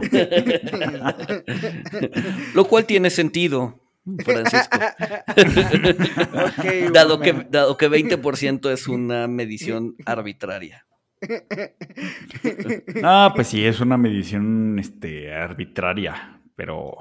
Lo 2.56 2.66
cual 2.66 2.86
tiene 2.86 3.12
sentido, 3.12 3.80
Francisco. 4.26 4.80
dado, 6.92 7.20
que, 7.20 7.46
dado 7.52 7.78
que 7.78 7.90
20% 7.90 8.72
es 8.72 8.88
una 8.88 9.28
medición 9.28 9.96
arbitraria. 10.06 10.88
Ah, 13.04 13.34
pues 13.36 13.48
sí, 13.48 13.66
es 13.66 13.82
una 13.82 13.98
medición 13.98 14.80
este, 14.80 15.34
arbitraria, 15.34 16.40
pero 16.56 16.98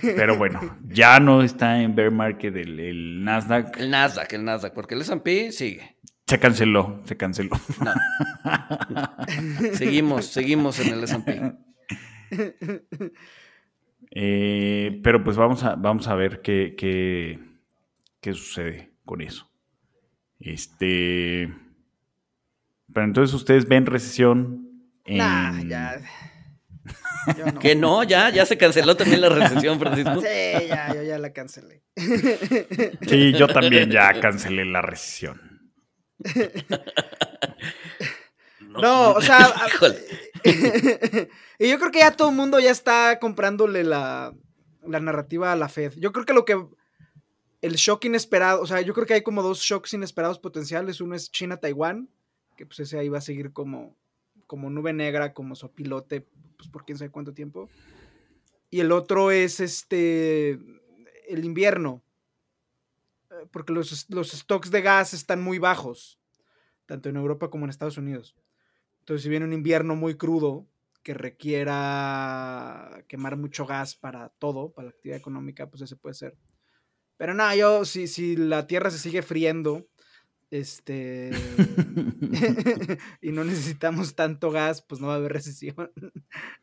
pero 0.00 0.36
bueno, 0.36 0.78
ya 0.88 1.20
no 1.20 1.42
está 1.42 1.80
en 1.80 1.94
bear 1.94 2.10
market 2.10 2.54
el, 2.56 3.24
Nasdaq. 3.24 3.78
El 3.78 3.90
Nasdaq, 3.90 4.32
el 4.32 4.44
Nasdaq, 4.44 4.74
porque 4.74 4.94
el 4.94 5.02
S&P 5.02 5.52
sigue. 5.52 5.96
Se 6.26 6.40
canceló, 6.40 7.02
se 7.04 7.16
canceló. 7.16 7.56
seguimos, 9.74 10.26
seguimos 10.26 10.80
en 10.80 10.92
el 10.92 11.04
S&P. 11.04 11.52
Eh, 14.10 15.00
pero 15.02 15.22
pues 15.22 15.36
vamos 15.36 15.62
a, 15.62 15.74
vamos 15.74 16.08
a 16.08 16.14
ver 16.14 16.40
qué, 16.40 16.74
qué, 16.76 17.38
qué 18.20 18.32
sucede 18.32 18.92
con 19.04 19.20
eso. 19.20 19.50
Este. 20.40 21.52
Pero 22.96 23.08
entonces 23.08 23.34
ustedes 23.34 23.68
ven 23.68 23.84
recesión. 23.84 24.70
En... 25.04 25.18
ya. 25.68 26.00
Que 27.60 27.74
no, 27.74 28.04
ya, 28.04 28.30
ya 28.30 28.46
se 28.46 28.56
canceló 28.56 28.96
también 28.96 29.20
la 29.20 29.28
recesión, 29.28 29.78
Francisco. 29.78 30.18
Sí, 30.22 30.68
ya, 30.68 30.94
yo 30.94 31.02
ya 31.02 31.18
la 31.18 31.32
cancelé. 31.32 31.82
Sí, 33.06 33.32
yo 33.32 33.48
también 33.48 33.90
ya 33.90 34.18
cancelé 34.18 34.64
la 34.64 34.80
recesión. 34.80 35.72
No, 38.60 39.12
o 39.12 39.20
sea, 39.20 39.46
y 41.58 41.68
yo 41.68 41.78
creo 41.78 41.90
que 41.90 41.98
ya 41.98 42.12
todo 42.12 42.30
el 42.30 42.36
mundo 42.36 42.60
ya 42.60 42.70
está 42.70 43.18
comprándole 43.18 43.84
la, 43.84 44.32
la 44.86 45.00
narrativa 45.00 45.52
a 45.52 45.56
la 45.56 45.68
Fed. 45.68 45.92
Yo 45.98 46.12
creo 46.12 46.24
que 46.24 46.32
lo 46.32 46.46
que 46.46 46.64
el 47.60 47.74
shock 47.74 48.06
inesperado, 48.06 48.62
o 48.62 48.66
sea, 48.66 48.80
yo 48.80 48.94
creo 48.94 49.06
que 49.06 49.14
hay 49.14 49.22
como 49.22 49.42
dos 49.42 49.60
shocks 49.60 49.92
inesperados 49.92 50.38
potenciales. 50.38 51.02
Uno 51.02 51.14
es 51.14 51.30
China-Taiwán, 51.30 52.08
que 52.56 52.66
pues 52.66 52.80
ese 52.80 52.98
ahí 52.98 53.08
va 53.08 53.18
a 53.18 53.22
seguir 53.22 53.52
como, 53.52 53.96
como 54.46 54.70
nube 54.70 54.92
negra, 54.92 55.32
como 55.34 55.54
sopilote 55.54 56.26
pues 56.56 56.68
por 56.68 56.84
quién 56.84 56.98
sabe 56.98 57.10
cuánto 57.10 57.34
tiempo. 57.34 57.68
Y 58.70 58.80
el 58.80 58.92
otro 58.92 59.30
es 59.30 59.60
este, 59.60 60.58
el 61.28 61.44
invierno, 61.44 62.02
eh, 63.30 63.46
porque 63.50 63.72
los, 63.72 64.10
los 64.10 64.30
stocks 64.32 64.70
de 64.70 64.82
gas 64.82 65.14
están 65.14 65.42
muy 65.42 65.58
bajos, 65.58 66.18
tanto 66.86 67.08
en 67.08 67.16
Europa 67.16 67.50
como 67.50 67.64
en 67.64 67.70
Estados 67.70 67.98
Unidos. 67.98 68.36
Entonces, 69.00 69.22
si 69.22 69.28
viene 69.28 69.44
un 69.44 69.52
invierno 69.52 69.94
muy 69.94 70.16
crudo 70.16 70.66
que 71.02 71.14
requiera 71.14 73.04
quemar 73.06 73.36
mucho 73.36 73.64
gas 73.64 73.94
para 73.94 74.30
todo, 74.30 74.72
para 74.72 74.86
la 74.86 74.90
actividad 74.90 75.18
económica, 75.18 75.70
pues 75.70 75.82
ese 75.82 75.94
puede 75.94 76.14
ser. 76.14 76.36
Pero 77.16 77.32
nada, 77.32 77.54
yo, 77.54 77.84
si, 77.84 78.08
si 78.08 78.36
la 78.36 78.66
Tierra 78.66 78.90
se 78.90 78.98
sigue 78.98 79.22
friendo 79.22 79.86
este. 80.50 81.30
y 83.22 83.32
no 83.32 83.44
necesitamos 83.44 84.14
tanto 84.14 84.50
gas, 84.50 84.82
pues 84.82 85.00
no 85.00 85.08
va 85.08 85.14
a 85.14 85.16
haber 85.16 85.32
recesión. 85.32 85.90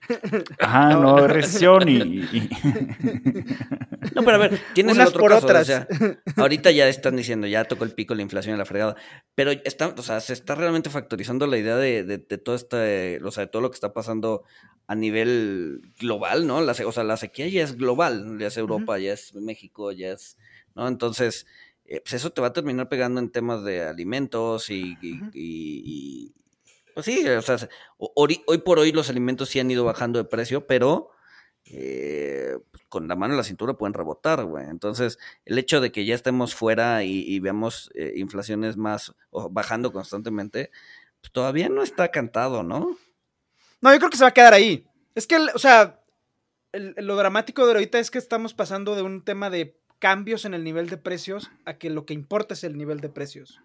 Ajá, 0.60 0.94
no, 0.94 1.04
va 1.04 1.10
a 1.12 1.18
haber 1.20 1.34
recesión 1.34 1.88
y. 1.90 2.22
no, 4.16 4.24
pero 4.24 4.36
a 4.36 4.38
ver, 4.38 4.62
tienes 4.74 4.96
Unas 4.96 5.10
otro 5.10 5.22
por 5.22 5.34
otras. 5.34 5.88
ahorita 6.36 6.72
ya 6.72 6.88
están 6.88 7.16
diciendo, 7.16 7.48
ya 7.48 7.66
tocó 7.66 7.84
el 7.84 7.94
pico 7.94 8.16
la 8.16 8.22
inflación 8.22 8.56
y 8.56 8.58
la 8.58 8.66
fregada. 8.66 8.96
Pero 9.36 9.52
está, 9.52 9.88
o 9.90 10.02
sea, 10.02 10.20
se 10.20 10.34
está 10.34 10.56
realmente 10.56 10.90
factorizando 10.90 11.48
la 11.48 11.58
idea 11.58 11.76
de, 11.76 12.04
de, 12.04 12.18
todo 12.38 12.56
este, 12.56 13.22
o 13.24 13.32
sea, 13.32 13.46
de 13.46 13.52
todo 13.52 13.62
lo 13.62 13.70
que 13.70 13.76
está 13.76 13.94
pasando 13.94 14.44
a 14.88 14.96
nivel 14.96 15.82
global, 16.00 16.48
¿no? 16.48 16.62
La, 16.62 16.74
o 16.74 16.92
sea, 16.92 17.04
la 17.04 17.18
sequía 17.18 17.48
ya 17.48 17.64
es 17.64 17.78
global, 17.78 18.38
ya 18.40 18.48
es 18.48 18.58
Europa, 18.58 18.98
ya 19.00 19.14
es 19.14 19.34
México, 19.36 19.92
ya 19.92 20.12
es. 20.12 20.38
¿No? 20.76 20.88
Entonces 20.88 21.46
eh, 21.86 22.02
pues 22.02 22.14
eso 22.14 22.32
te 22.32 22.42
va 22.42 22.48
a 22.48 22.54
terminar 22.54 22.90
pegando 22.90 23.20
en 23.20 23.30
temas 23.30 23.64
de 23.64 23.84
alimentos 23.84 24.70
y, 24.70 26.34
pues 26.94 27.06
sí, 27.06 27.28
o 27.28 27.42
sea, 27.42 27.58
hoy, 27.98 28.44
por 28.64 28.80
hoy 28.80 28.92
los 28.92 29.10
alimentos 29.10 29.50
sí 29.50 29.60
han 29.60 29.70
ido 29.70 29.84
bajando 29.84 30.20
de 30.20 30.26
precio, 30.26 30.66
pero 30.66 31.10
eh, 31.66 32.58
pues, 32.72 32.84
con 32.90 33.08
la 33.08 33.16
mano 33.16 33.34
en 33.34 33.38
la 33.38 33.44
cintura 33.44 33.74
pueden 33.74 33.94
rebotar, 33.94 34.44
güey. 34.46 34.66
Entonces, 34.70 35.20
el 35.46 35.58
hecho 35.58 35.82
de 35.82 35.92
que 35.92 36.06
ya 36.06 36.16
estemos 36.16 36.56
fuera 36.56 37.04
y, 37.04 37.40
veamos 37.40 37.92
eh, 37.96 38.14
inflaciones 38.16 38.78
más 38.78 39.14
o 39.30 39.50
bajando 39.50 39.92
constantemente, 39.92 40.72
pues 41.22 41.32
todavía 41.32 41.70
no 41.70 41.84
está 41.84 42.12
cantado, 42.12 42.64
¿no? 42.64 42.98
No, 43.82 43.94
yo 43.94 44.00
creo 44.00 44.10
que 44.10 44.18
se 44.18 44.24
va 44.24 44.30
a 44.30 44.34
quedar 44.34 44.54
ahí. 44.54 44.88
Es 45.16 45.28
que, 45.28 45.36
o 45.36 45.60
sea, 45.60 46.00
lo 46.72 47.16
dramático 47.16 47.66
de 47.66 47.74
ahorita 47.74 48.00
es 48.00 48.10
que 48.10 48.18
estamos 48.18 48.54
pasando 48.54 48.96
de 48.96 49.02
un 49.02 49.24
tema 49.24 49.50
de 49.50 49.78
cambios 50.04 50.44
en 50.44 50.54
el 50.54 50.66
nivel 50.66 50.90
de 50.90 50.98
precios 50.98 51.50
a 51.64 51.76
que 51.76 51.90
lo 51.90 52.06
que 52.06 52.14
importa 52.14 52.56
es 52.56 52.66
el 52.66 52.78
nivel 52.78 53.00
de 53.00 53.08
precios. 53.08 53.62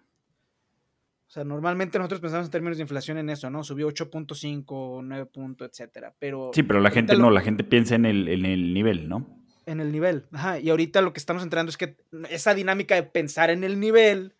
O 1.27 1.31
sea, 1.31 1.43
normalmente 1.43 1.97
nosotros 1.97 2.21
pensamos 2.21 2.47
en 2.47 2.51
términos 2.51 2.77
de 2.77 2.83
inflación 2.83 3.17
en 3.17 3.29
eso, 3.29 3.49
¿no? 3.49 3.61
Subió 3.65 3.89
8.5, 3.89 5.01
9 5.03 5.25
puntos, 5.25 5.67
etcétera. 5.69 6.15
Pero 6.17 6.51
sí, 6.53 6.63
pero 6.63 6.79
la 6.79 6.91
gente 6.91 7.17
no, 7.17 7.29
la 7.29 7.41
gente 7.41 7.65
piensa 7.65 7.95
en 7.95 8.05
el, 8.05 8.29
en 8.29 8.45
el 8.45 8.73
nivel, 8.73 9.09
¿no? 9.09 9.27
En 9.65 9.81
el 9.81 9.91
nivel, 9.91 10.27
ajá. 10.31 10.61
Y 10.61 10.69
ahorita 10.69 11.01
lo 11.01 11.11
que 11.11 11.19
estamos 11.19 11.43
entrando 11.43 11.71
es 11.71 11.77
que 11.77 11.97
esa 12.29 12.53
dinámica 12.53 12.95
de 12.95 13.03
pensar 13.03 13.49
en 13.49 13.65
el 13.65 13.77
nivel 13.77 14.37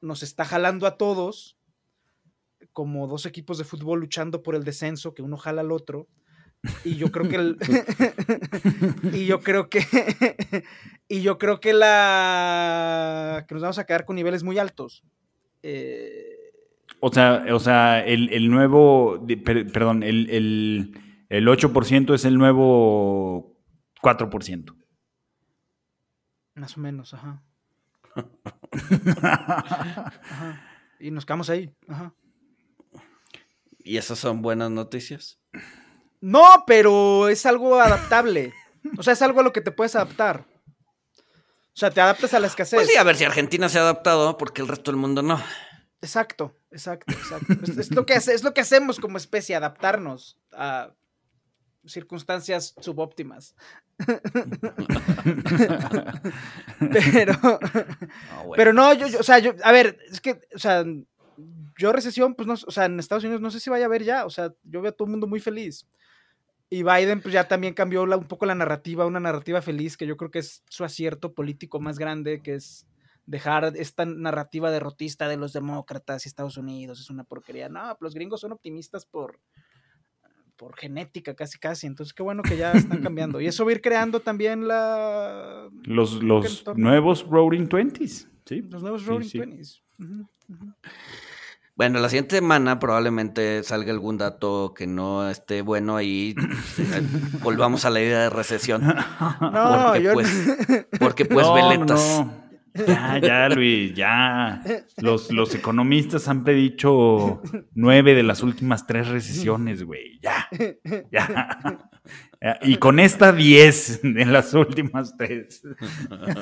nos 0.00 0.24
está 0.24 0.44
jalando 0.44 0.88
a 0.88 0.96
todos 0.96 1.56
como 2.72 3.06
dos 3.06 3.24
equipos 3.24 3.56
de 3.56 3.62
fútbol 3.62 4.00
luchando 4.00 4.42
por 4.42 4.56
el 4.56 4.64
descenso, 4.64 5.14
que 5.14 5.22
uno 5.22 5.36
jala 5.36 5.60
al 5.60 5.70
otro. 5.70 6.08
Y 6.84 6.96
yo 6.96 7.10
creo 7.12 7.28
que 7.28 7.36
el, 7.36 7.56
y 9.12 9.26
yo 9.26 9.40
creo 9.40 9.68
que 9.68 9.80
y 11.08 11.22
yo 11.22 11.38
creo 11.38 11.60
que 11.60 11.72
la 11.72 13.44
que 13.46 13.54
nos 13.54 13.62
vamos 13.62 13.78
a 13.78 13.84
quedar 13.84 14.04
con 14.04 14.16
niveles 14.16 14.42
muy 14.42 14.58
altos. 14.58 15.04
Eh, 15.62 16.52
o 17.00 17.12
sea, 17.12 17.44
o 17.52 17.58
sea, 17.58 18.04
el, 18.04 18.50
nuevo, 18.50 19.24
perdón, 19.72 20.02
el, 20.02 20.30
el, 20.30 20.98
el 21.28 21.46
8% 21.46 22.14
es 22.14 22.24
el 22.24 22.38
nuevo 22.38 23.56
4%. 24.02 24.74
Más 26.54 26.76
o 26.76 26.80
menos, 26.80 27.12
ajá. 27.14 27.42
Y 30.98 31.10
nos 31.10 31.26
quedamos 31.26 31.50
ahí, 31.50 31.70
ajá. 31.86 32.14
¿Y 33.78 33.98
esas 33.98 34.18
son 34.18 34.40
buenas 34.42 34.70
noticias? 34.70 35.38
No, 36.26 36.64
pero 36.66 37.28
es 37.28 37.46
algo 37.46 37.78
adaptable. 37.80 38.52
O 38.98 39.04
sea, 39.04 39.12
es 39.12 39.22
algo 39.22 39.38
a 39.38 39.42
lo 39.44 39.52
que 39.52 39.60
te 39.60 39.70
puedes 39.70 39.94
adaptar. 39.94 40.44
O 41.18 41.78
sea, 41.78 41.92
te 41.92 42.00
adaptas 42.00 42.34
a 42.34 42.40
la 42.40 42.48
escasez. 42.48 42.78
Pues 42.78 42.88
sí, 42.88 42.96
a 42.96 43.04
ver 43.04 43.14
si 43.14 43.22
Argentina 43.22 43.68
se 43.68 43.78
ha 43.78 43.82
adaptado, 43.82 44.36
porque 44.36 44.60
el 44.60 44.66
resto 44.66 44.90
del 44.90 44.98
mundo 44.98 45.22
no. 45.22 45.40
Exacto, 46.02 46.56
exacto, 46.72 47.12
exacto. 47.12 47.52
es, 47.80 47.94
lo 47.94 48.04
que 48.04 48.14
es 48.14 48.42
lo 48.42 48.54
que 48.54 48.60
hacemos 48.60 48.98
como 48.98 49.18
especie, 49.18 49.54
adaptarnos 49.54 50.36
a 50.50 50.90
circunstancias 51.86 52.74
subóptimas. 52.80 53.54
pero, 57.12 57.38
pero 58.56 58.72
no, 58.72 58.94
yo, 58.94 59.06
o 59.20 59.22
sea, 59.22 59.38
yo, 59.38 59.54
a 59.62 59.70
ver, 59.70 59.96
es 60.10 60.20
que, 60.20 60.40
o 60.56 60.58
sea, 60.58 60.84
yo 61.78 61.92
recesión, 61.92 62.34
pues 62.34 62.48
no, 62.48 62.54
o 62.54 62.70
sea, 62.72 62.86
en 62.86 62.98
Estados 62.98 63.22
Unidos 63.22 63.40
no 63.40 63.52
sé 63.52 63.60
si 63.60 63.70
vaya 63.70 63.84
a 63.84 63.86
haber 63.86 64.02
ya, 64.02 64.26
o 64.26 64.30
sea, 64.30 64.52
yo 64.64 64.82
veo 64.82 64.90
a 64.90 64.92
todo 64.92 65.06
el 65.06 65.12
mundo 65.12 65.28
muy 65.28 65.38
feliz. 65.38 65.86
Y 66.68 66.82
Biden 66.82 67.20
pues 67.20 67.32
ya 67.32 67.46
también 67.46 67.74
cambió 67.74 68.02
un 68.02 68.24
poco 68.24 68.44
la 68.46 68.54
narrativa, 68.54 69.06
una 69.06 69.20
narrativa 69.20 69.62
feliz, 69.62 69.96
que 69.96 70.06
yo 70.06 70.16
creo 70.16 70.30
que 70.30 70.40
es 70.40 70.62
su 70.68 70.84
acierto 70.84 71.32
político 71.32 71.78
más 71.78 71.98
grande, 71.98 72.42
que 72.42 72.54
es 72.54 72.86
dejar 73.26 73.72
esta 73.76 74.04
narrativa 74.04 74.70
derrotista 74.70 75.28
de 75.28 75.36
los 75.36 75.52
demócratas 75.52 76.24
y 76.24 76.28
Estados 76.28 76.56
Unidos, 76.56 77.00
es 77.00 77.10
una 77.10 77.24
porquería. 77.24 77.68
No, 77.68 77.80
pues 77.80 78.00
los 78.00 78.14
gringos 78.14 78.40
son 78.40 78.52
optimistas 78.52 79.06
por, 79.06 79.40
por 80.56 80.76
genética, 80.76 81.34
casi 81.34 81.58
casi. 81.58 81.86
Entonces, 81.86 82.14
qué 82.14 82.22
bueno 82.22 82.42
que 82.42 82.56
ya 82.56 82.72
están 82.72 83.02
cambiando. 83.02 83.40
Y 83.40 83.46
eso 83.46 83.64
va 83.64 83.70
a 83.70 83.74
ir 83.74 83.80
creando 83.80 84.20
también 84.20 84.66
la... 84.66 85.68
Los, 85.84 86.22
los 86.22 86.64
nuevos 86.76 87.26
Roaring 87.26 87.68
Twenties, 87.68 88.28
¿sí? 88.44 88.62
Los 88.62 88.82
nuevos 88.82 89.06
Roaring 89.06 89.30
Twenties. 89.30 89.82
Bueno, 91.76 92.00
la 92.00 92.08
siguiente 92.08 92.36
semana 92.36 92.78
probablemente 92.78 93.62
salga 93.62 93.92
algún 93.92 94.16
dato 94.16 94.72
que 94.74 94.86
no 94.86 95.28
esté 95.28 95.60
bueno 95.60 95.96
ahí. 95.96 96.34
volvamos 97.42 97.84
a 97.84 97.90
la 97.90 98.00
idea 98.00 98.22
de 98.22 98.30
recesión. 98.30 98.82
No, 99.40 99.92
porque, 99.92 100.10
pues, 100.12 100.56
porque 100.98 101.24
pues 101.26 101.46
veletas. 101.52 102.24
Ya, 102.74 103.18
ya, 103.18 103.48
Luis, 103.48 103.94
ya. 103.94 104.62
Los, 104.98 105.30
los 105.30 105.54
economistas 105.54 106.28
han 106.28 106.44
predicho 106.44 107.42
nueve 107.74 108.14
de 108.14 108.22
las 108.22 108.42
últimas 108.42 108.86
tres 108.86 109.08
recesiones, 109.08 109.82
güey. 109.82 110.18
Ya, 110.22 110.48
ya. 111.10 111.78
Y 112.62 112.76
con 112.76 113.00
esta 113.00 113.32
diez 113.32 114.00
en 114.02 114.32
las 114.32 114.54
últimas 114.54 115.16
tres. 115.16 115.62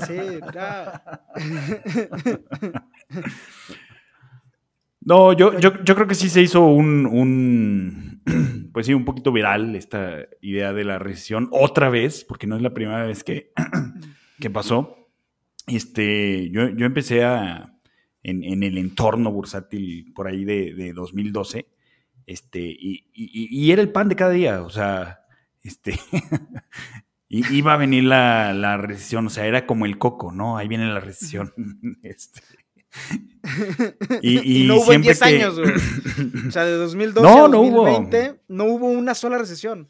Sí, 0.06 0.16
ya. 0.52 1.02
No, 5.04 5.34
yo, 5.34 5.58
yo, 5.58 5.82
yo, 5.84 5.94
creo 5.94 6.06
que 6.06 6.14
sí 6.14 6.30
se 6.30 6.40
hizo 6.40 6.64
un, 6.64 7.06
un, 7.06 8.22
pues 8.72 8.86
sí, 8.86 8.94
un 8.94 9.04
poquito 9.04 9.32
viral 9.32 9.76
esta 9.76 10.26
idea 10.40 10.72
de 10.72 10.84
la 10.84 10.98
recesión 10.98 11.48
otra 11.52 11.90
vez, 11.90 12.24
porque 12.24 12.46
no 12.46 12.56
es 12.56 12.62
la 12.62 12.72
primera 12.72 13.04
vez 13.04 13.22
que, 13.22 13.52
que 14.40 14.50
pasó. 14.50 15.08
Este, 15.66 16.50
yo, 16.50 16.68
yo 16.70 16.86
empecé 16.86 17.24
a, 17.24 17.74
en, 18.22 18.44
en, 18.44 18.62
el 18.62 18.78
entorno 18.78 19.30
bursátil 19.30 20.12
por 20.14 20.26
ahí 20.26 20.44
de, 20.44 20.74
de 20.74 20.92
2012, 20.92 21.66
este, 22.26 22.60
y, 22.60 23.06
y, 23.12 23.70
era 23.70 23.82
el 23.82 23.92
pan 23.92 24.08
de 24.08 24.16
cada 24.16 24.30
día, 24.30 24.62
o 24.62 24.70
sea, 24.70 25.20
este, 25.62 25.98
iba 27.28 27.74
a 27.74 27.78
venir 27.78 28.04
la, 28.04 28.54
la 28.54 28.78
recesión, 28.78 29.26
o 29.26 29.30
sea, 29.30 29.46
era 29.46 29.66
como 29.66 29.84
el 29.84 29.98
coco, 29.98 30.32
¿no? 30.32 30.56
Ahí 30.56 30.68
viene 30.68 30.86
la 30.86 31.00
recesión. 31.00 31.52
Este, 32.02 32.40
y, 34.22 34.64
no 34.64 34.76
hubo 34.76 34.92
en 34.92 35.02
10 35.02 35.22
años, 35.22 35.60
güey. 35.60 35.72
O 36.48 36.50
sea, 36.50 36.64
de 36.64 36.72
2012 36.72 37.28
a 37.28 37.48
2020 37.48 38.40
no 38.48 38.64
hubo. 38.64 38.88
una 38.88 39.14
sola 39.14 39.38
recesión. 39.38 39.88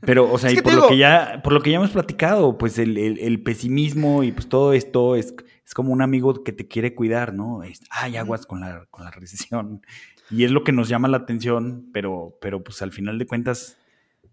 Pero, 0.00 0.30
o 0.32 0.38
sea, 0.38 0.50
y 0.50 0.56
por, 0.56 0.74
lo 0.74 0.88
que 0.88 0.96
ya, 0.96 1.40
por 1.44 1.52
lo 1.52 1.60
que 1.60 1.70
ya 1.70 1.76
hemos 1.76 1.90
platicado, 1.90 2.58
pues 2.58 2.78
el, 2.78 3.42
pesimismo 3.44 4.24
y 4.24 4.32
pues 4.32 4.48
todo 4.48 4.72
esto 4.72 5.14
es, 5.14 5.34
es, 5.64 5.72
como 5.72 5.92
un 5.92 6.02
amigo 6.02 6.42
que 6.42 6.52
te 6.52 6.66
quiere 6.66 6.96
cuidar, 6.96 7.32
¿no? 7.32 7.62
Es, 7.62 7.80
Ay, 7.90 8.16
aguas 8.16 8.44
con 8.44 8.60
la, 8.60 8.86
con 8.90 9.04
la 9.04 9.12
recesión. 9.12 9.82
Y 10.30 10.44
es 10.44 10.50
lo 10.50 10.64
que 10.64 10.72
nos 10.72 10.88
llama 10.88 11.06
la 11.06 11.18
atención, 11.18 11.90
pero, 11.92 12.36
pero 12.40 12.64
pues 12.64 12.82
al 12.82 12.90
final 12.90 13.18
de 13.18 13.26
cuentas, 13.26 13.78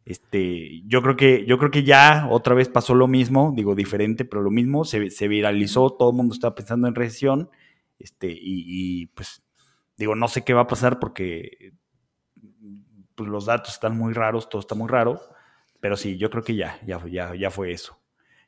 este, 0.06 0.82
yo 0.88 1.04
creo 1.04 1.16
que, 1.16 1.46
yo 1.46 1.60
creo 1.60 1.70
que 1.70 1.84
ya 1.84 2.28
otra 2.32 2.56
vez 2.56 2.68
pasó 2.68 2.96
lo 2.96 3.08
mismo, 3.08 3.54
digo 3.56 3.76
diferente, 3.76 4.26
pero 4.26 4.42
lo 4.42 4.50
mismo, 4.50 4.84
se, 4.84 5.12
se 5.12 5.28
viralizó, 5.28 5.92
todo 5.92 6.10
el 6.10 6.16
mundo 6.16 6.34
estaba 6.34 6.56
pensando 6.56 6.88
en 6.88 6.96
recesión 6.96 7.50
este, 8.04 8.28
y, 8.32 9.08
pues 9.08 9.44
digo, 9.98 10.16
no 10.16 10.28
sé 10.28 10.44
qué 10.44 10.54
va 10.54 10.62
a 10.62 10.68
pasar 10.68 11.00
porque 11.00 11.74
pues, 13.16 13.30
los 13.30 13.46
datos 13.46 13.74
están 13.74 13.98
muy 13.98 14.14
raros, 14.14 14.50
todo 14.50 14.60
está 14.60 14.76
muy 14.76 14.90
raro, 14.90 15.22
pero 15.80 15.96
sí, 15.96 16.18
yo 16.18 16.30
creo 16.30 16.44
que 16.44 16.56
ya, 16.56 16.80
ya, 16.86 17.04
ya, 17.08 17.36
ya 17.36 17.52
fue 17.52 17.72
eso. 17.72 17.98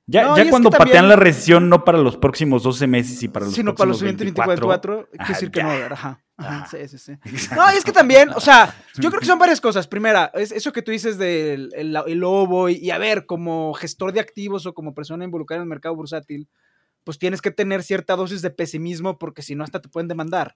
Ya, 0.06 0.36
ya 0.36 0.50
cuando 0.50 0.70
patean 0.70 1.08
la 1.08 1.16
recesión, 1.16 1.70
no 1.70 1.86
para 1.86 1.98
los 1.98 2.18
próximos 2.18 2.64
12 2.64 2.88
meses 2.88 3.24
y 3.24 3.30
para 3.30 3.46
los 3.46 3.54
Sino 3.54 3.74
para 3.74 3.88
los 3.88 4.00
siguientes 4.00 4.26
24, 4.26 5.08
quiere 5.10 5.28
decir 5.30 5.50
que 5.50 5.64
no, 5.64 5.70
ajá. 5.70 6.20
Ajá, 6.36 6.68
sí, 6.70 6.88
sí, 6.88 6.98
sí. 6.98 7.14
No, 7.56 7.70
es 7.70 7.86
que 7.86 7.92
también, 7.92 8.30
o 8.36 8.40
sea, 8.40 8.76
yo 8.96 9.10
creo 9.10 9.20
que 9.20 9.26
son 9.26 9.40
varias 9.40 9.62
cosas. 9.62 9.88
Primera, 9.88 10.32
es 10.34 10.52
eso 10.52 10.74
que 10.74 10.82
tú 10.82 10.92
dices 10.92 11.18
del 11.18 11.72
el, 11.76 12.20
lobo 12.20 12.70
y, 12.70 12.76
y, 12.76 12.92
a 12.92 12.98
ver, 12.98 13.26
como 13.26 13.74
gestor 13.76 14.12
de 14.12 14.20
activos 14.20 14.66
o 14.66 14.74
como 14.74 14.94
persona 14.94 15.24
involucrada 15.24 15.60
en 15.60 15.64
el 15.64 15.70
mercado 15.70 15.96
bursátil, 15.96 16.50
pues 17.04 17.20
tienes 17.20 17.42
que 17.42 17.52
tener 17.52 17.84
cierta 17.84 18.16
dosis 18.16 18.42
de 18.42 18.50
pesimismo 18.50 19.18
porque 19.18 19.42
si 19.42 19.56
no 19.56 19.64
hasta 19.64 19.82
te 19.82 19.90
pueden 19.90 20.08
demandar. 20.08 20.56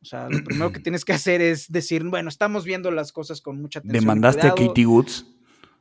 O 0.00 0.04
sea, 0.04 0.28
lo 0.28 0.42
primero 0.42 0.72
que 0.72 0.80
tienes 0.80 1.04
que 1.04 1.12
hacer 1.12 1.40
es 1.40 1.70
decir, 1.70 2.04
bueno, 2.04 2.28
estamos 2.28 2.64
viendo 2.64 2.90
las 2.90 3.12
cosas 3.12 3.40
con 3.40 3.60
mucha 3.60 3.78
atención. 3.78 4.00
¿Demandaste 4.00 4.46
a 4.46 4.54
Katie 4.54 4.86
Woods? 4.86 5.26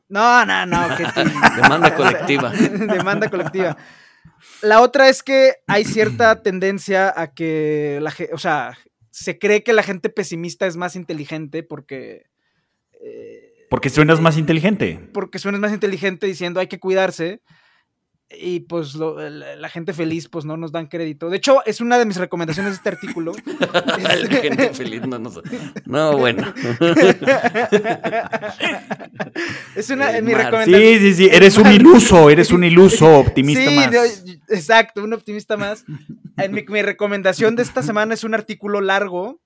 No, 0.09 0.45
no, 0.45 0.65
no. 0.65 0.87
Demanda 1.55 1.95
colectiva. 1.95 2.51
Demanda 2.51 3.29
colectiva. 3.29 3.77
La 4.61 4.81
otra 4.81 5.09
es 5.09 5.23
que 5.23 5.55
hay 5.67 5.85
cierta 5.85 6.41
tendencia 6.43 7.13
a 7.15 7.33
que 7.33 7.99
la 8.01 8.13
o 8.33 8.37
sea, 8.37 8.77
se 9.09 9.39
cree 9.39 9.63
que 9.63 9.73
la 9.73 9.83
gente 9.83 10.09
pesimista 10.09 10.67
es 10.67 10.77
más 10.77 10.95
inteligente 10.95 11.63
porque... 11.63 12.25
Eh, 13.01 13.67
porque 13.69 13.89
suenas 13.89 14.19
más 14.19 14.37
inteligente. 14.37 14.99
Porque 15.13 15.39
suenas 15.39 15.61
más 15.61 15.71
inteligente 15.71 16.27
diciendo 16.27 16.59
hay 16.59 16.67
que 16.67 16.79
cuidarse 16.79 17.41
y 18.39 18.61
pues 18.61 18.95
la, 18.95 19.69
gente 19.69 19.93
feliz 19.93 20.27
pues 20.29 20.45
no 20.45 20.57
nos 20.57 20.71
dan 20.71 20.87
crédito. 20.87 21.29
De 21.29 21.37
hecho, 21.37 21.63
es 21.65 21.81
una 21.81 21.97
de 21.97 22.05
mis 22.05 22.17
recomendaciones 22.17 22.73
de 22.73 22.77
este 22.77 22.89
artículo. 22.89 23.33
la 23.73 24.27
gente 24.27 24.73
feliz 24.73 25.01
no 25.07 25.19
nos... 25.19 25.41
No, 25.85 26.17
bueno. 26.17 26.53
es 29.75 29.89
una 29.89 30.11
de 30.11 30.21
mis 30.21 30.37
recomendaciones. 30.37 30.99
Sí, 30.99 31.13
sí, 31.13 31.15
sí, 31.25 31.29
eres 31.31 31.57
un 31.57 31.71
iluso, 31.71 32.29
eres 32.29 32.51
un 32.51 32.63
iluso 32.63 33.17
optimista 33.17 33.69
sí, 33.69 33.75
más. 33.75 34.23
exacto, 34.49 35.03
un 35.03 35.13
optimista 35.13 35.57
más. 35.57 35.85
En 36.37 36.53
mi, 36.53 36.63
mi 36.63 36.81
recomendación 36.81 37.55
de 37.55 37.63
esta 37.63 37.83
semana 37.83 38.13
es 38.13 38.23
un 38.23 38.33
artículo 38.33 38.81
largo 38.81 39.39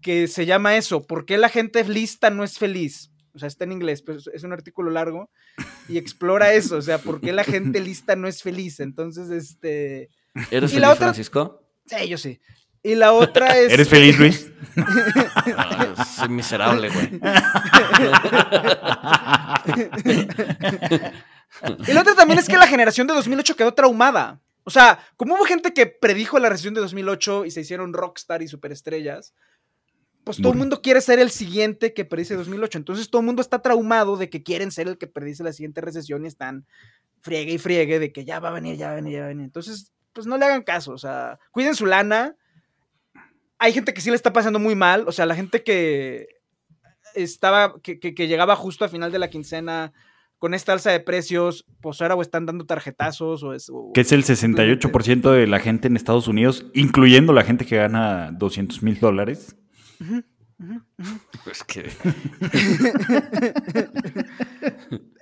que 0.00 0.28
se 0.28 0.46
llama 0.46 0.76
eso, 0.76 1.06
¿por 1.06 1.24
qué 1.24 1.38
la 1.38 1.48
gente 1.48 1.82
lista 1.84 2.30
no 2.30 2.44
es 2.44 2.58
feliz? 2.58 3.10
O 3.34 3.38
sea, 3.38 3.48
está 3.48 3.64
en 3.64 3.72
inglés, 3.72 4.02
pero 4.02 4.18
es 4.32 4.44
un 4.44 4.52
artículo 4.52 4.90
largo 4.90 5.30
y 5.88 5.98
explora 5.98 6.52
eso, 6.52 6.76
o 6.76 6.82
sea, 6.82 6.98
por 6.98 7.20
qué 7.20 7.32
la 7.32 7.44
gente 7.44 7.80
lista 7.84 8.14
no 8.16 8.28
es 8.28 8.42
feliz. 8.42 8.80
Entonces, 8.80 9.30
este... 9.30 10.08
¿Eres 10.50 10.72
feliz, 10.72 10.96
Francisco? 10.96 11.62
Sí, 11.86 12.08
yo 12.08 12.16
sí. 12.16 12.40
Y 12.82 12.94
la 12.94 13.12
otra 13.12 13.58
es... 13.58 13.72
¿Eres 13.72 13.88
feliz, 13.88 14.18
Luis? 14.18 14.52
soy 16.16 16.28
miserable, 16.28 16.90
güey. 16.90 17.08
y 21.88 21.92
la 21.92 22.00
otra 22.02 22.14
también 22.14 22.38
es 22.38 22.48
que 22.48 22.56
la 22.56 22.66
generación 22.66 23.06
de 23.06 23.14
2008 23.14 23.56
quedó 23.56 23.74
traumada. 23.74 24.42
O 24.64 24.70
sea, 24.70 24.98
como 25.16 25.34
hubo 25.34 25.44
gente 25.44 25.72
que 25.74 25.86
predijo 25.86 26.38
la 26.38 26.48
recesión 26.48 26.74
de 26.74 26.80
2008 26.80 27.46
y 27.46 27.50
se 27.50 27.62
hicieron 27.62 27.92
rockstar 27.92 28.42
y 28.42 28.48
superestrellas, 28.48 29.34
pues 30.24 30.38
todo 30.38 30.52
el 30.52 30.58
mundo 30.58 30.80
quiere 30.80 31.00
ser 31.02 31.18
el 31.18 31.30
siguiente 31.30 31.92
que 31.92 32.04
predice 32.04 32.34
2008. 32.34 32.78
Entonces 32.78 33.10
todo 33.10 33.20
el 33.20 33.26
mundo 33.26 33.42
está 33.42 33.60
traumado 33.60 34.16
de 34.16 34.30
que 34.30 34.42
quieren 34.42 34.70
ser 34.70 34.88
el 34.88 34.98
que 34.98 35.06
predice 35.06 35.44
la 35.44 35.52
siguiente 35.52 35.82
recesión 35.82 36.24
y 36.24 36.28
están 36.28 36.66
friegue 37.20 37.52
y 37.52 37.58
friegue 37.58 37.98
de 37.98 38.12
que 38.12 38.24
ya 38.24 38.40
va 38.40 38.48
a 38.48 38.52
venir, 38.52 38.76
ya 38.76 38.86
va 38.86 38.92
a 38.92 38.96
venir, 38.96 39.12
ya 39.12 39.20
va 39.20 39.24
a 39.26 39.28
venir. 39.28 39.44
Entonces, 39.44 39.92
pues 40.12 40.26
no 40.26 40.38
le 40.38 40.46
hagan 40.46 40.62
caso, 40.62 40.92
o 40.92 40.98
sea, 40.98 41.38
cuiden 41.50 41.74
su 41.74 41.86
lana. 41.86 42.36
Hay 43.58 43.72
gente 43.72 43.92
que 43.92 44.00
sí 44.00 44.10
le 44.10 44.16
está 44.16 44.32
pasando 44.32 44.58
muy 44.58 44.74
mal, 44.74 45.04
o 45.06 45.12
sea, 45.12 45.26
la 45.26 45.34
gente 45.34 45.62
que 45.62 46.28
estaba, 47.14 47.74
que, 47.82 47.98
llegaba 48.14 48.56
justo 48.56 48.84
a 48.84 48.88
final 48.88 49.12
de 49.12 49.18
la 49.18 49.30
quincena 49.30 49.92
con 50.38 50.52
esta 50.52 50.72
alza 50.72 50.90
de 50.90 51.00
precios, 51.00 51.64
pues 51.80 52.00
ahora 52.02 52.14
o 52.14 52.22
están 52.22 52.44
dando 52.44 52.66
tarjetazos 52.66 53.42
o 53.42 53.54
es... 53.54 53.70
que 53.94 54.02
es 54.02 54.12
el 54.12 54.24
68% 54.24 55.32
de 55.32 55.46
la 55.46 55.60
gente 55.60 55.88
en 55.88 55.96
Estados 55.96 56.28
Unidos, 56.28 56.66
incluyendo 56.74 57.32
la 57.32 57.44
gente 57.44 57.64
que 57.64 57.76
gana 57.76 58.30
200 58.32 58.82
mil 58.82 59.00
dólares. 59.00 59.56
Pues 61.44 61.64
que. 61.64 61.90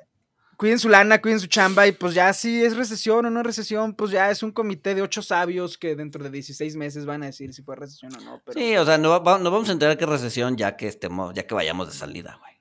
cuiden 0.63 0.79
su 0.79 0.89
lana, 0.89 1.21
cuiden 1.21 1.41
su 1.41 1.49
chamba 1.49 1.89
y 1.89 1.93
pues 1.93 2.15
ya 2.15 2.33
si 2.33 2.63
es 2.63 2.77
recesión 2.77 3.27
o 3.27 3.31
no 3.31 3.41
es 3.41 3.47
recesión, 3.47 3.95
pues 3.95 4.13
ya 4.13 4.31
es 4.31 4.45
un 4.45 4.53
comité 4.53 4.95
de 4.95 5.03
ocho 5.03 5.21
sabios 5.21 5.77
que 5.77 5.97
dentro 5.97 6.23
de 6.23 6.31
16 6.31 6.77
meses 6.77 7.05
van 7.05 7.25
a 7.25 7.27
decir 7.27 7.53
si 7.53 7.63
fue 7.63 7.75
recesión 7.75 8.13
o 8.15 8.21
no. 8.21 8.43
Sí, 8.55 8.77
o 8.77 8.85
sea, 8.85 8.97
no, 8.97 9.21
vamos 9.21 9.69
a 9.69 9.73
enterar 9.73 9.99
que 9.99 10.05
es 10.05 10.11
recesión 10.11 10.57
ya 10.57 10.77
que 10.77 10.87
estemos, 10.87 11.35
ya 11.35 11.49
que 11.49 11.55
vayamos 11.57 11.89
de 11.89 11.95
salida, 11.95 12.39
güey. 12.41 12.53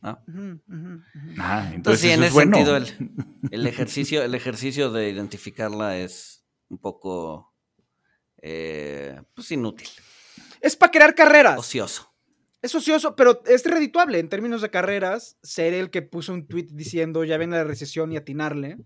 Ah, 0.00 1.70
entonces, 1.74 2.00
sí, 2.00 2.10
en 2.10 2.24
ese 2.24 2.34
sentido 2.34 2.76
el, 3.50 3.66
ejercicio, 3.66 4.22
el 4.22 4.34
ejercicio 4.34 4.90
de 4.90 5.10
identificarla 5.10 5.98
es 5.98 6.46
un 6.70 6.78
poco 6.78 7.52
eh, 8.40 9.20
pues 9.34 9.50
inútil. 9.50 9.88
Es 10.60 10.76
para 10.76 10.92
crear 10.92 11.14
carreras. 11.14 11.58
Ocioso. 11.58 12.12
Es 12.60 12.74
ocioso, 12.74 13.14
pero 13.14 13.42
es 13.46 13.64
redituable 13.64 14.18
en 14.18 14.28
términos 14.28 14.62
de 14.62 14.70
carreras. 14.70 15.38
Ser 15.42 15.74
el 15.74 15.90
que 15.90 16.02
puso 16.02 16.32
un 16.32 16.48
tweet 16.48 16.68
diciendo 16.70 17.24
ya 17.24 17.38
viene 17.38 17.56
la 17.56 17.64
recesión 17.64 18.12
y 18.12 18.16
atinarle, 18.16 18.78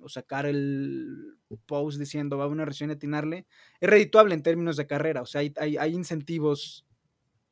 o 0.00 0.08
sacar 0.08 0.46
el 0.46 1.38
post 1.66 1.98
diciendo 1.98 2.36
va 2.36 2.44
a 2.44 2.46
haber 2.46 2.54
una 2.54 2.64
recesión 2.64 2.90
y 2.90 2.94
atinarle, 2.94 3.46
es 3.80 3.90
redituable 3.90 4.34
en 4.34 4.42
términos 4.42 4.76
de 4.76 4.86
carrera. 4.86 5.22
O 5.22 5.26
sea, 5.26 5.40
hay, 5.40 5.52
hay, 5.56 5.94
incentivos 5.94 6.86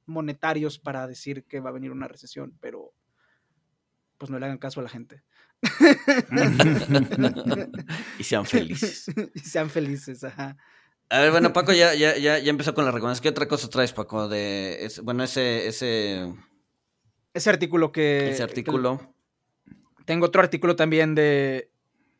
monetarios 0.06 0.78
para 0.78 1.06
decir 1.06 1.44
que 1.44 1.60
va 1.60 1.70
a 1.70 1.74
venir 1.74 1.90
una 1.90 2.08
recesión, 2.08 2.56
pero 2.60 2.92
pues 4.18 4.30
no 4.30 4.38
le 4.38 4.46
hagan 4.46 4.58
caso 4.58 4.80
a 4.80 4.84
la 4.84 4.88
gente. 4.88 5.22
y 8.18 8.24
sean 8.24 8.46
felices. 8.46 9.06
y 9.34 9.40
sean 9.40 9.70
felices, 9.70 10.24
ajá. 10.24 10.56
A 11.08 11.20
ver, 11.20 11.30
bueno, 11.30 11.52
Paco 11.52 11.72
ya, 11.72 11.94
ya, 11.94 12.16
ya, 12.18 12.38
empezó 12.38 12.74
con 12.74 12.84
la 12.84 12.90
recomendación. 12.90 13.22
¿Qué 13.22 13.28
otra 13.28 13.46
cosa 13.46 13.70
traes, 13.70 13.92
Paco? 13.92 14.28
De, 14.28 14.90
bueno, 15.04 15.22
ese, 15.22 15.68
ese... 15.68 16.34
Ese 17.32 17.50
artículo 17.50 17.92
que... 17.92 18.30
Ese 18.30 18.42
artículo. 18.42 19.14
tengo 20.04 20.26
otro 20.26 20.42
artículo 20.42 20.74
también 20.74 21.14
de 21.14 21.70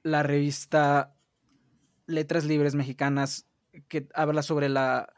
la 0.02 0.22
revista 0.22 1.14
Letras 2.06 2.44
Libres 2.44 2.76
Mexicanas 2.76 3.46
que 3.88 4.06
habla 4.14 4.42
sobre 4.42 4.68
la 4.68 5.12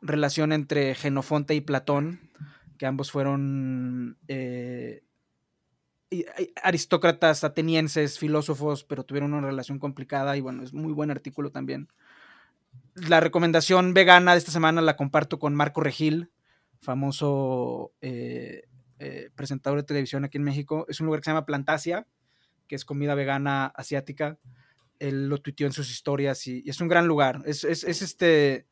relación 0.00 0.52
entre 0.52 0.94
Genofonte 0.94 1.54
y 1.54 1.60
Platón, 1.60 2.30
que 2.78 2.86
ambos 2.86 3.10
fueron 3.10 4.16
eh, 4.28 5.02
aristócratas 6.62 7.42
atenienses, 7.42 8.18
filósofos, 8.18 8.84
pero 8.84 9.04
tuvieron 9.04 9.34
una 9.34 9.48
relación 9.48 9.80
complicada 9.80 10.36
y 10.36 10.40
bueno, 10.40 10.62
es 10.62 10.72
muy 10.72 10.92
buen 10.92 11.10
artículo 11.10 11.50
también 11.50 11.88
la 13.08 13.20
recomendación 13.20 13.94
vegana 13.94 14.32
de 14.32 14.38
esta 14.38 14.50
semana 14.50 14.80
la 14.80 14.96
comparto 14.96 15.38
con 15.38 15.54
Marco 15.54 15.80
Regil, 15.80 16.30
famoso 16.80 17.92
eh, 18.00 18.62
eh, 18.98 19.30
presentador 19.34 19.78
de 19.78 19.84
televisión 19.84 20.24
aquí 20.24 20.38
en 20.38 20.44
México. 20.44 20.86
Es 20.88 21.00
un 21.00 21.06
lugar 21.06 21.20
que 21.20 21.26
se 21.26 21.30
llama 21.30 21.46
Plantasia, 21.46 22.06
que 22.66 22.74
es 22.74 22.84
comida 22.84 23.14
vegana 23.14 23.66
asiática. 23.66 24.38
Él 24.98 25.28
lo 25.28 25.38
tuiteó 25.38 25.66
en 25.66 25.72
sus 25.72 25.90
historias 25.90 26.46
y, 26.46 26.62
es 26.66 26.80
un 26.80 26.88
gran 26.88 27.06
lugar. 27.06 27.42
Es, 27.46 27.64
este. 27.64 28.66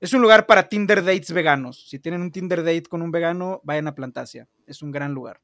Es 0.00 0.14
un 0.14 0.22
lugar 0.22 0.46
para 0.46 0.68
Tinder 0.68 1.04
dates 1.04 1.30
veganos. 1.32 1.86
Si 1.86 1.98
tienen 1.98 2.22
un 2.22 2.32
Tinder 2.32 2.64
date 2.64 2.84
con 2.84 3.02
un 3.02 3.10
vegano, 3.10 3.60
vayan 3.64 3.86
a 3.86 3.94
Plantasia. 3.94 4.48
Es 4.66 4.80
un 4.80 4.90
gran 4.90 5.12
lugar. 5.12 5.42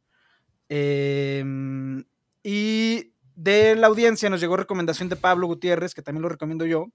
Em, 0.70 2.05
y 2.43 3.12
de 3.35 3.77
la 3.77 3.87
audiencia 3.87 4.31
nos 4.31 4.41
llegó 4.41 4.57
recomendación 4.57 5.11
de 5.11 5.16
Pablo 5.16 5.47
Gutiérrez, 5.47 5.95
que 5.95 6.01
también 6.01 6.22
lo 6.22 6.31
recomiendo 6.31 6.64
yo 6.64 6.91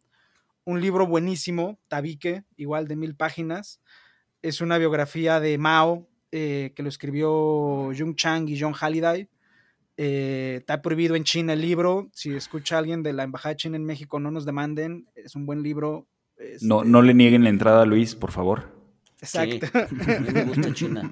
un 0.66 0.82
libro 0.82 1.08
buenísimo, 1.08 1.80
Tabique, 1.88 2.44
igual 2.58 2.88
de 2.88 2.96
mil 2.96 3.16
páginas. 3.16 3.82
Es 4.42 4.62
una 4.62 4.78
biografía 4.78 5.40
de 5.40 5.58
Mao 5.58 6.08
eh, 6.32 6.72
que 6.76 6.84
lo 6.84 6.90
escribió 6.90 7.92
Jung 7.98 8.16
Chang 8.16 8.48
y 8.48 8.60
John 8.60 8.74
Halliday. 8.74 9.28
Eh, 9.98 10.56
está 10.60 10.82
prohibido 10.82 11.16
en 11.16 11.24
China 11.24 11.54
el 11.54 11.62
libro. 11.62 12.10
Si 12.14 12.34
escucha 12.34 12.78
alguien 12.78 13.04
de 13.04 13.14
la 13.14 13.24
Embajada 13.24 13.54
de 13.54 13.58
China 13.58 13.76
en 13.76 13.86
México, 13.86 14.20
no 14.20 14.32
nos 14.32 14.46
demanden. 14.46 15.08
Es 15.16 15.36
un 15.36 15.46
buen 15.46 15.62
libro. 15.62 16.08
No, 16.62 16.84
no 16.84 17.02
le 17.02 17.14
nieguen 17.14 17.44
la 17.44 17.50
entrada 17.50 17.84
a 17.84 17.86
Luis, 17.86 18.16
por 18.16 18.32
favor. 18.32 18.82
Exacto. 19.22 19.68
me 20.34 20.44
gusta 20.46 20.74
China. 20.74 21.10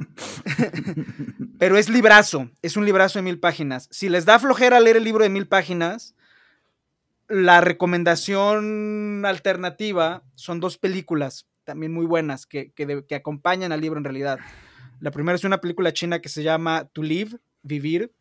Pero 1.60 1.78
es 1.78 1.90
librazo, 1.90 2.50
es 2.62 2.78
un 2.78 2.86
librazo 2.86 3.20
de 3.20 3.24
mil 3.24 3.40
páginas. 3.40 3.88
Si 3.92 4.10
les 4.10 4.26
da 4.26 4.40
flojera 4.40 4.80
leer 4.80 4.98
el 4.98 5.04
libro 5.04 5.24
de 5.24 5.30
mil 5.30 5.48
páginas, 5.48 6.16
la 7.30 7.62
recomendación 7.62 9.24
alternativa 9.26 10.24
son 10.36 10.60
dos 10.60 10.78
películas 10.78 11.48
también 11.70 11.94
muy 11.94 12.08
buenas 12.08 12.48
que, 12.48 12.72
que, 12.72 13.16
acompañan 13.16 13.72
al 13.72 13.80
libro 13.80 14.00
en 14.00 14.04
realidad. 14.04 14.40
La 15.00 15.12
primera 15.12 15.36
es 15.36 15.44
una 15.44 15.62
película 15.62 15.94
china 15.94 16.20
que 16.20 16.28
se 16.28 16.42
llama 16.42 16.90
To 16.94 17.04
Live, 17.04 17.38
Vivir, 17.62 18.12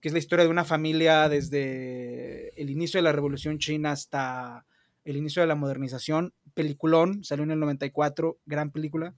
que 0.00 0.06
es 0.06 0.12
la 0.12 0.20
historia 0.20 0.44
de 0.44 0.50
una 0.52 0.64
familia 0.64 1.28
desde 1.28 2.50
el 2.60 2.70
inicio 2.70 2.98
de 2.98 3.02
la 3.02 3.10
Revolución 3.10 3.58
China 3.58 3.90
hasta 3.90 4.64
el 5.04 5.16
inicio 5.16 5.42
de 5.42 5.48
la 5.48 5.56
modernización. 5.56 6.32
Peliculón, 6.54 7.24
salió 7.24 7.42
en 7.42 7.50
el 7.50 7.58
94, 7.58 8.38
gran 8.46 8.70
película. 8.70 9.16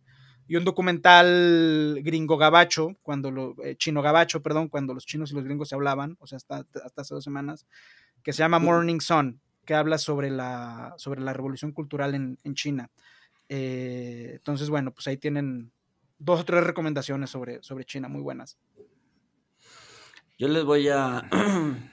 Y 0.48 0.56
un 0.56 0.64
documental 0.64 2.00
gringo 2.02 2.38
gabacho, 2.38 2.96
cuando 3.02 3.30
lo, 3.30 3.54
eh, 3.62 3.76
chino 3.76 4.00
gabacho, 4.00 4.42
perdón, 4.42 4.68
cuando 4.68 4.94
los 4.94 5.04
chinos 5.04 5.30
y 5.30 5.34
los 5.34 5.44
gringos 5.44 5.68
se 5.68 5.74
hablaban, 5.74 6.16
o 6.20 6.26
sea, 6.26 6.36
hasta, 6.36 6.66
hasta 6.84 7.02
hace 7.02 7.14
dos 7.14 7.24
semanas, 7.24 7.66
que 8.24 8.32
se 8.32 8.38
llama 8.38 8.58
Morning 8.58 9.00
Sun, 9.00 9.40
que 9.64 9.74
habla 9.74 9.98
sobre 9.98 10.30
la, 10.30 10.94
sobre 10.96 11.20
la 11.20 11.32
revolución 11.32 11.72
cultural 11.72 12.14
en, 12.14 12.54
China. 12.54 12.90
Eh, 13.48 14.32
entonces, 14.36 14.70
bueno, 14.70 14.92
pues 14.92 15.06
ahí 15.06 15.18
tienen 15.18 15.70
dos 16.18 16.40
o 16.40 16.44
tres 16.44 16.64
recomendaciones 16.64 17.30
sobre, 17.30 17.62
sobre 17.62 17.84
China 17.84 18.08
muy 18.08 18.22
buenas. 18.22 18.58
Yo 20.38 20.48
les 20.48 20.64
voy 20.64 20.88
a. 20.88 21.28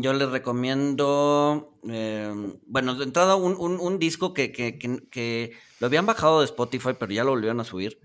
Yo 0.00 0.12
les 0.14 0.28
recomiendo. 0.30 1.78
Eh, 1.88 2.32
bueno, 2.66 2.94
de 2.94 3.04
entrada, 3.04 3.36
un, 3.36 3.98
disco 3.98 4.34
que, 4.34 4.50
que, 4.52 5.52
lo 5.78 5.86
habían 5.86 6.06
bajado 6.06 6.40
de 6.40 6.46
Spotify, 6.46 6.90
pero 6.98 7.12
ya 7.12 7.24
lo 7.24 7.30
volvieron 7.30 7.60
a 7.60 7.64
subir. 7.64 8.00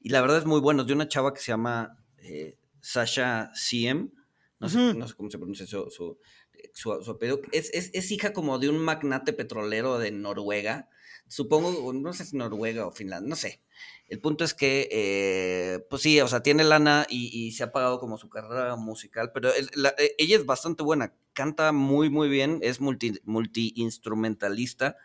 Y 0.00 0.10
la 0.10 0.20
verdad 0.20 0.38
es 0.38 0.46
muy 0.46 0.60
bueno. 0.60 0.82
Es 0.82 0.88
de 0.88 0.94
una 0.94 1.08
chava 1.08 1.34
que 1.34 1.40
se 1.40 1.52
llama 1.52 1.98
eh, 2.18 2.58
Sasha 2.80 3.50
Siem. 3.54 4.10
No 4.60 4.68
sé, 4.68 4.94
no 4.94 5.08
sé 5.08 5.14
cómo 5.14 5.30
se 5.30 5.38
pronuncia 5.38 5.66
su, 5.66 5.90
su, 5.90 6.18
apellido, 7.08 7.40
es, 7.52 8.10
hija 8.10 8.32
como 8.32 8.58
de 8.58 8.68
un 8.68 8.78
magnate 8.78 9.32
petrolero 9.32 9.98
de 9.98 10.10
Noruega. 10.10 10.88
Supongo, 11.28 11.92
no 11.92 12.12
sé 12.12 12.24
si 12.24 12.36
Noruega 12.36 12.86
o 12.86 12.92
Finlandia, 12.92 13.28
no 13.28 13.36
sé. 13.36 13.62
El 14.08 14.20
punto 14.20 14.44
es 14.44 14.54
que, 14.54 14.88
eh, 14.92 15.86
pues 15.88 16.02
sí, 16.02 16.20
o 16.20 16.28
sea, 16.28 16.42
tiene 16.42 16.64
lana 16.64 17.06
y, 17.08 17.52
se 17.52 17.64
ha 17.64 17.72
pagado 17.72 17.98
como 17.98 18.18
su 18.18 18.28
carrera 18.28 18.76
musical, 18.76 19.32
pero 19.32 19.48
e, 19.50 19.66
ella 20.18 20.36
es 20.36 20.44
bastante 20.44 20.82
buena, 20.82 21.14
canta 21.32 21.72
muy, 21.72 22.10
muy 22.10 22.28
bien, 22.28 22.58
es 22.62 22.80
multi-instrumentalista. 22.80 24.96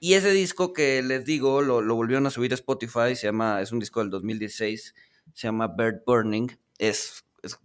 y 0.00 0.14
ese 0.14 0.32
disco 0.32 0.72
que 0.72 1.02
les 1.02 1.24
digo, 1.24 1.62
lo, 1.62 1.82
volvieron 1.94 2.26
a 2.26 2.30
subir 2.30 2.52
a 2.52 2.56
Spotify, 2.56 3.16
se 3.16 3.28
llama, 3.28 3.62
es 3.62 3.72
un 3.72 3.80
disco 3.80 4.00
del 4.00 4.10
2016, 4.10 4.94
se 5.32 5.46
llama 5.46 5.68
Bird 5.68 6.02
Burning. 6.06 6.48
Es, 6.78 7.24
es, 7.42 7.58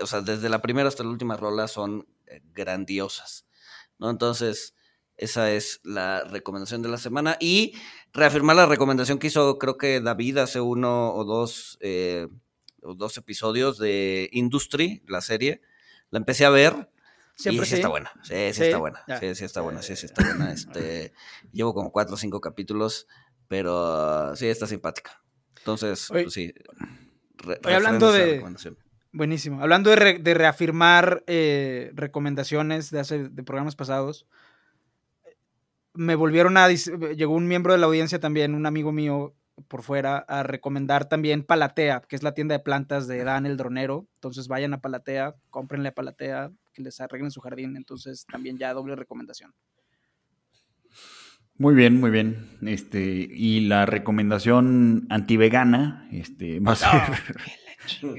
o 0.00 0.06
sea, 0.06 0.20
desde 0.20 0.48
la 0.48 0.62
primera 0.62 0.88
hasta 0.88 1.02
la 1.02 1.10
última 1.10 1.36
rola 1.36 1.66
son 1.66 2.06
grandiosas, 2.52 3.46
¿no? 3.98 4.10
Entonces, 4.10 4.74
esa 5.20 5.52
es 5.52 5.80
la 5.84 6.24
recomendación 6.24 6.80
de 6.82 6.88
la 6.88 6.96
semana. 6.96 7.36
Y 7.40 7.74
reafirmar 8.12 8.56
la 8.56 8.66
recomendación 8.66 9.18
que 9.18 9.26
hizo, 9.26 9.58
creo 9.58 9.76
que 9.76 10.00
David 10.00 10.38
hace 10.38 10.60
uno 10.60 11.14
o 11.14 11.24
dos, 11.24 11.76
eh, 11.80 12.26
dos 12.78 13.16
episodios 13.18 13.78
de 13.78 14.30
Industry, 14.32 15.02
la 15.06 15.20
serie. 15.20 15.60
La 16.08 16.18
empecé 16.18 16.46
a 16.46 16.50
ver. 16.50 16.90
Siempre 17.36 17.66
sí, 17.66 17.76
está 17.76 17.88
buena. 17.88 18.12
Sí, 18.22 18.52
sí, 18.52 18.64
está 18.64 18.78
buena. 18.78 19.04
Sí, 19.20 19.34
sí 19.34 19.44
está 19.44 19.60
buena. 19.60 19.82
Sí, 19.82 19.96
sí 19.96 20.06
está 20.06 20.24
buena. 20.24 20.52
Este, 20.52 21.12
llevo 21.52 21.74
como 21.74 21.92
cuatro 21.92 22.14
o 22.14 22.18
cinco 22.18 22.40
capítulos, 22.40 23.06
pero 23.46 24.34
sí 24.36 24.46
está 24.46 24.66
simpática. 24.66 25.22
Entonces, 25.58 26.06
pues 26.08 26.32
sí. 26.32 26.54
hablando 27.64 28.10
de, 28.10 28.42
Buenísimo. 29.12 29.60
Hablando 29.60 29.90
de, 29.90 30.34
reafirmar 30.34 31.24
eh, 31.26 31.90
recomendaciones 31.94 32.90
de 32.90 33.00
hace 33.00 33.28
de 33.28 33.42
programas 33.42 33.74
pasados, 33.74 34.26
me 35.94 36.14
volvieron 36.14 36.56
a 36.56 36.68
llegó 36.68 37.34
un 37.34 37.48
miembro 37.48 37.72
de 37.72 37.78
la 37.78 37.86
audiencia 37.86 38.20
también, 38.20 38.54
un 38.54 38.66
amigo 38.66 38.92
mío 38.92 39.34
por 39.68 39.82
fuera, 39.82 40.18
a 40.18 40.42
recomendar 40.42 41.08
también 41.08 41.42
Palatea, 41.42 42.02
que 42.08 42.16
es 42.16 42.22
la 42.22 42.34
tienda 42.34 42.54
de 42.56 42.60
plantas 42.60 43.06
de 43.08 43.24
Dan 43.24 43.46
el 43.46 43.56
Dronero. 43.56 44.06
Entonces 44.14 44.48
vayan 44.48 44.74
a 44.74 44.80
Palatea, 44.80 45.34
cómprenle 45.50 45.88
a 45.88 45.94
Palatea, 45.94 46.52
que 46.72 46.82
les 46.82 47.00
arreglen 47.00 47.30
su 47.30 47.40
jardín. 47.40 47.76
Entonces 47.76 48.26
también 48.26 48.58
ya 48.58 48.72
doble 48.72 48.96
recomendación. 48.96 49.52
Muy 51.56 51.74
bien, 51.74 52.00
muy 52.00 52.10
bien. 52.10 52.58
Este, 52.62 53.02
y 53.02 53.60
la 53.66 53.84
recomendación 53.84 55.06
antivegana, 55.10 56.08
este, 56.10 56.60
va 56.60 56.72
a 56.72 56.76
ser. 56.76 56.90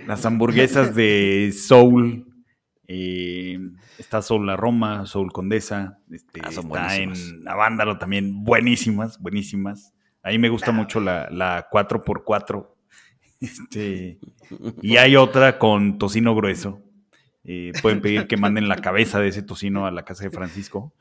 Las 0.07 0.26
hamburguesas 0.26 0.95
de 0.95 1.53
Soul. 1.55 2.28
Eh, 2.88 3.57
está 3.97 4.22
Soul 4.22 4.45
La 4.45 4.57
Roma, 4.57 5.05
Soul 5.05 5.32
Condesa. 5.32 5.99
Este, 6.12 6.41
ah, 6.43 6.49
está 6.49 6.97
en 6.97 7.14
Avándalo 7.47 7.97
también. 7.97 8.43
Buenísimas, 8.43 9.20
buenísimas. 9.20 9.93
A 10.24 10.30
mí 10.30 10.38
me 10.38 10.49
gusta 10.49 10.72
mucho 10.72 10.99
la, 10.99 11.30
la 11.32 11.70
4x4. 11.70 12.68
Este, 13.39 14.20
y 14.82 14.97
hay 14.97 15.16
otra 15.16 15.57
con 15.57 15.97
tocino 15.97 16.36
grueso. 16.36 16.84
Eh, 17.43 17.72
pueden 17.82 18.01
pedir 18.01 18.28
que 18.28 18.38
manden 18.38 18.68
la 18.68 18.76
cabeza 18.76 19.20
de 19.20 19.30
ese 19.30 19.41
tocino 19.41 19.88
a 19.88 19.91
la 19.91 20.05
casa 20.05 20.24
de 20.24 20.30
Francisco. 20.30 20.93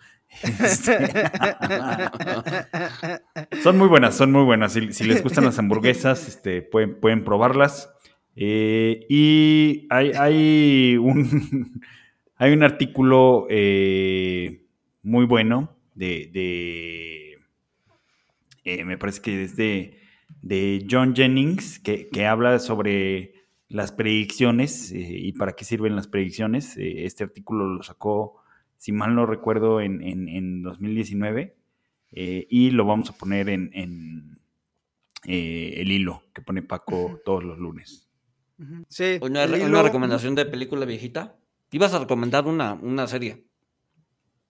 Este, 0.42 0.96
son 3.62 3.76
muy 3.76 3.88
buenas, 3.88 4.16
son 4.16 4.32
muy 4.32 4.44
buenas. 4.44 4.72
Si, 4.72 5.04
les 5.04 5.22
gustan 5.22 5.44
las 5.44 5.58
hamburguesas, 5.58 6.28
este, 6.28 6.62
pueden, 6.62 6.98
pueden 6.98 7.24
probarlas. 7.24 7.90
Eh, 8.36 9.06
y 9.08 9.86
hay, 9.90 10.12
hay, 10.12 10.96
un, 10.96 11.82
hay 12.36 12.52
un 12.52 12.62
artículo 12.62 13.46
eh, 13.50 14.62
muy 15.02 15.26
bueno 15.26 15.76
de, 15.94 17.38
me 18.84 18.96
parece 18.96 19.20
que 19.20 19.42
es 19.42 19.56
de, 19.56 20.86
John 20.90 21.14
Jennings, 21.14 21.78
que, 21.80 22.08
que 22.08 22.26
habla 22.26 22.58
sobre 22.58 23.40
las 23.70 23.92
predicciones 23.92 24.90
eh, 24.92 24.98
y 24.98 25.32
para 25.32 25.52
qué 25.52 25.64
sirven 25.64 25.96
las 25.96 26.08
predicciones. 26.08 26.76
Eh, 26.76 27.06
este 27.06 27.24
artículo 27.24 27.66
lo 27.66 27.82
sacó, 27.82 28.42
si 28.76 28.92
mal 28.92 29.14
no 29.14 29.24
recuerdo, 29.24 29.80
en, 29.80 30.02
en, 30.02 30.62
2019 30.62 31.54
eh, 32.12 32.46
y 32.50 32.70
lo 32.72 32.84
vamos 32.84 33.08
a 33.08 33.16
poner 33.16 33.48
en, 33.48 34.38
el 35.24 35.92
hilo 35.92 36.22
que 36.34 36.42
pone 36.42 36.62
Paco 36.62 37.20
todos 37.24 37.44
los 37.44 37.58
lunes. 37.58 38.09
Sí. 38.88 39.18
Una, 39.22 39.44
una, 39.44 39.82
recomendación 39.82 40.34
de 40.34 40.46
película 40.46 40.84
viejita. 40.84 41.36
Ibas 41.70 41.94
a 41.94 42.00
recomendar 42.00 42.46
una, 42.46 42.74
una 42.74 43.06
serie. 43.06 43.44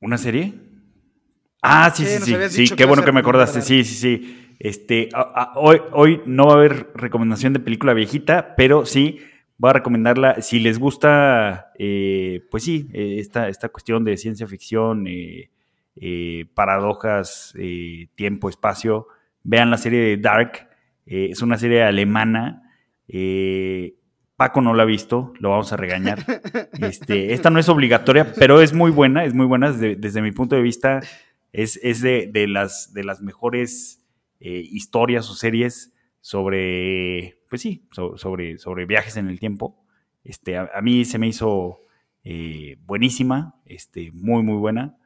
¿Una 0.01 0.19
serie? 0.19 0.55
Ah, 1.63 1.93
sí, 1.95 2.05
sí, 2.05 2.35
sí. 2.49 2.67
Sí, 2.67 2.75
qué 2.75 2.87
bueno 2.87 3.05
que 3.05 3.13
me 3.13 3.21
acordaste. 3.21 3.61
Sí, 3.61 3.85
sí, 3.85 3.95
sí. 3.95 4.57
Este, 4.59 5.09
hoy, 5.55 5.81
hoy 5.93 6.21
no 6.27 6.47
va 6.47 6.53
a 6.53 6.57
haber 6.57 6.91
recomendación 6.95 7.53
de 7.53 7.61
película 7.61 7.95
viejita, 7.95 8.55
pero 8.57 8.85
sí 8.85 9.21
voy 9.61 9.71
a 9.71 9.75
recomendarla. 9.75 10.41
Si 10.41 10.59
les 10.59 10.79
gusta, 10.79 11.71
eh, 11.79 12.47
pues 12.51 12.65
sí, 12.65 12.89
eh, 12.95 13.17
esta, 13.19 13.49
esta 13.49 13.69
cuestión 13.69 14.05
de 14.05 14.17
ciencia 14.17 14.47
ficción, 14.47 15.07
eh, 15.07 15.51
paradojas, 16.55 17.55
tiempo, 18.15 18.49
espacio, 18.49 19.07
vean 19.43 19.71
la 19.71 19.77
serie 19.77 20.01
de 20.01 20.17
Dark. 20.17 20.69
es 21.05 21.43
una 21.43 21.59
serie 21.59 21.83
alemana. 21.83 22.63
Paco 24.41 24.63
no 24.63 24.73
la 24.73 24.85
ha 24.85 24.87
visto, 24.87 25.35
lo 25.39 25.51
vamos 25.51 25.71
a 25.75 25.77
regañar. 25.77 26.25
Este, 26.81 27.35
esta 27.35 27.51
no 27.51 27.59
es 27.59 27.69
obligatoria, 27.69 28.33
pero 28.33 28.63
es 28.63 28.73
muy 28.73 28.91
buena, 28.91 29.27
es 29.27 29.35
muy 29.35 29.45
buena 29.45 29.71
desde, 29.71 30.23
mi 30.23 30.33
punto 30.33 30.57
de 30.57 30.63
vista. 30.63 31.03
Es, 31.53 31.79
es 31.83 32.01
de, 32.01 32.27
de, 32.33 32.49
las, 32.49 32.95
de 32.95 33.05
las 33.05 33.21
mejores 33.21 34.03
eh, 34.41 34.67
historias 34.73 35.29
o 35.29 35.35
series 35.35 35.93
sobre, 36.23 37.39
pues 37.51 37.61
sí, 37.61 37.87
sobre, 37.91 38.57
sobre 38.57 38.87
viajes 38.87 39.19
en 39.19 39.29
el 39.29 39.39
tiempo. 39.39 39.85
Este, 40.25 40.57
a, 40.57 40.71
mí 40.83 41.05
se 41.05 41.19
me 41.19 41.29
hizo 41.29 41.83
eh, 42.25 42.79
buenísima, 42.87 43.61
este, 43.67 44.11
muy, 44.11 44.43
muy 44.43 44.57
buena. 44.57 44.97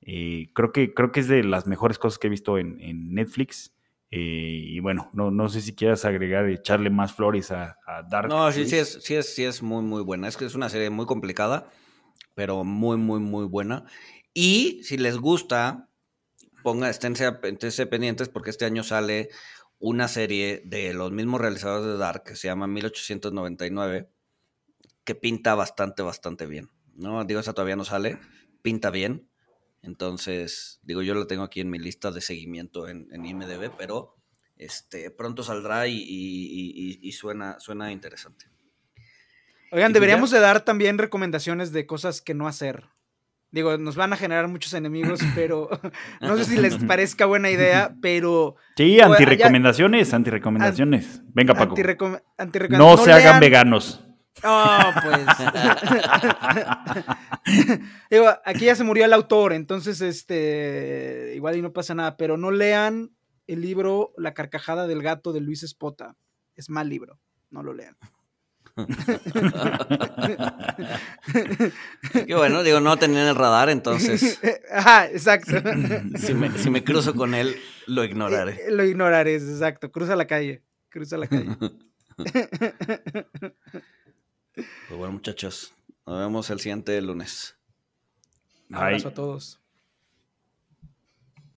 Eh, 0.00 0.50
creo, 0.52 0.70
que, 0.70 0.94
creo 0.94 1.10
que 1.10 1.18
es 1.18 1.26
de 1.26 1.42
las 1.42 1.66
mejores 1.66 1.98
cosas 1.98 2.20
que 2.20 2.28
he 2.28 2.30
visto 2.30 2.56
en, 2.56 3.12
Netflix. 3.12 3.75
Y 4.10 4.78
bueno, 4.80 5.10
no, 5.12 5.30
no 5.30 5.48
sé 5.48 5.60
si 5.60 5.74
quieras 5.74 6.04
agregar, 6.04 6.48
echarle 6.48 6.90
más 6.90 7.12
flores 7.12 7.50
a, 7.50 7.76
Dark. 8.08 8.28
No, 8.28 8.50
sí, 8.52 8.66
sí 8.66 8.76
es, 8.76 8.98
sí, 9.02 9.14
es, 9.14 9.34
sí 9.34 9.44
es 9.44 9.62
muy, 9.62 9.82
muy 9.82 10.02
buena. 10.02 10.28
Es 10.28 10.36
que 10.36 10.44
es 10.44 10.54
una 10.54 10.68
serie 10.68 10.90
muy 10.90 11.06
complicada, 11.06 11.70
pero 12.34 12.64
muy, 12.64 12.96
muy, 12.96 13.20
muy 13.20 13.46
buena. 13.46 13.84
Y 14.32 14.80
si 14.84 14.96
les 14.96 15.16
gusta 15.16 15.88
ponga, 16.66 16.90
esténse, 16.90 17.86
pendientes 17.86 18.28
porque 18.28 18.50
este 18.50 18.64
año 18.64 18.82
sale 18.82 19.28
una 19.78 20.08
serie 20.08 20.62
de 20.64 20.92
los 20.94 21.12
mismos 21.12 21.40
realizadores 21.40 21.86
de 21.86 21.96
Dark 21.96 22.24
que 22.24 22.34
se 22.34 22.48
llama 22.48 22.66
1899, 22.66 24.10
que 25.04 25.14
pinta 25.14 25.54
bastante, 25.54 26.02
bastante 26.02 26.46
bien. 26.46 26.68
¿no? 26.96 27.24
Digo, 27.24 27.38
esa 27.38 27.52
todavía 27.52 27.76
no 27.76 27.84
sale, 27.84 28.18
pinta 28.62 28.90
bien. 28.90 29.30
Entonces, 29.86 30.80
digo, 30.82 31.02
yo 31.02 31.14
la 31.14 31.26
tengo 31.26 31.44
aquí 31.44 31.60
en 31.60 31.70
mi 31.70 31.78
lista 31.78 32.10
de 32.10 32.20
seguimiento 32.20 32.88
en, 32.88 33.08
IMDB, 33.24 33.70
pero 33.78 34.16
este, 34.56 35.10
pronto 35.10 35.42
saldrá 35.42 35.86
y, 35.86 37.12
suena, 37.12 37.58
suena 37.60 37.92
interesante. 37.92 38.46
Oigan, 39.72 39.92
deberíamos 39.92 40.30
de 40.30 40.40
dar 40.40 40.64
también 40.64 40.98
recomendaciones 40.98 41.72
de 41.72 41.86
cosas 41.86 42.20
que 42.20 42.34
no 42.34 42.48
hacer. 42.48 42.84
Digo, 43.52 43.78
nos 43.78 43.96
van 43.96 44.12
a 44.12 44.16
generar 44.16 44.48
muchos 44.48 44.74
enemigos, 44.74 45.20
pero 45.34 45.68
no 46.20 46.36
sé 46.36 46.44
si 46.44 46.56
les 46.56 46.76
parezca 46.76 47.26
buena 47.26 47.50
idea, 47.50 47.94
pero... 48.02 48.56
Sí, 48.76 49.00
antirecomendaciones, 49.00 50.12
antirecomendaciones. 50.12 51.22
Venga, 51.32 51.54
Paco. 51.54 51.76
no, 52.70 52.96
se 52.98 53.12
hagan 53.12 53.40
veganos. 53.40 54.05
Oh, 54.44 54.92
pues. 55.02 55.26
Digo, 58.10 58.28
aquí 58.44 58.66
ya 58.66 58.74
se 58.74 58.84
murió 58.84 59.04
el 59.04 59.12
autor, 59.12 59.52
entonces, 59.52 60.00
este, 60.00 61.32
igual 61.34 61.56
y 61.56 61.62
no 61.62 61.72
pasa 61.72 61.94
nada, 61.94 62.16
pero 62.16 62.36
no 62.36 62.50
lean 62.50 63.12
el 63.46 63.62
libro 63.62 64.12
La 64.16 64.34
carcajada 64.34 64.86
del 64.86 65.02
gato 65.02 65.32
de 65.32 65.40
Luis 65.40 65.62
Espota. 65.62 66.16
Es 66.54 66.70
mal 66.70 66.88
libro, 66.88 67.20
no 67.50 67.62
lo 67.62 67.74
lean. 67.74 67.96
Qué 72.26 72.34
bueno, 72.34 72.62
digo, 72.62 72.80
no 72.80 72.98
tenía 72.98 73.22
en 73.22 73.28
el 73.28 73.34
radar, 73.34 73.70
entonces. 73.70 74.38
Ajá, 74.70 75.06
exacto. 75.06 75.52
si, 76.18 76.34
me, 76.34 76.84
cruzo 76.84 77.14
con 77.14 77.34
él, 77.34 77.56
lo 77.86 78.04
ignoraré. 78.04 78.66
Eh, 78.66 78.70
lo 78.70 78.84
ignoraré, 78.84 79.34
exacto. 79.34 79.90
Cruza 79.90 80.14
la 80.14 80.26
calle. 80.26 80.62
Cruza 80.90 81.16
la 81.16 81.26
calle. 81.26 81.56
Pues 84.56 84.98
bueno, 84.98 85.12
muchachos, 85.12 85.74
nos 86.06 86.18
vemos 86.18 86.48
el 86.48 86.60
siguiente 86.60 87.00
lunes. 87.02 87.58
Un 88.70 88.76
abrazo 88.76 89.08
a 89.08 89.14
todos. 89.14 89.60